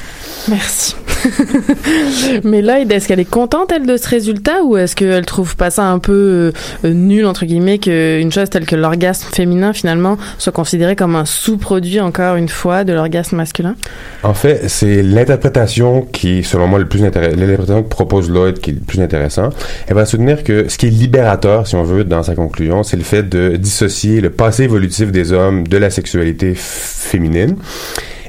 Merci. 0.50 0.96
Mais 2.44 2.62
Lloyd, 2.62 2.92
est-ce 2.92 3.08
qu'elle 3.08 3.20
est 3.20 3.26
contente, 3.26 3.72
elle, 3.74 3.86
de 3.86 3.98
ce 3.98 4.08
résultat, 4.08 4.64
ou 4.64 4.78
est-ce 4.78 4.96
qu'elle 4.96 5.26
trouve 5.26 5.56
pas 5.56 5.70
ça 5.72 5.86
un 5.86 6.00
peu 6.00 6.54
euh, 6.86 6.94
nul, 6.94 7.26
entre 7.26 7.46
guillemets, 7.46 7.80
qu'une 7.80 8.32
chose 8.32 8.50
telle 8.50 8.66
que 8.66 8.76
l'orgasme 8.76 9.28
féminin, 9.34 9.74
finalement, 9.74 10.18
soit 10.38 10.54
considérée 10.54 10.96
comme 10.96 11.16
un 11.16 11.26
sous-produit, 11.26 12.00
encore 12.00 12.36
une 12.36 12.50
fois, 12.50 12.84
de 12.84 12.94
l'orgasme 12.94 13.36
masculin? 13.36 13.76
En 14.24 14.34
fait, 14.34 14.68
c'est 14.68 15.02
l'interprétation 15.04 16.02
qui, 16.02 16.44
selon 16.44 16.68
moi, 16.68 16.80
le 16.80 16.88
plus 16.88 17.04
intéressant, 17.04 17.26
l'interprétation 17.36 17.84
que 17.84 17.89
propose 17.89 18.30
Lloyd 18.30 18.59
qui 18.59 18.71
est 18.71 18.73
le 18.73 18.80
plus 18.80 18.99
intéressant. 19.01 19.49
Elle 19.88 19.95
va 19.95 20.05
soutenir 20.05 20.43
que 20.43 20.69
ce 20.69 20.78
qui 20.78 20.88
est 20.88 20.91
libérateur, 20.91 21.67
si 21.67 21.75
on 21.75 21.84
veut, 21.84 22.03
dans 22.03 22.23
sa 22.23 22.36
conclusion, 22.36 22.84
c'est 22.84 22.97
le 22.97 23.03
fait 23.03 23.23
de 23.23 23.55
dissocier 23.57 24.21
le 24.21 24.30
passé 24.30 24.63
évolutif 24.63 25.11
des 25.11 25.32
hommes 25.32 25.67
de 25.67 25.78
la 25.78 25.89
sexualité 25.89 26.53
féminine. 26.55 27.55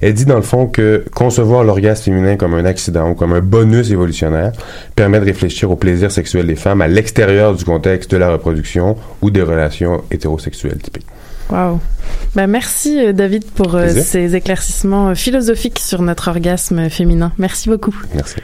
Elle 0.01 0.15
dit 0.15 0.27
dans 0.27 0.37
le 0.37 0.43
fond 0.43 0.67
que 0.67 1.05
concevoir 1.13 1.65
l'orgasme 1.65 2.05
féminin 2.05 2.37
comme 2.37 2.55
un 2.55 2.65
accident 2.65 3.11
ou 3.11 3.15
comme 3.15 3.33
un 3.33 3.41
bonus 3.41 3.91
évolutionnaire 3.91 4.53
permet 4.95 5.19
de 5.19 5.25
réfléchir 5.25 5.71
au 5.71 5.77
plaisir 5.77 6.13
sexuel 6.13 6.47
des 6.47 6.55
femmes 6.55 6.83
à 6.83 6.89
l'extérieur 6.89 7.55
du 7.55 7.65
contexte 7.65 8.11
de 8.11 8.17
la 8.17 8.31
reproduction 8.31 8.97
ou 9.23 9.31
des 9.31 9.43
relations 9.43 10.05
hétérosexuelles 10.11 10.79
typiques. 10.79 11.07
Wow. 11.51 11.81
Ben, 12.35 12.47
merci, 12.47 12.99
euh, 12.99 13.13
David, 13.13 13.45
pour 13.51 13.75
euh, 13.75 13.89
ces 13.89 14.37
éclaircissements 14.37 15.09
euh, 15.09 15.15
philosophiques 15.15 15.79
sur 15.79 16.03
notre 16.03 16.29
orgasme 16.29 16.91
féminin. 16.91 17.33
Merci 17.39 17.69
beaucoup. 17.69 17.97
Merci. 18.15 18.37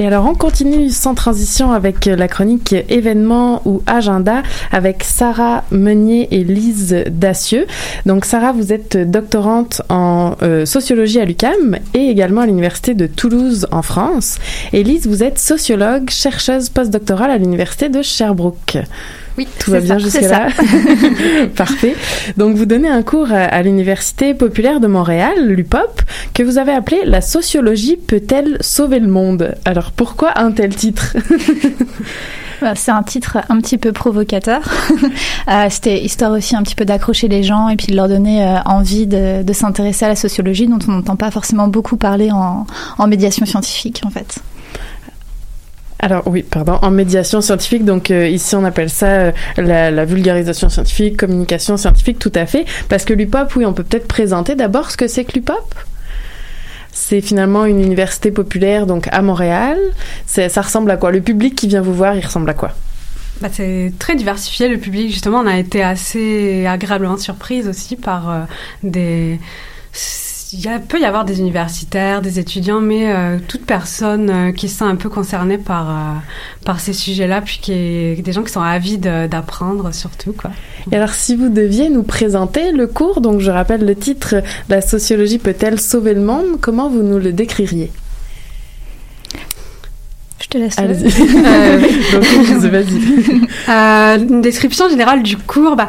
Et 0.00 0.06
alors 0.06 0.24
on 0.24 0.34
continue 0.34 0.88
sans 0.88 1.14
transition 1.14 1.72
avec 1.72 2.06
la 2.06 2.26
chronique 2.26 2.74
événements 2.88 3.60
ou 3.66 3.82
agenda 3.86 4.42
avec 4.72 5.04
Sarah 5.04 5.62
Meunier 5.70 6.26
et 6.30 6.42
Lise 6.42 7.04
Dacieux. 7.10 7.66
Donc 8.06 8.24
Sarah, 8.24 8.52
vous 8.52 8.72
êtes 8.72 8.96
doctorante 8.96 9.82
en 9.90 10.36
euh, 10.40 10.64
sociologie 10.64 11.20
à 11.20 11.26
l'UCAM 11.26 11.76
et 11.92 12.08
également 12.08 12.40
à 12.40 12.46
l'université 12.46 12.94
de 12.94 13.06
Toulouse 13.06 13.66
en 13.72 13.82
France. 13.82 14.38
Et 14.72 14.84
Lise, 14.84 15.06
vous 15.06 15.22
êtes 15.22 15.38
sociologue, 15.38 16.08
chercheuse 16.08 16.70
postdoctorale 16.70 17.30
à 17.30 17.36
l'université 17.36 17.90
de 17.90 18.00
Sherbrooke. 18.00 18.78
Oui, 19.40 19.48
tout 19.58 19.70
va 19.70 19.80
bien 19.80 19.98
jusque-là. 19.98 20.48
Parfait. 21.56 21.96
Donc, 22.36 22.56
vous 22.56 22.66
donnez 22.66 22.90
un 22.90 23.02
cours 23.02 23.32
à, 23.32 23.36
à 23.44 23.62
l'Université 23.62 24.34
populaire 24.34 24.80
de 24.80 24.86
Montréal, 24.86 25.32
l'UPOP, 25.48 26.02
que 26.34 26.42
vous 26.42 26.58
avez 26.58 26.72
appelé 26.72 27.00
La 27.06 27.22
sociologie 27.22 27.96
peut-elle 27.96 28.58
sauver 28.60 28.98
le 29.00 29.08
monde? 29.08 29.54
Alors, 29.64 29.92
pourquoi 29.92 30.38
un 30.38 30.52
tel 30.52 30.76
titre? 30.76 31.16
Bah, 32.60 32.74
C'est 32.74 32.90
un 32.90 33.02
titre 33.02 33.38
un 33.48 33.58
petit 33.62 33.78
peu 33.78 33.92
provocateur. 33.92 34.60
Euh, 35.48 35.66
C'était 35.70 35.98
histoire 36.04 36.32
aussi 36.32 36.54
un 36.54 36.62
petit 36.62 36.74
peu 36.74 36.84
d'accrocher 36.84 37.26
les 37.26 37.42
gens 37.42 37.70
et 37.70 37.76
puis 37.76 37.86
de 37.86 37.96
leur 37.96 38.08
donner 38.08 38.44
euh, 38.44 38.58
envie 38.66 39.06
de, 39.06 39.42
de 39.42 39.52
s'intéresser 39.54 40.04
à 40.04 40.08
la 40.08 40.14
sociologie 40.16 40.66
dont 40.66 40.78
on 40.86 40.92
n'entend 40.92 41.16
pas 41.16 41.30
forcément 41.30 41.66
beaucoup 41.66 41.96
parler 41.96 42.30
en, 42.30 42.66
en 42.98 43.06
médiation 43.08 43.46
scientifique 43.46 44.02
en 44.04 44.10
fait. 44.10 44.36
Alors 46.02 46.22
oui, 46.26 46.42
pardon, 46.42 46.78
en 46.80 46.90
médiation 46.90 47.42
scientifique, 47.42 47.84
donc 47.84 48.10
euh, 48.10 48.26
ici 48.26 48.56
on 48.56 48.64
appelle 48.64 48.88
ça 48.88 49.06
euh, 49.06 49.32
la, 49.58 50.04
vulgarisation 50.06 50.70
scientifique, 50.70 51.18
communication 51.18 51.76
scientifique, 51.76 52.18
tout 52.18 52.32
à 52.34 52.46
fait, 52.46 52.64
parce 52.88 53.04
que 53.04 53.12
l'UPOP, 53.12 53.54
oui, 53.56 53.66
on 53.66 53.74
peut 53.74 53.84
peut-être 53.84 54.08
présenter 54.08 54.54
d'abord 54.54 54.90
ce 54.90 54.96
que 54.96 55.06
c'est 55.06 55.24
que 55.24 55.32
l'UPOP. 55.34 55.74
C'est 56.92 57.20
finalement 57.20 57.66
une 57.66 57.80
université 57.80 58.30
populaire, 58.30 58.86
donc 58.86 59.08
à 59.12 59.22
Montréal. 59.22 59.78
Ça 60.26 60.48
ressemble 60.60 60.90
à 60.90 60.96
quoi? 60.96 61.12
Le 61.12 61.20
public 61.20 61.54
qui 61.54 61.68
vient 61.68 61.82
vous 61.82 61.94
voir, 61.94 62.16
il 62.16 62.24
ressemble 62.24 62.50
à 62.50 62.54
quoi? 62.54 62.72
Bah, 63.40 63.48
c'est 63.50 63.92
très 63.98 64.16
diversifié 64.16 64.68
le 64.68 64.78
public. 64.78 65.10
Justement, 65.10 65.38
on 65.40 65.46
a 65.46 65.58
été 65.58 65.82
assez 65.82 66.66
agréablement 66.66 67.16
surprise 67.16 67.68
aussi 67.68 67.96
par 67.96 68.30
euh, 68.30 68.40
des. 68.82 69.38
Il 70.52 70.60
y 70.60 70.68
a, 70.68 70.80
peut 70.80 70.98
y 70.98 71.04
avoir 71.04 71.24
des 71.24 71.38
universitaires, 71.38 72.22
des 72.22 72.40
étudiants, 72.40 72.80
mais 72.80 73.12
euh, 73.12 73.38
toute 73.46 73.64
personne 73.64 74.30
euh, 74.30 74.52
qui 74.52 74.68
se 74.68 74.78
sent 74.78 74.84
un 74.84 74.96
peu 74.96 75.08
concernée 75.08 75.58
par, 75.58 75.90
euh, 75.90 75.94
par 76.64 76.80
ces 76.80 76.92
sujets-là, 76.92 77.40
puis 77.40 77.60
qui 77.62 77.72
est, 77.72 78.22
des 78.22 78.32
gens 78.32 78.42
qui 78.42 78.52
sont 78.52 78.60
avides 78.60 79.06
euh, 79.06 79.28
d'apprendre 79.28 79.94
surtout. 79.94 80.32
Quoi. 80.32 80.50
Et 80.90 80.96
alors, 80.96 81.14
si 81.14 81.36
vous 81.36 81.50
deviez 81.50 81.88
nous 81.88 82.02
présenter 82.02 82.72
le 82.72 82.88
cours, 82.88 83.20
donc 83.20 83.40
je 83.40 83.50
rappelle 83.50 83.84
le 83.84 83.94
titre 83.94 84.36
La 84.68 84.80
sociologie 84.80 85.38
peut-elle 85.38 85.78
sauver 85.78 86.14
le 86.14 86.22
monde? 86.22 86.60
Comment 86.60 86.88
vous 86.88 87.02
nous 87.02 87.18
le 87.18 87.32
décririez? 87.32 87.92
Je 90.42 90.48
te 90.48 90.58
laisse. 90.58 90.78
Allez-y. 90.78 91.06
Euh. 91.06 91.80
Euh, 93.68 94.18
une 94.18 94.40
description 94.40 94.88
générale 94.88 95.22
du 95.22 95.36
cours, 95.36 95.76
bah, 95.76 95.88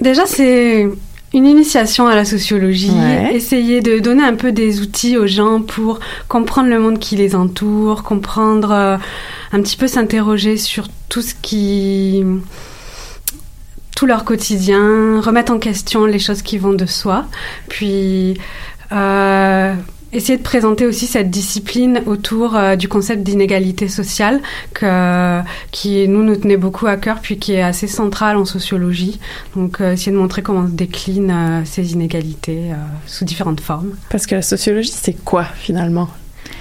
déjà 0.00 0.24
c'est 0.24 0.88
une 1.34 1.46
initiation 1.46 2.06
à 2.06 2.14
la 2.14 2.24
sociologie, 2.24 2.90
Ouais. 2.92 3.34
essayer 3.34 3.80
de 3.82 3.98
donner 3.98 4.22
un 4.22 4.34
peu 4.36 4.52
des 4.52 4.80
outils 4.80 5.18
aux 5.18 5.26
gens 5.26 5.60
pour 5.60 5.98
comprendre 6.28 6.68
le 6.70 6.78
monde 6.78 6.98
qui 6.98 7.16
les 7.16 7.34
entoure, 7.34 8.02
comprendre 8.04 8.70
euh, 8.72 8.96
un 9.52 9.60
petit 9.60 9.76
peu 9.76 9.86
s'interroger 9.88 10.56
sur 10.56 10.86
tout 11.08 11.20
ce 11.22 11.34
qui 11.42 12.24
tout 13.96 14.06
leur 14.06 14.24
quotidien, 14.24 15.20
remettre 15.20 15.52
en 15.52 15.58
question 15.58 16.04
les 16.06 16.18
choses 16.18 16.42
qui 16.42 16.58
vont 16.58 16.72
de 16.72 16.86
soi, 16.86 17.26
puis 17.68 18.36
euh, 18.92 19.72
essayer 20.14 20.38
de 20.38 20.42
présenter 20.42 20.86
aussi 20.86 21.06
cette 21.06 21.30
discipline 21.30 22.02
autour 22.06 22.56
euh, 22.56 22.76
du 22.76 22.88
concept 22.88 23.22
d'inégalité 23.22 23.88
sociale 23.88 24.40
que, 24.72 25.40
qui 25.70 26.08
nous 26.08 26.22
nous 26.22 26.36
tenait 26.36 26.56
beaucoup 26.56 26.86
à 26.86 26.96
cœur 26.96 27.20
puis 27.20 27.38
qui 27.38 27.52
est 27.52 27.62
assez 27.62 27.86
central 27.86 28.36
en 28.36 28.44
sociologie. 28.44 29.20
Donc 29.56 29.80
euh, 29.80 29.92
essayer 29.92 30.12
de 30.12 30.16
montrer 30.16 30.42
comment 30.42 30.66
se 30.66 30.72
déclinent 30.72 31.30
euh, 31.30 31.64
ces 31.64 31.92
inégalités 31.92 32.70
sous 33.06 33.24
différentes 33.24 33.60
formes. 33.60 33.94
Parce 34.10 34.26
que 34.26 34.36
la 34.36 34.42
sociologie, 34.42 34.92
c'est 34.94 35.24
quoi 35.24 35.44
finalement? 35.44 36.08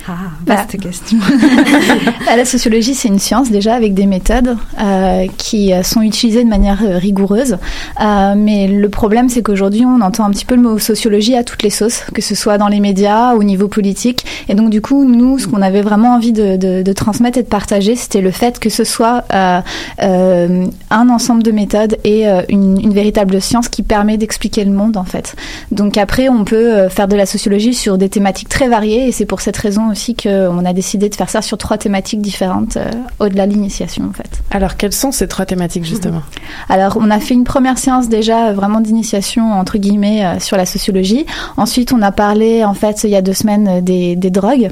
Ah, 0.07 0.11
Bah, 0.45 0.55
vaste 0.55 0.77
question. 0.81 1.17
Bah, 2.25 2.35
la 2.35 2.45
sociologie, 2.45 2.93
c'est 2.93 3.07
une 3.07 3.19
science 3.19 3.49
déjà 3.51 3.73
avec 3.75 3.93
des 3.93 4.05
méthodes 4.05 4.57
euh, 4.81 5.27
qui 5.37 5.71
euh, 5.73 5.83
sont 5.83 6.01
utilisées 6.01 6.43
de 6.43 6.49
manière 6.49 6.79
euh, 6.83 6.97
rigoureuse. 6.97 7.57
Euh, 8.01 8.33
mais 8.35 8.67
le 8.67 8.89
problème, 8.89 9.29
c'est 9.29 9.41
qu'aujourd'hui, 9.41 9.85
on 9.85 10.01
entend 10.01 10.25
un 10.25 10.31
petit 10.31 10.45
peu 10.45 10.55
le 10.55 10.61
mot 10.61 10.77
sociologie 10.79 11.35
à 11.35 11.43
toutes 11.43 11.63
les 11.63 11.69
sauces, 11.69 12.03
que 12.13 12.21
ce 12.21 12.35
soit 12.35 12.57
dans 12.57 12.67
les 12.67 12.79
médias, 12.79 13.33
au 13.35 13.43
niveau 13.43 13.67
politique. 13.67 14.25
Et 14.49 14.55
donc, 14.55 14.69
du 14.69 14.81
coup, 14.81 15.05
nous, 15.05 15.39
ce 15.39 15.47
qu'on 15.47 15.61
avait 15.61 15.81
vraiment 15.81 16.15
envie 16.15 16.33
de, 16.33 16.57
de- 16.57 16.81
de 16.81 16.93
transmettre 16.93 17.37
et 17.37 17.43
de 17.43 17.47
partager, 17.47 17.95
c'était 17.95 18.21
le 18.21 18.31
fait 18.31 18.59
que 18.59 18.69
ce 18.69 18.83
soit 18.83 19.23
euh, 19.33 20.65
un 20.89 21.09
ensemble 21.09 21.43
de 21.43 21.51
méthodes 21.51 21.97
et 22.03 22.25
une, 22.49 22.79
une 22.79 22.93
véritable 22.93 23.41
science 23.41 23.69
qui 23.69 23.83
permet 23.83 24.17
d'expliquer 24.17 24.63
le 24.65 24.71
monde, 24.71 24.97
en 24.97 25.03
fait. 25.05 25.35
Donc 25.71 25.97
après, 25.97 26.29
on 26.29 26.43
peut 26.43 26.87
faire 26.89 27.07
de 27.07 27.15
la 27.15 27.25
sociologie 27.25 27.73
sur 27.73 27.97
des 27.97 28.09
thématiques 28.09 28.49
très 28.49 28.67
variées 28.67 29.07
et 29.07 29.11
c'est 29.11 29.25
pour 29.25 29.41
cette 29.41 29.57
raison 29.57 29.72
aussi 29.89 30.15
qu'on 30.15 30.65
a 30.65 30.73
décidé 30.73 31.09
de 31.09 31.15
faire 31.15 31.29
ça 31.29 31.41
sur 31.41 31.57
trois 31.57 31.77
thématiques 31.77 32.21
différentes 32.21 32.77
euh, 32.77 32.89
au-delà 33.19 33.47
de 33.47 33.53
l'initiation, 33.53 34.05
en 34.09 34.13
fait. 34.13 34.41
Alors, 34.51 34.77
quelles 34.77 34.93
sont 34.93 35.11
ces 35.11 35.27
trois 35.27 35.45
thématiques 35.45 35.85
justement? 35.85 36.21
Alors, 36.69 36.97
on 36.99 37.09
a 37.09 37.19
fait 37.19 37.33
une 37.33 37.43
première 37.43 37.77
séance 37.77 38.09
déjà 38.09 38.49
euh, 38.49 38.53
vraiment 38.53 38.81
d'initiation 38.81 39.53
entre 39.53 39.77
guillemets 39.77 40.25
euh, 40.25 40.39
sur 40.39 40.57
la 40.57 40.65
sociologie. 40.65 41.25
Ensuite, 41.57 41.93
on 41.93 42.01
a 42.01 42.11
parlé 42.11 42.63
en 42.63 42.73
fait 42.73 43.03
il 43.03 43.09
y 43.09 43.15
a 43.15 43.21
deux 43.21 43.33
semaines 43.33 43.81
des, 43.81 44.15
des 44.15 44.29
drogues. 44.29 44.71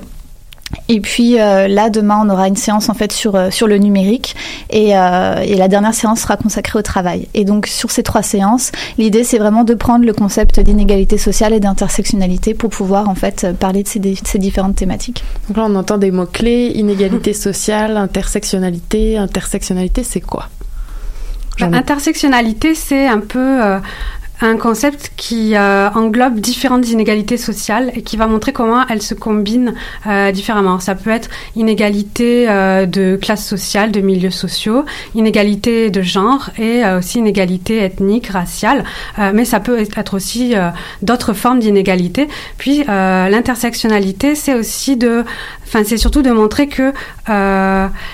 Et 0.87 0.99
puis 1.01 1.39
euh, 1.39 1.67
là, 1.67 1.89
demain, 1.89 2.21
on 2.23 2.29
aura 2.29 2.47
une 2.47 2.55
séance 2.55 2.89
en 2.89 2.93
fait 2.93 3.11
sur, 3.11 3.35
euh, 3.35 3.49
sur 3.49 3.67
le 3.67 3.77
numérique 3.77 4.35
et, 4.69 4.97
euh, 4.97 5.39
et 5.41 5.55
la 5.55 5.67
dernière 5.67 5.93
séance 5.93 6.21
sera 6.21 6.37
consacrée 6.37 6.79
au 6.79 6.81
travail. 6.81 7.27
Et 7.33 7.45
donc 7.45 7.67
sur 7.67 7.91
ces 7.91 8.03
trois 8.03 8.23
séances, 8.23 8.71
l'idée 8.97 9.23
c'est 9.23 9.37
vraiment 9.37 9.63
de 9.63 9.73
prendre 9.73 10.05
le 10.05 10.13
concept 10.13 10.59
d'inégalité 10.59 11.17
sociale 11.17 11.53
et 11.53 11.59
d'intersectionnalité 11.59 12.53
pour 12.53 12.69
pouvoir 12.69 13.09
en 13.09 13.15
fait 13.15 13.47
parler 13.59 13.83
de 13.83 13.87
ces, 13.87 13.99
de 13.99 14.13
ces 14.23 14.39
différentes 14.39 14.75
thématiques. 14.75 15.23
Donc 15.47 15.57
là, 15.57 15.65
on 15.67 15.75
entend 15.75 15.97
des 15.97 16.11
mots-clés 16.11 16.71
inégalité 16.75 17.33
sociale, 17.33 17.97
intersectionnalité. 17.97 19.17
Intersectionnalité, 19.17 20.03
c'est 20.03 20.21
quoi? 20.21 20.49
Bah, 21.59 21.77
intersectionnalité, 21.77 22.75
c'est 22.75 23.07
un 23.07 23.19
peu 23.19 23.63
euh, 23.63 23.79
un 24.41 24.57
concept 24.57 25.11
qui 25.17 25.55
euh, 25.55 25.89
englobe 25.91 26.39
différentes 26.39 26.89
inégalités 26.89 27.37
sociales 27.37 27.91
et 27.95 28.01
qui 28.01 28.17
va 28.17 28.27
montrer 28.27 28.53
comment 28.53 28.85
elles 28.89 29.01
se 29.01 29.13
combinent 29.13 29.73
euh, 30.07 30.31
différemment. 30.31 30.79
Ça 30.79 30.95
peut 30.95 31.11
être 31.11 31.29
inégalité 31.55 32.47
euh, 32.49 32.85
de 32.85 33.17
classe 33.21 33.45
sociale, 33.45 33.91
de 33.91 34.01
milieux 34.01 34.31
sociaux, 34.31 34.85
inégalité 35.15 35.89
de 35.89 36.01
genre 36.01 36.49
et 36.57 36.83
euh, 36.83 36.99
aussi 36.99 37.19
inégalité 37.19 37.83
ethnique, 37.83 38.27
raciale, 38.27 38.83
Euh, 39.19 39.31
mais 39.33 39.45
ça 39.45 39.59
peut 39.59 39.79
être 39.79 40.13
aussi 40.13 40.55
euh, 40.55 40.69
d'autres 41.01 41.33
formes 41.33 41.59
d'inégalité. 41.59 42.27
Puis 42.57 42.83
l'intersectionnalité, 42.87 44.35
c'est 44.35 44.53
aussi 44.53 44.97
de, 44.97 45.23
enfin 45.63 45.83
c'est 45.83 45.97
surtout 45.97 46.21
de 46.21 46.31
montrer 46.31 46.67
que 46.67 46.93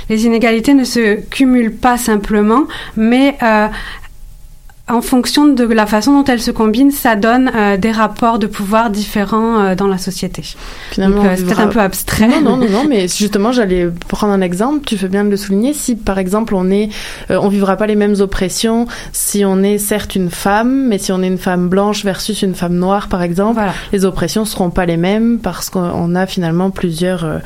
les 0.09 0.25
inégalités 0.25 0.73
ne 0.73 0.83
se 0.83 1.15
cumulent 1.29 1.75
pas 1.75 1.97
simplement, 1.97 2.63
mais 2.95 3.37
en 4.89 5.01
fonction 5.01 5.47
de 5.47 5.65
la 5.65 5.85
façon 5.85 6.17
dont 6.17 6.23
elles 6.23 6.41
se 6.41 6.51
combinent, 6.51 6.91
ça 6.91 7.17
donne 7.17 7.51
euh, 7.53 7.75
des 7.75 7.91
rapports 7.91 8.39
de 8.39 8.47
pouvoir 8.47 8.89
différents 8.89 9.59
euh, 9.59 9.75
dans 9.75 9.87
la 9.87 9.97
société. 9.97 10.43
Finalement, 10.91 11.25
euh, 11.25 11.33
c'est 11.35 11.43
peut-être 11.43 11.59
un 11.59 11.67
peu 11.67 11.81
abstrait. 11.81 12.27
Non, 12.27 12.41
non, 12.41 12.57
non, 12.57 12.69
non, 12.69 12.85
mais 12.87 13.07
justement, 13.17 13.51
j'allais 13.51 13.89
prendre 14.07 14.31
un 14.31 14.39
exemple. 14.39 14.85
Tu 14.85 14.97
fais 14.97 15.09
bien 15.09 15.25
de 15.25 15.29
le 15.29 15.35
souligner. 15.35 15.73
Si, 15.73 15.97
par 15.97 16.19
exemple, 16.19 16.55
on 16.55 16.71
est, 16.71 16.89
euh, 17.31 17.37
on 17.41 17.49
vivra 17.49 17.75
pas 17.75 17.85
les 17.85 17.95
mêmes 17.95 18.15
oppressions 18.19 18.87
si 19.11 19.43
on 19.43 19.61
est 19.61 19.77
certes 19.77 20.15
une 20.15 20.29
femme, 20.29 20.87
mais 20.87 20.99
si 20.99 21.11
on 21.11 21.21
est 21.21 21.27
une 21.27 21.37
femme 21.37 21.67
blanche 21.67 22.05
versus 22.05 22.41
une 22.41 22.55
femme 22.55 22.75
noire, 22.75 23.09
par 23.09 23.21
exemple, 23.21 23.61
les 23.91 24.05
oppressions 24.05 24.45
seront 24.45 24.69
pas 24.69 24.85
les 24.85 24.97
mêmes 24.97 25.39
parce 25.39 25.69
qu'on 25.69 26.15
a 26.15 26.25
finalement 26.27 26.69
plusieurs 26.69 27.41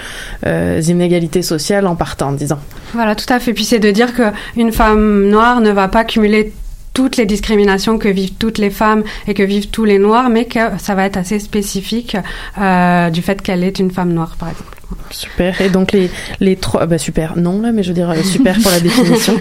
inégalités 0.45 1.41
sociales 1.41 1.87
en 1.87 1.95
partant, 1.95 2.33
disons. 2.33 2.59
Voilà, 2.93 3.15
tout 3.15 3.31
à 3.33 3.39
fait. 3.39 3.53
Puis 3.53 3.65
c'est 3.65 3.79
de 3.79 3.89
dire 3.89 4.13
que 4.13 4.31
une 4.55 4.71
femme 4.71 5.27
noire 5.27 5.61
ne 5.61 5.71
va 5.71 5.87
pas 5.87 6.03
cumuler 6.03 6.53
toutes 6.93 7.17
les 7.17 7.25
discriminations 7.25 7.97
que 7.97 8.09
vivent 8.09 8.33
toutes 8.37 8.57
les 8.57 8.69
femmes 8.69 9.03
et 9.27 9.33
que 9.33 9.43
vivent 9.43 9.69
tous 9.69 9.85
les 9.85 9.99
noirs, 9.99 10.29
mais 10.29 10.45
que 10.45 10.59
ça 10.77 10.95
va 10.95 11.05
être 11.05 11.17
assez 11.17 11.39
spécifique 11.39 12.17
euh, 12.57 13.09
du 13.09 13.21
fait 13.21 13.41
qu'elle 13.41 13.63
est 13.63 13.79
une 13.79 13.91
femme 13.91 14.13
noire, 14.13 14.35
par 14.37 14.49
exemple. 14.49 14.80
Super. 15.09 15.59
Et 15.61 15.69
donc 15.69 15.91
les 15.91 16.09
les 16.39 16.55
trois, 16.55 16.85
bah 16.85 16.97
super. 16.97 17.37
Non 17.37 17.61
là, 17.61 17.71
mais 17.71 17.83
je 17.83 17.89
veux 17.89 17.93
dire 17.93 18.09
euh, 18.09 18.21
super 18.23 18.57
pour 18.61 18.71
la 18.71 18.79
définition. 18.87 19.33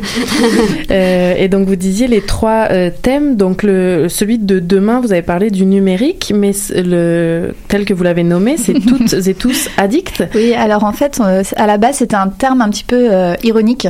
Euh, 0.91 1.35
et 1.37 1.49
donc 1.49 1.67
vous 1.69 1.77
disiez 1.77 2.09
les 2.09 2.21
trois 2.21 2.69
euh, 2.71 2.91
thèmes. 3.03 3.37
Donc 3.37 3.63
le 3.63 4.09
celui 4.09 4.39
de 4.39 4.59
demain, 4.59 5.01
vous 5.01 5.13
avez 5.13 5.23
parlé 5.23 5.51
du 5.51 5.67
numérique, 5.67 6.33
mais 6.35 6.53
le 6.75 7.55
tel 7.69 7.85
que 7.85 7.95
vous 7.95 8.03
l'avez 8.03 8.23
nommé, 8.25 8.57
c'est 8.57 8.75
toutes 8.87 9.13
et 9.27 9.35
tous 9.35 9.69
addicts. 9.77 10.23
Oui, 10.35 10.55
alors 10.55 10.85
en 10.85 10.93
fait, 10.93 11.21
à 11.57 11.67
la 11.67 11.79
base, 11.79 11.97
c'était 11.97 12.17
un 12.17 12.29
terme 12.29 12.61
un 12.63 12.69
petit 12.71 12.85
peu 12.85 13.09
euh, 13.13 13.35
ironique, 13.43 13.89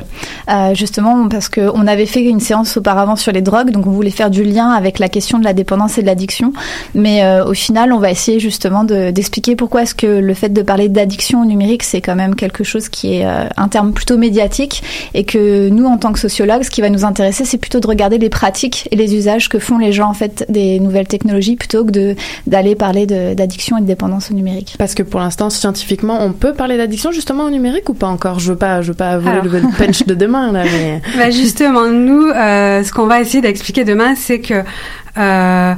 justement 0.74 1.28
parce 1.28 1.48
qu'on 1.48 1.86
avait 1.86 2.06
fait 2.06 2.22
une 2.22 2.40
séance 2.40 2.76
auparavant 2.76 3.16
sur 3.16 3.32
les 3.32 3.42
drogues, 3.42 3.70
donc 3.70 3.86
on 3.86 3.90
voulait 3.90 4.10
faire 4.10 4.30
du 4.30 4.44
lien 4.44 4.70
avec 4.70 4.98
la 4.98 5.08
question 5.08 5.38
de 5.38 5.44
la 5.44 5.52
dépendance 5.52 5.98
et 5.98 6.02
de 6.02 6.06
l'addiction. 6.06 6.52
Mais 6.94 7.22
au 7.46 7.54
final, 7.54 7.92
on 7.92 7.98
va 7.98 8.10
essayer 8.10 8.40
justement 8.40 8.84
de- 8.84 9.10
d'expliquer 9.10 9.56
pourquoi 9.56 9.82
est-ce 9.82 9.94
que 9.94 10.06
le 10.06 10.34
fait 10.34 10.48
de 10.50 10.62
parler 10.62 10.88
d'addiction 10.88 11.44
numérique, 11.50 11.82
c'est 11.82 12.00
quand 12.00 12.16
même 12.16 12.34
quelque 12.34 12.64
chose 12.64 12.88
qui 12.88 13.16
est 13.16 13.26
euh, 13.26 13.44
un 13.56 13.68
terme 13.68 13.92
plutôt 13.92 14.16
médiatique 14.16 14.82
et 15.14 15.24
que 15.24 15.68
nous, 15.68 15.84
en 15.84 15.98
tant 15.98 16.12
que 16.12 16.18
sociologues, 16.18 16.62
ce 16.62 16.70
qui 16.70 16.80
va 16.80 16.88
nous 16.88 17.04
intéresser, 17.04 17.44
c'est 17.44 17.58
plutôt 17.58 17.80
de 17.80 17.86
regarder 17.86 18.18
les 18.18 18.30
pratiques 18.30 18.88
et 18.90 18.96
les 18.96 19.14
usages 19.14 19.48
que 19.48 19.58
font 19.58 19.78
les 19.78 19.92
gens 19.92 20.08
en 20.08 20.14
fait 20.14 20.44
des 20.48 20.80
nouvelles 20.80 21.08
technologies 21.08 21.56
plutôt 21.56 21.84
que 21.84 21.90
de 21.90 22.14
d'aller 22.46 22.74
parler 22.74 23.06
d'addiction 23.06 23.76
et 23.78 23.82
de 23.82 23.86
dépendance 23.86 24.30
au 24.30 24.34
numérique. 24.34 24.76
Parce 24.78 24.94
que 24.94 25.02
pour 25.02 25.20
l'instant, 25.20 25.50
scientifiquement, 25.50 26.18
on 26.20 26.32
peut 26.32 26.54
parler 26.54 26.76
d'addiction 26.76 27.12
justement 27.12 27.44
au 27.44 27.50
numérique 27.50 27.88
ou 27.88 27.94
pas 27.94 28.08
encore? 28.08 28.38
Je 28.38 28.52
veux 28.52 28.58
pas, 28.58 28.82
je 28.82 28.88
veux 28.88 28.96
pas 28.96 29.18
voler 29.18 29.40
le 29.42 29.76
punch 29.76 30.06
de 30.06 30.14
demain 30.14 30.52
là, 30.52 30.64
mais. 30.64 31.02
Bah 31.16 31.30
justement, 31.30 31.88
nous, 31.88 32.28
euh, 32.28 32.82
ce 32.82 32.92
qu'on 32.92 33.06
va 33.06 33.20
essayer 33.20 33.42
d'expliquer 33.42 33.84
demain, 33.84 34.14
c'est 34.14 34.40
que 34.40 34.62
euh, 35.18 35.74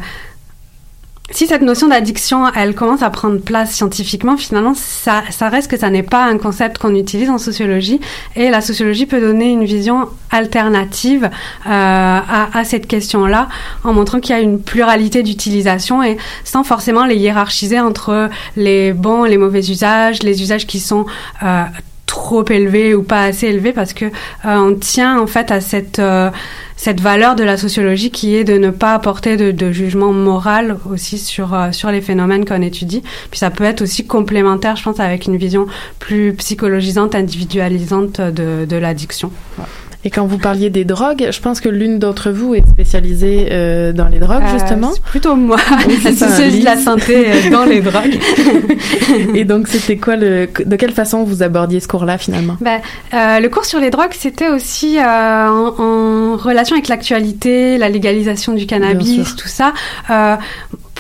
si 1.33 1.47
cette 1.47 1.63
notion 1.63 1.89
d'addiction, 1.89 2.45
elle 2.55 2.75
commence 2.75 3.03
à 3.03 3.11
prendre 3.11 3.41
place 3.41 3.73
scientifiquement, 3.73 4.37
finalement, 4.37 4.75
ça, 4.75 5.23
ça 5.31 5.49
reste 5.49 5.71
que 5.71 5.79
ça 5.79 5.91
n'est 5.91 6.03
pas 6.03 6.25
un 6.25 6.39
concept 6.39 6.79
qu'on 6.79 6.95
utilise 6.95 7.31
en 7.31 7.39
sociologie. 7.39 8.01
Et 8.37 8.51
la 8.51 8.61
sociologie 8.61 9.07
peut 9.07 9.21
donner 9.21 9.51
une 9.51 9.65
vision 9.65 10.09
alternative 10.31 11.25
euh, 11.25 11.31
à, 11.67 12.49
à, 12.57 12.65
cette 12.65 12.87
question-là, 12.87 13.49
en 13.83 13.93
montrant 13.93 14.21
qu'il 14.21 14.37
y 14.37 14.39
a 14.39 14.43
une 14.43 14.61
pluralité 14.61 15.23
d'utilisation 15.23 16.03
et 16.03 16.17
sans 16.45 16.65
forcément 16.65 17.05
les 17.05 17.17
hiérarchiser 17.17 17.81
entre 17.81 18.31
les 18.57 18.93
bons 18.93 19.25
les 19.25 19.39
mauvais 19.39 19.61
usages, 19.71 20.23
les 20.23 20.43
usages 20.43 20.67
qui 20.67 20.81
sont 20.81 21.07
euh, 21.43 21.65
trop 22.07 22.45
élevés 22.49 22.95
ou 22.95 23.03
pas 23.03 23.25
assez 23.25 23.47
élevés, 23.47 23.73
parce 23.73 23.93
que 23.93 24.05
euh, 24.05 24.11
on 24.45 24.75
tient 24.75 25.19
en 25.19 25.27
fait 25.27 25.51
à 25.51 25.61
cette 25.61 25.99
euh, 25.99 26.31
cette 26.83 27.01
valeur 27.01 27.37
de 27.37 27.45
la 27.45 27.57
sociologie 27.57 28.11
qui 28.11 28.35
est 28.35 28.43
de 28.43 28.55
ne 28.55 28.71
pas 28.71 28.93
apporter 28.95 29.37
de, 29.37 29.71
jugement 29.71 30.13
moral 30.13 30.79
aussi 30.91 31.17
sur, 31.17 31.55
euh, 31.55 31.71
sur 31.71 31.93
les 31.93 32.01
phénomènes 32.01 32.45
qu'on 32.45 32.61
étudie. 32.61 33.05
Puis 33.31 33.39
ça 33.39 33.51
peut 33.51 33.63
être 33.63 33.83
aussi 33.83 34.05
complémentaire, 34.05 34.75
je 34.75 34.83
pense, 34.83 34.99
avec 34.99 35.27
une 35.27 35.37
vision 35.37 35.69
plus 36.01 36.35
psychologisante, 36.35 37.15
individualisante 37.15 38.21
de, 38.21 38.65
de 38.65 38.77
l'addiction. 38.77 39.31
Et 40.05 40.11
quand 40.11 40.27
vous 40.27 40.39
parliez 40.39 40.69
des 40.69 40.85
drogues, 40.85 41.29
je 41.31 41.41
pense 41.41 41.61
que 41.61 41.69
l'une 41.69 42.01
d'entre 42.01 42.31
vous 42.31 42.55
est 42.55 42.67
spécialisée 42.69 43.49
euh, 43.53 43.93
dans 43.93 44.09
les 44.09 44.19
drogues, 44.19 44.43
euh, 44.43 44.59
justement. 44.59 44.93
plutôt 45.05 45.37
moi, 45.37 45.59
oui, 45.87 45.99
la 46.03 46.13
sociologie 46.17 46.61
de 46.61 46.65
la 46.65 46.77
santé 46.77 47.31
euh, 47.31 47.51
dans 47.51 47.65
les 47.65 47.81
drogues. 47.83 48.19
Et 49.35 49.45
donc, 49.45 49.69
c'était 49.69 49.97
quoi 49.97 50.17
le, 50.17 50.49
de 50.65 50.77
quelle 50.77 50.91
façon 50.91 51.23
vous 51.23 51.45
abordiez 51.45 51.79
ce 51.79 51.87
cours-là 51.87 52.19
finalement? 52.19 52.57
Ben, 52.61 52.81
euh, 53.15 53.39
Le 53.39 53.49
cours 53.49 53.65
sur 53.65 53.79
les 53.79 53.91
drogues, 53.91 54.13
c'était 54.13 54.49
aussi 54.49 54.99
euh, 54.99 55.03
en, 55.03 55.75
en, 55.79 56.37
relation 56.37 56.75
avec 56.75 56.89
l'actualité, 56.89 57.79
la 57.79 57.89
légalisation 57.89 58.55
du 58.55 58.67
cannabis, 58.67 59.37
tout 59.37 59.49
ça 59.49 59.73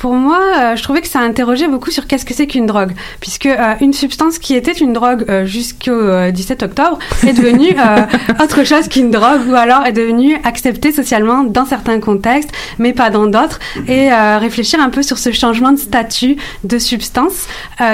pour 0.02 0.14
moi, 0.14 0.40
euh, 0.58 0.74
je 0.74 0.82
trouvais 0.82 1.00
que 1.00 1.06
ça 1.06 1.20
interrogeait 1.20 1.68
beaucoup 1.68 1.92
sur 1.92 2.08
qu'est-ce 2.08 2.24
que 2.24 2.34
c'est 2.34 2.48
qu'une 2.48 2.66
drogue, 2.66 2.90
puisque 3.20 3.46
euh, 3.46 3.74
une 3.80 3.92
substance 3.92 4.40
qui 4.40 4.56
était 4.56 4.72
une 4.72 4.92
drogue 4.92 5.24
euh, 5.28 5.46
jusqu'au 5.46 6.28
17 6.28 6.64
octobre 6.64 6.98
est 7.24 7.32
devenue 7.32 7.76
autre 8.42 8.64
chose 8.64 8.88
qu'une 8.88 9.12
drogue, 9.12 9.42
ou 9.48 9.54
alors 9.54 9.86
est 9.86 9.92
devenue 9.92 10.40
acceptée 10.42 10.90
socialement 10.90 11.44
dans 11.44 11.64
certains 11.66 12.00
contextes, 12.00 12.50
mais 12.80 12.92
pas 12.92 13.10
dans 13.10 13.28
d'autres, 13.28 13.60
et 13.86 14.10
réfléchir 14.40 14.80
un 14.80 14.90
peu 14.90 15.02
sur 15.02 15.18
ce 15.18 15.30
changement 15.30 15.70
de 15.70 15.78
statut 15.78 16.36
de 16.64 16.78
substance, 16.78 17.46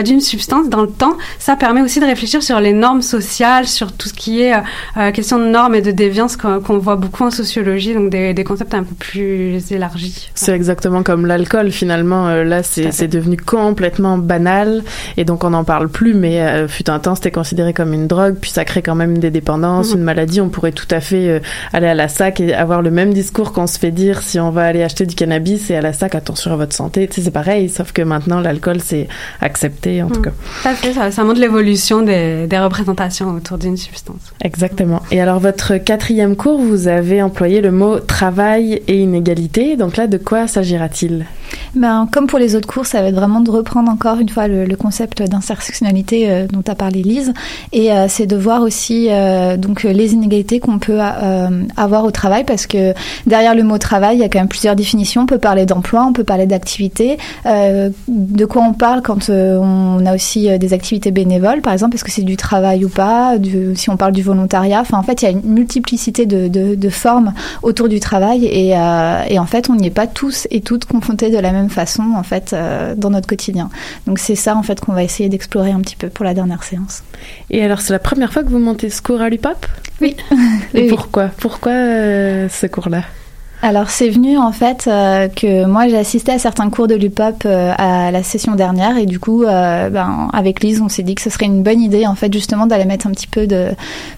d'une 0.03 0.23
substance 0.23 0.71
dans 0.71 0.83
le 0.83 0.91
temps, 0.91 1.19
ça 1.39 1.57
permet 1.57 1.83
aussi 1.83 2.01
de 2.01 2.07
réfléchir 2.07 2.43
sur 2.43 2.59
les 2.59 2.73
normes 2.73 3.03
sociales, 3.03 3.67
sur 3.67 3.93
tout 3.93 4.09
ce 4.09 4.15
qui 4.15 4.41
est 4.41 4.55
question 5.13 5.39
de 5.39 5.45
normes 5.45 5.75
et 5.75 5.83
de 5.83 5.91
déviance 5.91 6.39
qu'on 6.39 6.79
voit 6.79 6.97
beaucoup 6.97 7.25
en 7.25 7.31
sociologie, 7.31 7.93
donc 7.93 8.09
des, 8.09 8.33
des 8.33 8.45
concepts 8.45 8.73
un 8.73 8.85
peu 8.85 8.95
plus 8.95 9.71
élargis. 9.71 10.31
C'est 10.35 10.55
exactement 10.55 11.03
comme 11.03 11.27
l'alcool 11.27 11.71
finalement 11.71 11.98
finalement, 11.99 12.29
euh, 12.29 12.45
là, 12.45 12.63
c'est 12.63 13.09
devenu 13.09 13.37
complètement 13.37 14.19
banal 14.19 14.85
et 15.17 15.25
donc 15.25 15.43
on 15.43 15.51
n'en 15.51 15.65
parle 15.65 15.89
plus. 15.89 16.15
Mais 16.15 16.41
euh, 16.41 16.69
fut 16.69 16.89
un 16.91 17.01
temps, 17.01 17.17
c'était 17.17 17.33
considéré 17.33 17.73
comme 17.73 17.93
une 17.93 18.07
drogue, 18.07 18.37
puis 18.41 18.53
ça 18.53 18.65
crée 18.65 18.83
quand 18.83 18.95
même 18.95 19.19
des 19.19 19.31
dépendances, 19.31 19.91
mhm. 19.91 19.99
une 19.99 20.05
maladie. 20.05 20.41
On 20.41 20.49
pourrait 20.49 20.73
tout 20.73 20.87
à 20.93 21.01
fait 21.01 21.29
euh, 21.29 21.41
aller 21.73 21.89
à 21.89 21.95
la 21.95 22.07
SAC 22.07 22.39
et 22.39 22.55
avoir 22.55 22.83
le 22.83 22.93
même 22.93 23.13
discours 23.13 23.53
qu'on 23.53 23.67
se 23.67 23.81
fait 23.81 23.91
dire 23.91 24.23
si 24.23 24.39
on 24.39 24.51
va 24.51 24.67
aller 24.67 24.85
acheter 24.85 25.07
du 25.07 25.17
cannabis 25.17 25.71
et 25.71 25.77
à 25.77 25.81
la 25.81 25.93
SAC, 25.93 26.15
attention 26.15 26.53
à 26.53 26.57
votre 26.57 26.75
santé. 26.75 27.09
Tu 27.09 27.17
sais, 27.17 27.23
c'est 27.23 27.31
pareil, 27.33 27.69
sauf 27.69 27.91
que 27.91 28.03
maintenant, 28.03 28.41
l'alcool, 28.41 28.81
c'est 28.81 29.09
accepté, 29.41 30.01
en 30.03 30.09
tout 30.09 30.21
mhm. 30.21 30.27
cas. 30.63 30.93
Ça, 30.95 31.11
ça, 31.11 31.25
montre 31.25 31.41
l'évolution 31.41 32.03
des, 32.03 32.47
des 32.47 32.59
représentations 32.59 33.35
autour 33.35 33.59
d'une 33.59 33.77
substance. 33.77 34.33
Exactement. 34.45 35.03
Et 35.11 35.21
alors, 35.21 35.41
votre 35.41 35.79
quatrième 35.79 36.37
cours, 36.37 36.61
vous 36.61 36.87
avez 36.87 37.23
employé 37.23 37.61
le 37.61 37.73
mot 37.73 37.99
travail 37.99 38.83
et 38.87 38.99
inégalité. 38.99 39.77
Donc 39.77 39.97
là, 39.97 40.07
de 40.07 40.17
quoi 40.17 40.47
s'agira-t-il? 40.47 41.27
Ben, 41.75 42.09
comme 42.11 42.27
pour 42.27 42.39
les 42.39 42.55
autres 42.55 42.69
cours, 42.69 42.87
ça 42.87 43.03
va 43.03 43.09
être 43.09 43.15
vraiment 43.15 43.41
de 43.41 43.51
reprendre 43.51 43.91
encore 43.91 44.19
une 44.19 44.29
fois 44.29 44.49
le, 44.49 44.79
concept 44.79 45.23
d'intersectionnalité 45.23 46.31
euh, 46.31 46.47
dont 46.47 46.63
a 46.69 46.75
parlé 46.75 47.03
Lise, 47.03 47.33
et 47.73 47.93
euh, 47.93 48.07
c'est 48.09 48.27
de 48.27 48.37
voir 48.37 48.63
aussi 48.63 49.09
euh, 49.11 49.57
donc 49.57 49.83
les 49.83 50.13
inégalités 50.13 50.61
qu'on 50.61 50.79
peut 50.79 51.01
avoir 51.77 52.05
au 52.05 52.11
travail, 52.11 52.45
parce 52.45 52.67
que 52.67 52.95
derrière 53.27 53.55
le 53.55 53.65
mot 53.65 53.79
travail, 53.79 54.17
il 54.17 54.21
y 54.21 54.25
a 54.25 54.29
quand 54.29 54.39
même 54.39 54.49
plusieurs 54.49 54.77
définitions. 54.77 55.23
On 55.23 55.27
peut 55.27 55.39
parler 55.39 55.67
d'emploi, 55.67 56.05
on 56.07 56.13
peut 56.13 56.25
parler 56.25 56.47
d'activité. 56.47 57.19
de 57.45 58.45
quoi 58.45 58.63
on 58.63 58.73
parle 58.73 59.03
quand 59.03 59.31
on 59.31 60.07
a 60.07 60.15
aussi 60.15 60.59
des 60.59 60.73
activités 60.73 61.11
bénévoles, 61.11 61.61
par 61.61 61.73
exemple, 61.73 61.97
est-ce 61.97 62.05
que 62.05 62.11
c'est 62.11 62.23
du 62.23 62.37
travail 62.37 62.85
ou 62.85 62.89
pas 62.89 63.35
Si 63.75 63.91
on 63.91 63.97
parle 63.97 64.13
du 64.13 64.23
volontariat, 64.23 64.85
en 64.93 65.03
fait, 65.03 65.23
il 65.23 65.25
y 65.25 65.29
a 65.29 65.31
une 65.33 65.43
multiplicité 65.43 66.27
de, 66.27 66.91
formes 66.91 67.33
autour 67.63 67.89
du 67.89 68.01
travail, 68.01 68.45
et, 68.45 68.69
et 68.69 69.39
en 69.39 69.47
fait, 69.47 69.71
on 69.71 69.75
n'y 69.75 69.89
est 69.89 69.91
pas 69.91 70.07
tous 70.07 70.47
et 70.51 70.61
toutes 70.61 70.85
confrontés 70.85 71.31
de 71.31 71.38
la 71.41 71.53
même 71.53 71.71
façon 71.71 72.15
en 72.17 72.23
fait 72.23 72.53
euh, 72.53 72.95
dans 72.95 73.11
notre 73.11 73.27
quotidien. 73.27 73.71
Donc 74.07 74.19
c'est 74.19 74.35
ça 74.35 74.57
en 74.57 74.63
fait 74.63 74.81
qu'on 74.81 74.93
va 74.93 75.03
essayer 75.03 75.29
d'explorer 75.29 75.73
un 75.73 75.81
petit 75.81 75.97
peu 75.97 76.09
pour 76.09 76.25
la 76.25 76.35
dernière 76.35 76.63
séance. 76.63 77.03
Et 77.51 77.63
alors 77.63 77.81
c'est 77.81 77.93
la 77.93 77.99
première 77.99 78.33
fois 78.33 78.43
que 78.43 78.49
vous 78.49 78.59
montez 78.59 78.91
ce 78.91 79.03
cours 79.03 79.21
à 79.21 79.29
l'UPAP? 79.29 79.67
Oui. 80.01 80.17
Et 80.75 80.87
pourquoi? 80.89 81.29
Pourquoi 81.39 81.73
euh, 81.73 82.49
ce 82.49 82.67
cours-là? 82.67 83.03
Alors 83.61 83.91
c'est 83.91 84.09
venu 84.09 84.39
en 84.39 84.53
fait 84.53 84.87
euh, 84.87 85.27
que 85.29 85.67
moi 85.67 85.89
j'ai 85.89 85.99
assisté 85.99 86.31
à 86.31 86.39
certains 86.39 86.71
cours 86.71 86.87
de 86.87 86.95
l'UPOP 86.95 87.45
euh, 87.45 87.73
à 87.77 88.13
la 88.13 88.23
session 88.23 88.55
dernière 88.55 88.97
et 88.97 89.07
du 89.07 89.19
coup 89.19 89.43
euh, 89.43 89.91
ben, 89.91 90.29
avec 90.33 90.63
Lise 90.63 90.81
on 90.81 90.89
s'est 90.89 91.03
dit 91.03 91.17
que 91.17 91.23
ce 91.23 91.31
serait 91.31 91.47
une 91.47 91.65
bonne 91.65 91.81
idée 91.81 92.07
en 92.07 92.15
fait 92.15 92.33
justement 92.33 92.67
d'aller 92.67 92.85
mettre 92.85 93.09
un 93.09 93.11
petit 93.11 93.27
peu 93.27 93.49
de, 93.49 93.71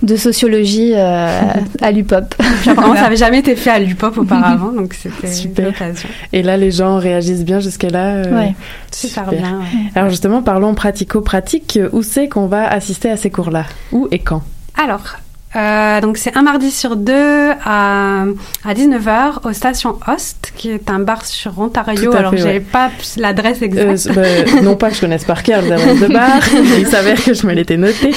de 0.02 0.16
sociologie 0.16 0.94
à 0.94 1.90
l'UPOP. 1.90 2.34
Apparemment 2.66 2.94
ça 2.94 3.02
n'avait 3.02 3.16
jamais 3.16 3.38
été 3.38 3.56
fait 3.56 3.70
à 3.70 3.78
l'UPOP 3.78 4.18
auparavant 4.18 4.72
donc 4.72 4.92
c'était 4.92 5.26
super 5.32 5.68
occasion. 5.68 6.08
Et 6.32 6.42
là 6.42 6.58
les 6.58 6.70
gens 6.70 6.98
réagissent 6.98 7.44
bien 7.44 7.60
jusqu'à 7.60 7.88
là. 7.88 8.22
oui, 8.30 8.54
super 8.92 9.30
bien. 9.30 9.60
Alors 9.94 10.10
justement 10.10 10.42
parlons 10.42 10.74
pratico-pratique. 10.74 11.78
Où 11.92 12.02
c'est 12.02 12.28
qu'on 12.28 12.46
va 12.46 12.68
assister 12.68 13.10
à 13.10 13.16
ces 13.16 13.30
cours-là? 13.30 13.64
Où 13.92 14.06
et 14.10 14.18
quand? 14.18 14.42
Alors 14.76 15.16
euh, 15.56 16.00
donc 16.00 16.16
c'est 16.16 16.36
un 16.36 16.42
mardi 16.42 16.70
sur 16.70 16.94
deux 16.94 17.50
à, 17.64 18.22
à 18.64 18.74
19h 18.74 19.48
au 19.48 19.52
Station 19.52 19.98
Host, 20.06 20.52
qui 20.56 20.70
est 20.70 20.88
un 20.88 21.00
bar 21.00 21.26
sur 21.26 21.58
Ontario. 21.58 22.14
Alors 22.14 22.36
j'avais 22.36 22.54
ouais. 22.54 22.60
pas 22.60 22.90
l'adresse 23.16 23.60
exacte. 23.60 24.16
Euh, 24.16 24.44
bah, 24.44 24.60
non 24.62 24.76
pas 24.76 24.90
que 24.90 24.94
je 24.96 25.00
connaisse 25.00 25.24
par 25.24 25.42
cœur 25.42 25.62
l'adresse 25.62 25.98
de 25.98 26.06
bar, 26.06 26.38
il 26.78 26.86
s'avère 26.86 27.22
que 27.22 27.34
je 27.34 27.44
me 27.48 27.52
l'étais 27.52 27.76
noté. 27.76 28.12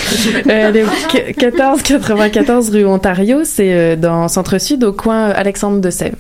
Euh, 0.48 0.72
1494 0.72 2.70
rue 2.70 2.86
Ontario, 2.86 3.40
c'est 3.44 3.74
euh, 3.74 3.96
dans 3.96 4.28
Centre-Sud 4.28 4.84
au 4.84 4.94
coin 4.94 5.30
Alexandre 5.30 5.82
de 5.82 5.90
Sèvres. 5.90 6.18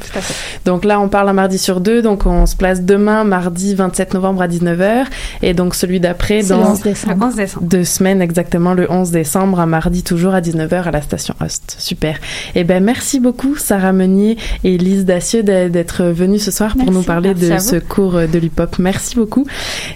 Donc 0.66 0.84
là 0.84 1.00
on 1.00 1.10
parle 1.10 1.30
un 1.30 1.34
mardi 1.34 1.60
sur 1.60 1.80
deux, 1.80 2.02
donc 2.02 2.26
on 2.26 2.48
se 2.48 2.56
place 2.56 2.82
demain 2.82 3.24
mardi 3.24 3.76
27 3.76 4.16
novembre 4.16 4.42
à 4.42 4.48
19h 4.48 5.06
et 5.44 5.54
donc 5.54 5.76
celui 5.76 6.00
d'après 6.00 6.42
dans 6.42 6.58
le 6.58 6.66
11 6.70 6.82
décembre. 6.82 7.16
Le 7.20 7.26
11 7.28 7.36
décembre. 7.36 7.68
deux 7.68 7.84
semaines 7.84 8.22
exactement 8.22 8.74
le 8.74 8.92
11 8.92 9.12
décembre 9.12 9.60
à 9.60 9.68
mardi 9.68 10.02
toujours 10.02 10.34
à 10.34 10.42
19h 10.42 10.86
à 10.86 10.92
la 10.92 11.03
station 11.04 11.36
Host. 11.40 11.76
Super. 11.80 12.18
Eh 12.56 12.64
ben 12.64 12.84
merci 12.84 13.20
beaucoup 13.20 13.56
Sarah 13.56 13.94
Meunier 13.94 14.38
et 14.64 14.78
Lise 14.78 15.06
Dacieux 15.06 15.44
d'être 15.44 16.04
venues 16.06 16.40
ce 16.40 16.52
soir 16.52 16.76
pour 16.76 16.92
nous 16.92 17.04
parler 17.04 17.34
de 17.34 17.58
ce 17.60 17.78
cours 17.78 18.14
de 18.14 18.40
l'UPOP. 18.40 18.80
Merci 18.80 19.16
beaucoup. 19.16 19.46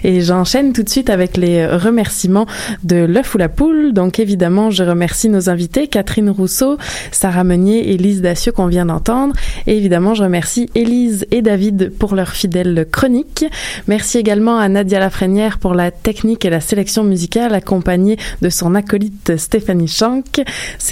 Et 0.04 0.20
j'enchaîne 0.20 0.72
tout 0.72 0.82
de 0.82 0.88
suite 0.88 1.10
avec 1.10 1.36
les 1.36 1.66
remerciements 1.66 2.46
de 2.84 2.96
l'œuf 2.96 3.34
ou 3.34 3.38
la 3.38 3.48
poule. 3.48 3.92
Donc 3.92 4.18
évidemment, 4.18 4.70
je 4.70 4.84
remercie 4.84 5.28
nos 5.28 5.50
invités 5.50 5.88
Catherine 5.88 6.30
Rousseau, 6.30 6.78
Sarah 7.12 7.44
Meunier 7.44 7.92
et 7.92 7.96
Lise 7.96 8.22
Dacieux 8.22 8.52
qu'on 8.52 8.66
vient 8.66 8.86
d'entendre. 8.86 9.34
Et 9.66 9.76
évidemment, 9.76 10.14
je 10.14 10.22
remercie 10.22 10.68
Élise 10.74 11.26
et 11.30 11.42
David 11.42 11.92
pour 11.98 12.14
leur 12.14 12.30
fidèle 12.30 12.86
chronique. 12.90 13.44
Merci 13.86 14.18
également 14.18 14.58
à 14.58 14.68
Nadia 14.68 14.98
Lafrenière 15.00 15.58
pour 15.58 15.74
la 15.74 15.90
technique 15.90 16.44
et 16.44 16.50
la 16.50 16.60
sélection 16.60 17.04
musicale 17.04 17.54
accompagnée 17.54 18.16
de 18.42 18.48
son 18.48 18.74
acolyte 18.74 19.36
Stéphanie 19.36 19.88
Schank. 19.88 20.42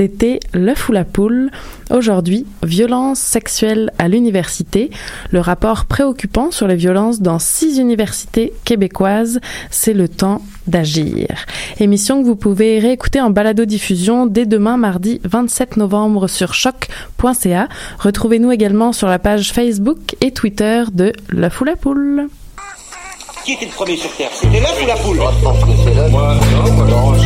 C'était 0.07 0.39
l'œuf 0.55 0.89
ou 0.89 0.93
la 0.93 1.05
poule. 1.05 1.51
Aujourd'hui, 1.91 2.47
violence 2.63 3.19
sexuelle 3.19 3.91
à 3.99 4.07
l'université. 4.07 4.89
Le 5.33 5.41
rapport 5.41 5.87
préoccupant 5.87 6.53
sur 6.53 6.69
les 6.69 6.77
violences 6.77 7.21
dans 7.21 7.41
six 7.41 7.79
universités 7.79 8.53
québécoises. 8.65 9.41
C'est 9.69 9.95
le 9.95 10.07
temps 10.07 10.43
d'agir. 10.69 11.27
Émission 11.81 12.23
que 12.23 12.27
vous 12.27 12.37
pouvez 12.37 12.79
réécouter 12.79 13.21
en 13.21 13.31
balado-diffusion 13.31 14.27
dès 14.27 14.47
demain 14.47 14.77
mardi 14.77 15.21
27 15.25 15.77
novembre 15.77 16.29
sur 16.29 16.55
choc.ca. 16.55 17.69
Retrouvez-nous 17.99 18.53
également 18.53 18.93
sur 18.93 19.09
la 19.09 19.19
page 19.19 19.53
Facebook 19.53 20.15
et 20.21 20.31
Twitter 20.31 20.85
de 20.93 21.13
l'œuf 21.31 21.61
ou 21.61 21.65
la 21.65 21.75
poule. 21.75 22.29
Qui 23.45 23.55
était 23.55 23.67
le 23.67 23.73
premier 23.73 23.97
sur 23.97 24.11
Terre? 24.17 24.31
C'était 24.33 24.61
l'œuf 24.61 24.81
ou 24.81 24.87
la 24.87 24.95
poule? 24.95 25.17
Moi, 25.17 25.33
je 25.37 25.45
pense 25.45 25.65
que 25.65 25.71
c'est 25.85 25.95
l'œuf. 25.95 26.11
Moi, 26.13 26.37
non, 26.53 26.73
moi, 26.73 27.17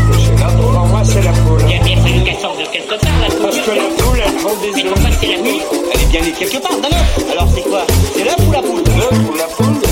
c'est 1.11 1.23
la 1.23 1.33
poule. 1.33 1.61
Il 1.67 1.77
y 1.77 1.79
a 1.79 1.83
bien 1.83 1.97
fallu 1.97 2.23
qu'elle 2.23 2.39
sorte 2.39 2.59
de 2.59 2.67
quelque 2.67 2.95
part, 2.95 3.21
la. 3.21 3.35
Parce 3.43 3.59
que 3.59 3.71
la 3.71 3.83
poule, 3.99 4.21
elle 4.25 4.35
prend 4.35 4.55
des 4.61 4.71
Mais 4.75 4.83
comment 4.85 5.11
c'est 5.21 5.27
la 5.27 5.39
poule 5.39 5.89
Elle 5.93 6.01
est 6.01 6.07
bien 6.07 6.21
née 6.23 6.33
quelque 6.33 6.59
part. 6.59 6.73
Alors 7.33 7.49
c'est 7.55 7.63
quoi? 7.63 7.87
C'est 8.15 8.25
l'œuf 8.25 8.37
ou 8.47 8.53
la 8.53 8.63
poule 8.63 8.83
L'œuf 8.97 9.19
ou 9.31 9.37
la 9.37 9.45
poule 9.45 9.90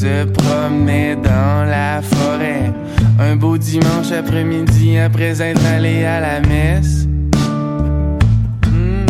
se 0.00 0.26
promenait 0.26 1.16
dans 1.16 1.64
la 1.64 2.02
forêt 2.02 2.70
un 3.18 3.34
beau 3.34 3.56
dimanche 3.56 4.12
après-midi 4.12 4.98
après 4.98 5.40
être 5.40 5.66
allé 5.74 6.04
à 6.04 6.20
la 6.20 6.40
messe. 6.40 7.06
Hmm. 8.66 9.06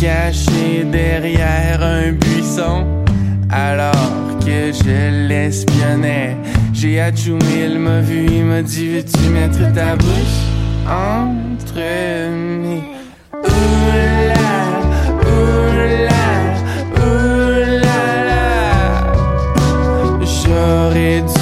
Caché 0.00 0.84
derrière 0.90 1.82
un 1.82 2.12
buisson 2.12 2.86
alors 3.50 4.38
que 4.40 4.72
je 4.72 5.28
l'espionnais. 5.28 6.38
J'ai 6.72 6.98
atchoumé, 6.98 7.66
il 7.66 7.78
m'a 7.78 8.00
vu, 8.00 8.24
il 8.30 8.44
m'a 8.46 8.62
dit 8.62 8.88
Veux-tu 8.88 9.28
mettre 9.28 9.70
ta 9.74 9.94
bouche 9.94 10.40
entre 10.86 11.82
mes 12.30 12.82
oula, 13.34 14.39
it's 21.00 21.39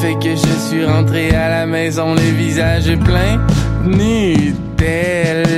fait 0.00 0.14
que 0.14 0.34
je 0.34 0.68
suis 0.68 0.84
rentré 0.86 1.30
à 1.30 1.50
la 1.50 1.66
maison, 1.66 2.14
le 2.14 2.20
visage 2.20 2.90
plein 3.04 3.36
de 3.84 3.96
Nutella. 3.96 5.49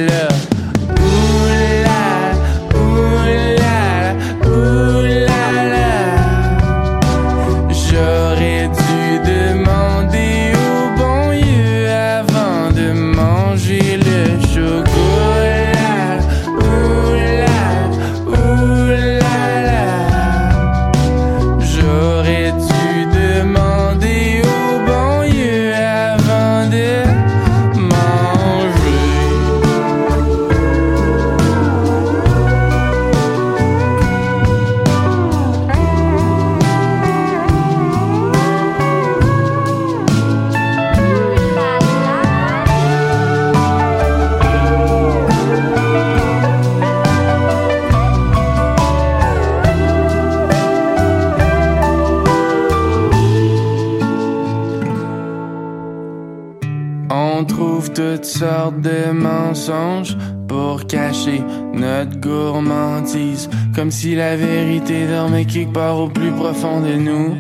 Gourmandise, 62.23 63.51
comme 63.75 63.91
si 63.91 64.15
la 64.15 64.37
vérité 64.37 65.07
dormait 65.07 65.45
quelque 65.45 65.73
part 65.73 65.99
au 65.99 66.09
plus 66.09 66.31
profond 66.31 66.81
de 66.81 66.95
nous. 66.95 67.37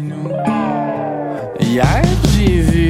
Hier, 1.60 2.02
j'ai 2.36 2.60
vu 2.60 2.88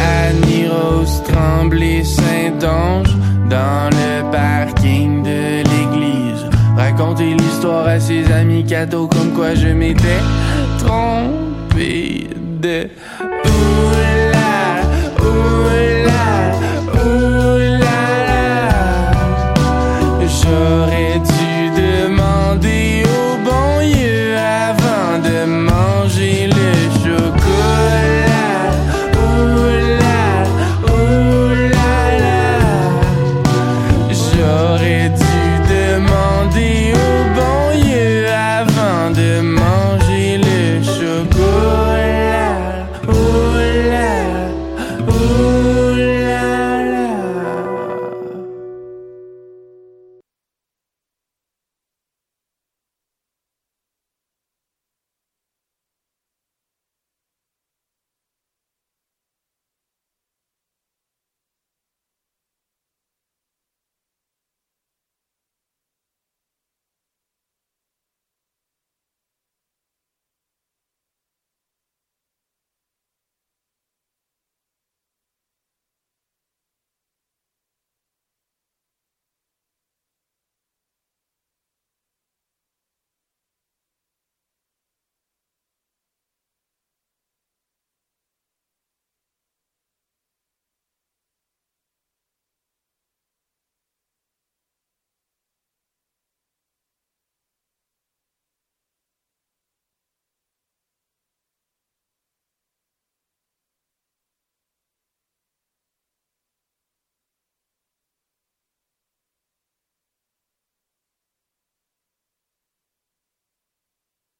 Annie 0.00 0.68
Rose 0.68 1.22
trembler 1.24 2.04
Saint-Onge 2.04 3.14
dans 3.50 3.90
le 3.90 4.30
parking 4.30 5.22
de 5.22 5.62
l'église. 5.70 6.46
Raconter 6.76 7.34
l'histoire 7.34 7.86
à 7.86 7.98
ses 7.98 8.30
amis 8.32 8.64
cathos 8.64 9.08
comme 9.08 9.32
quoi 9.32 9.54
je 9.54 9.68
m'étais 9.68 10.22
trompé 10.78 12.28
de. 12.62 12.88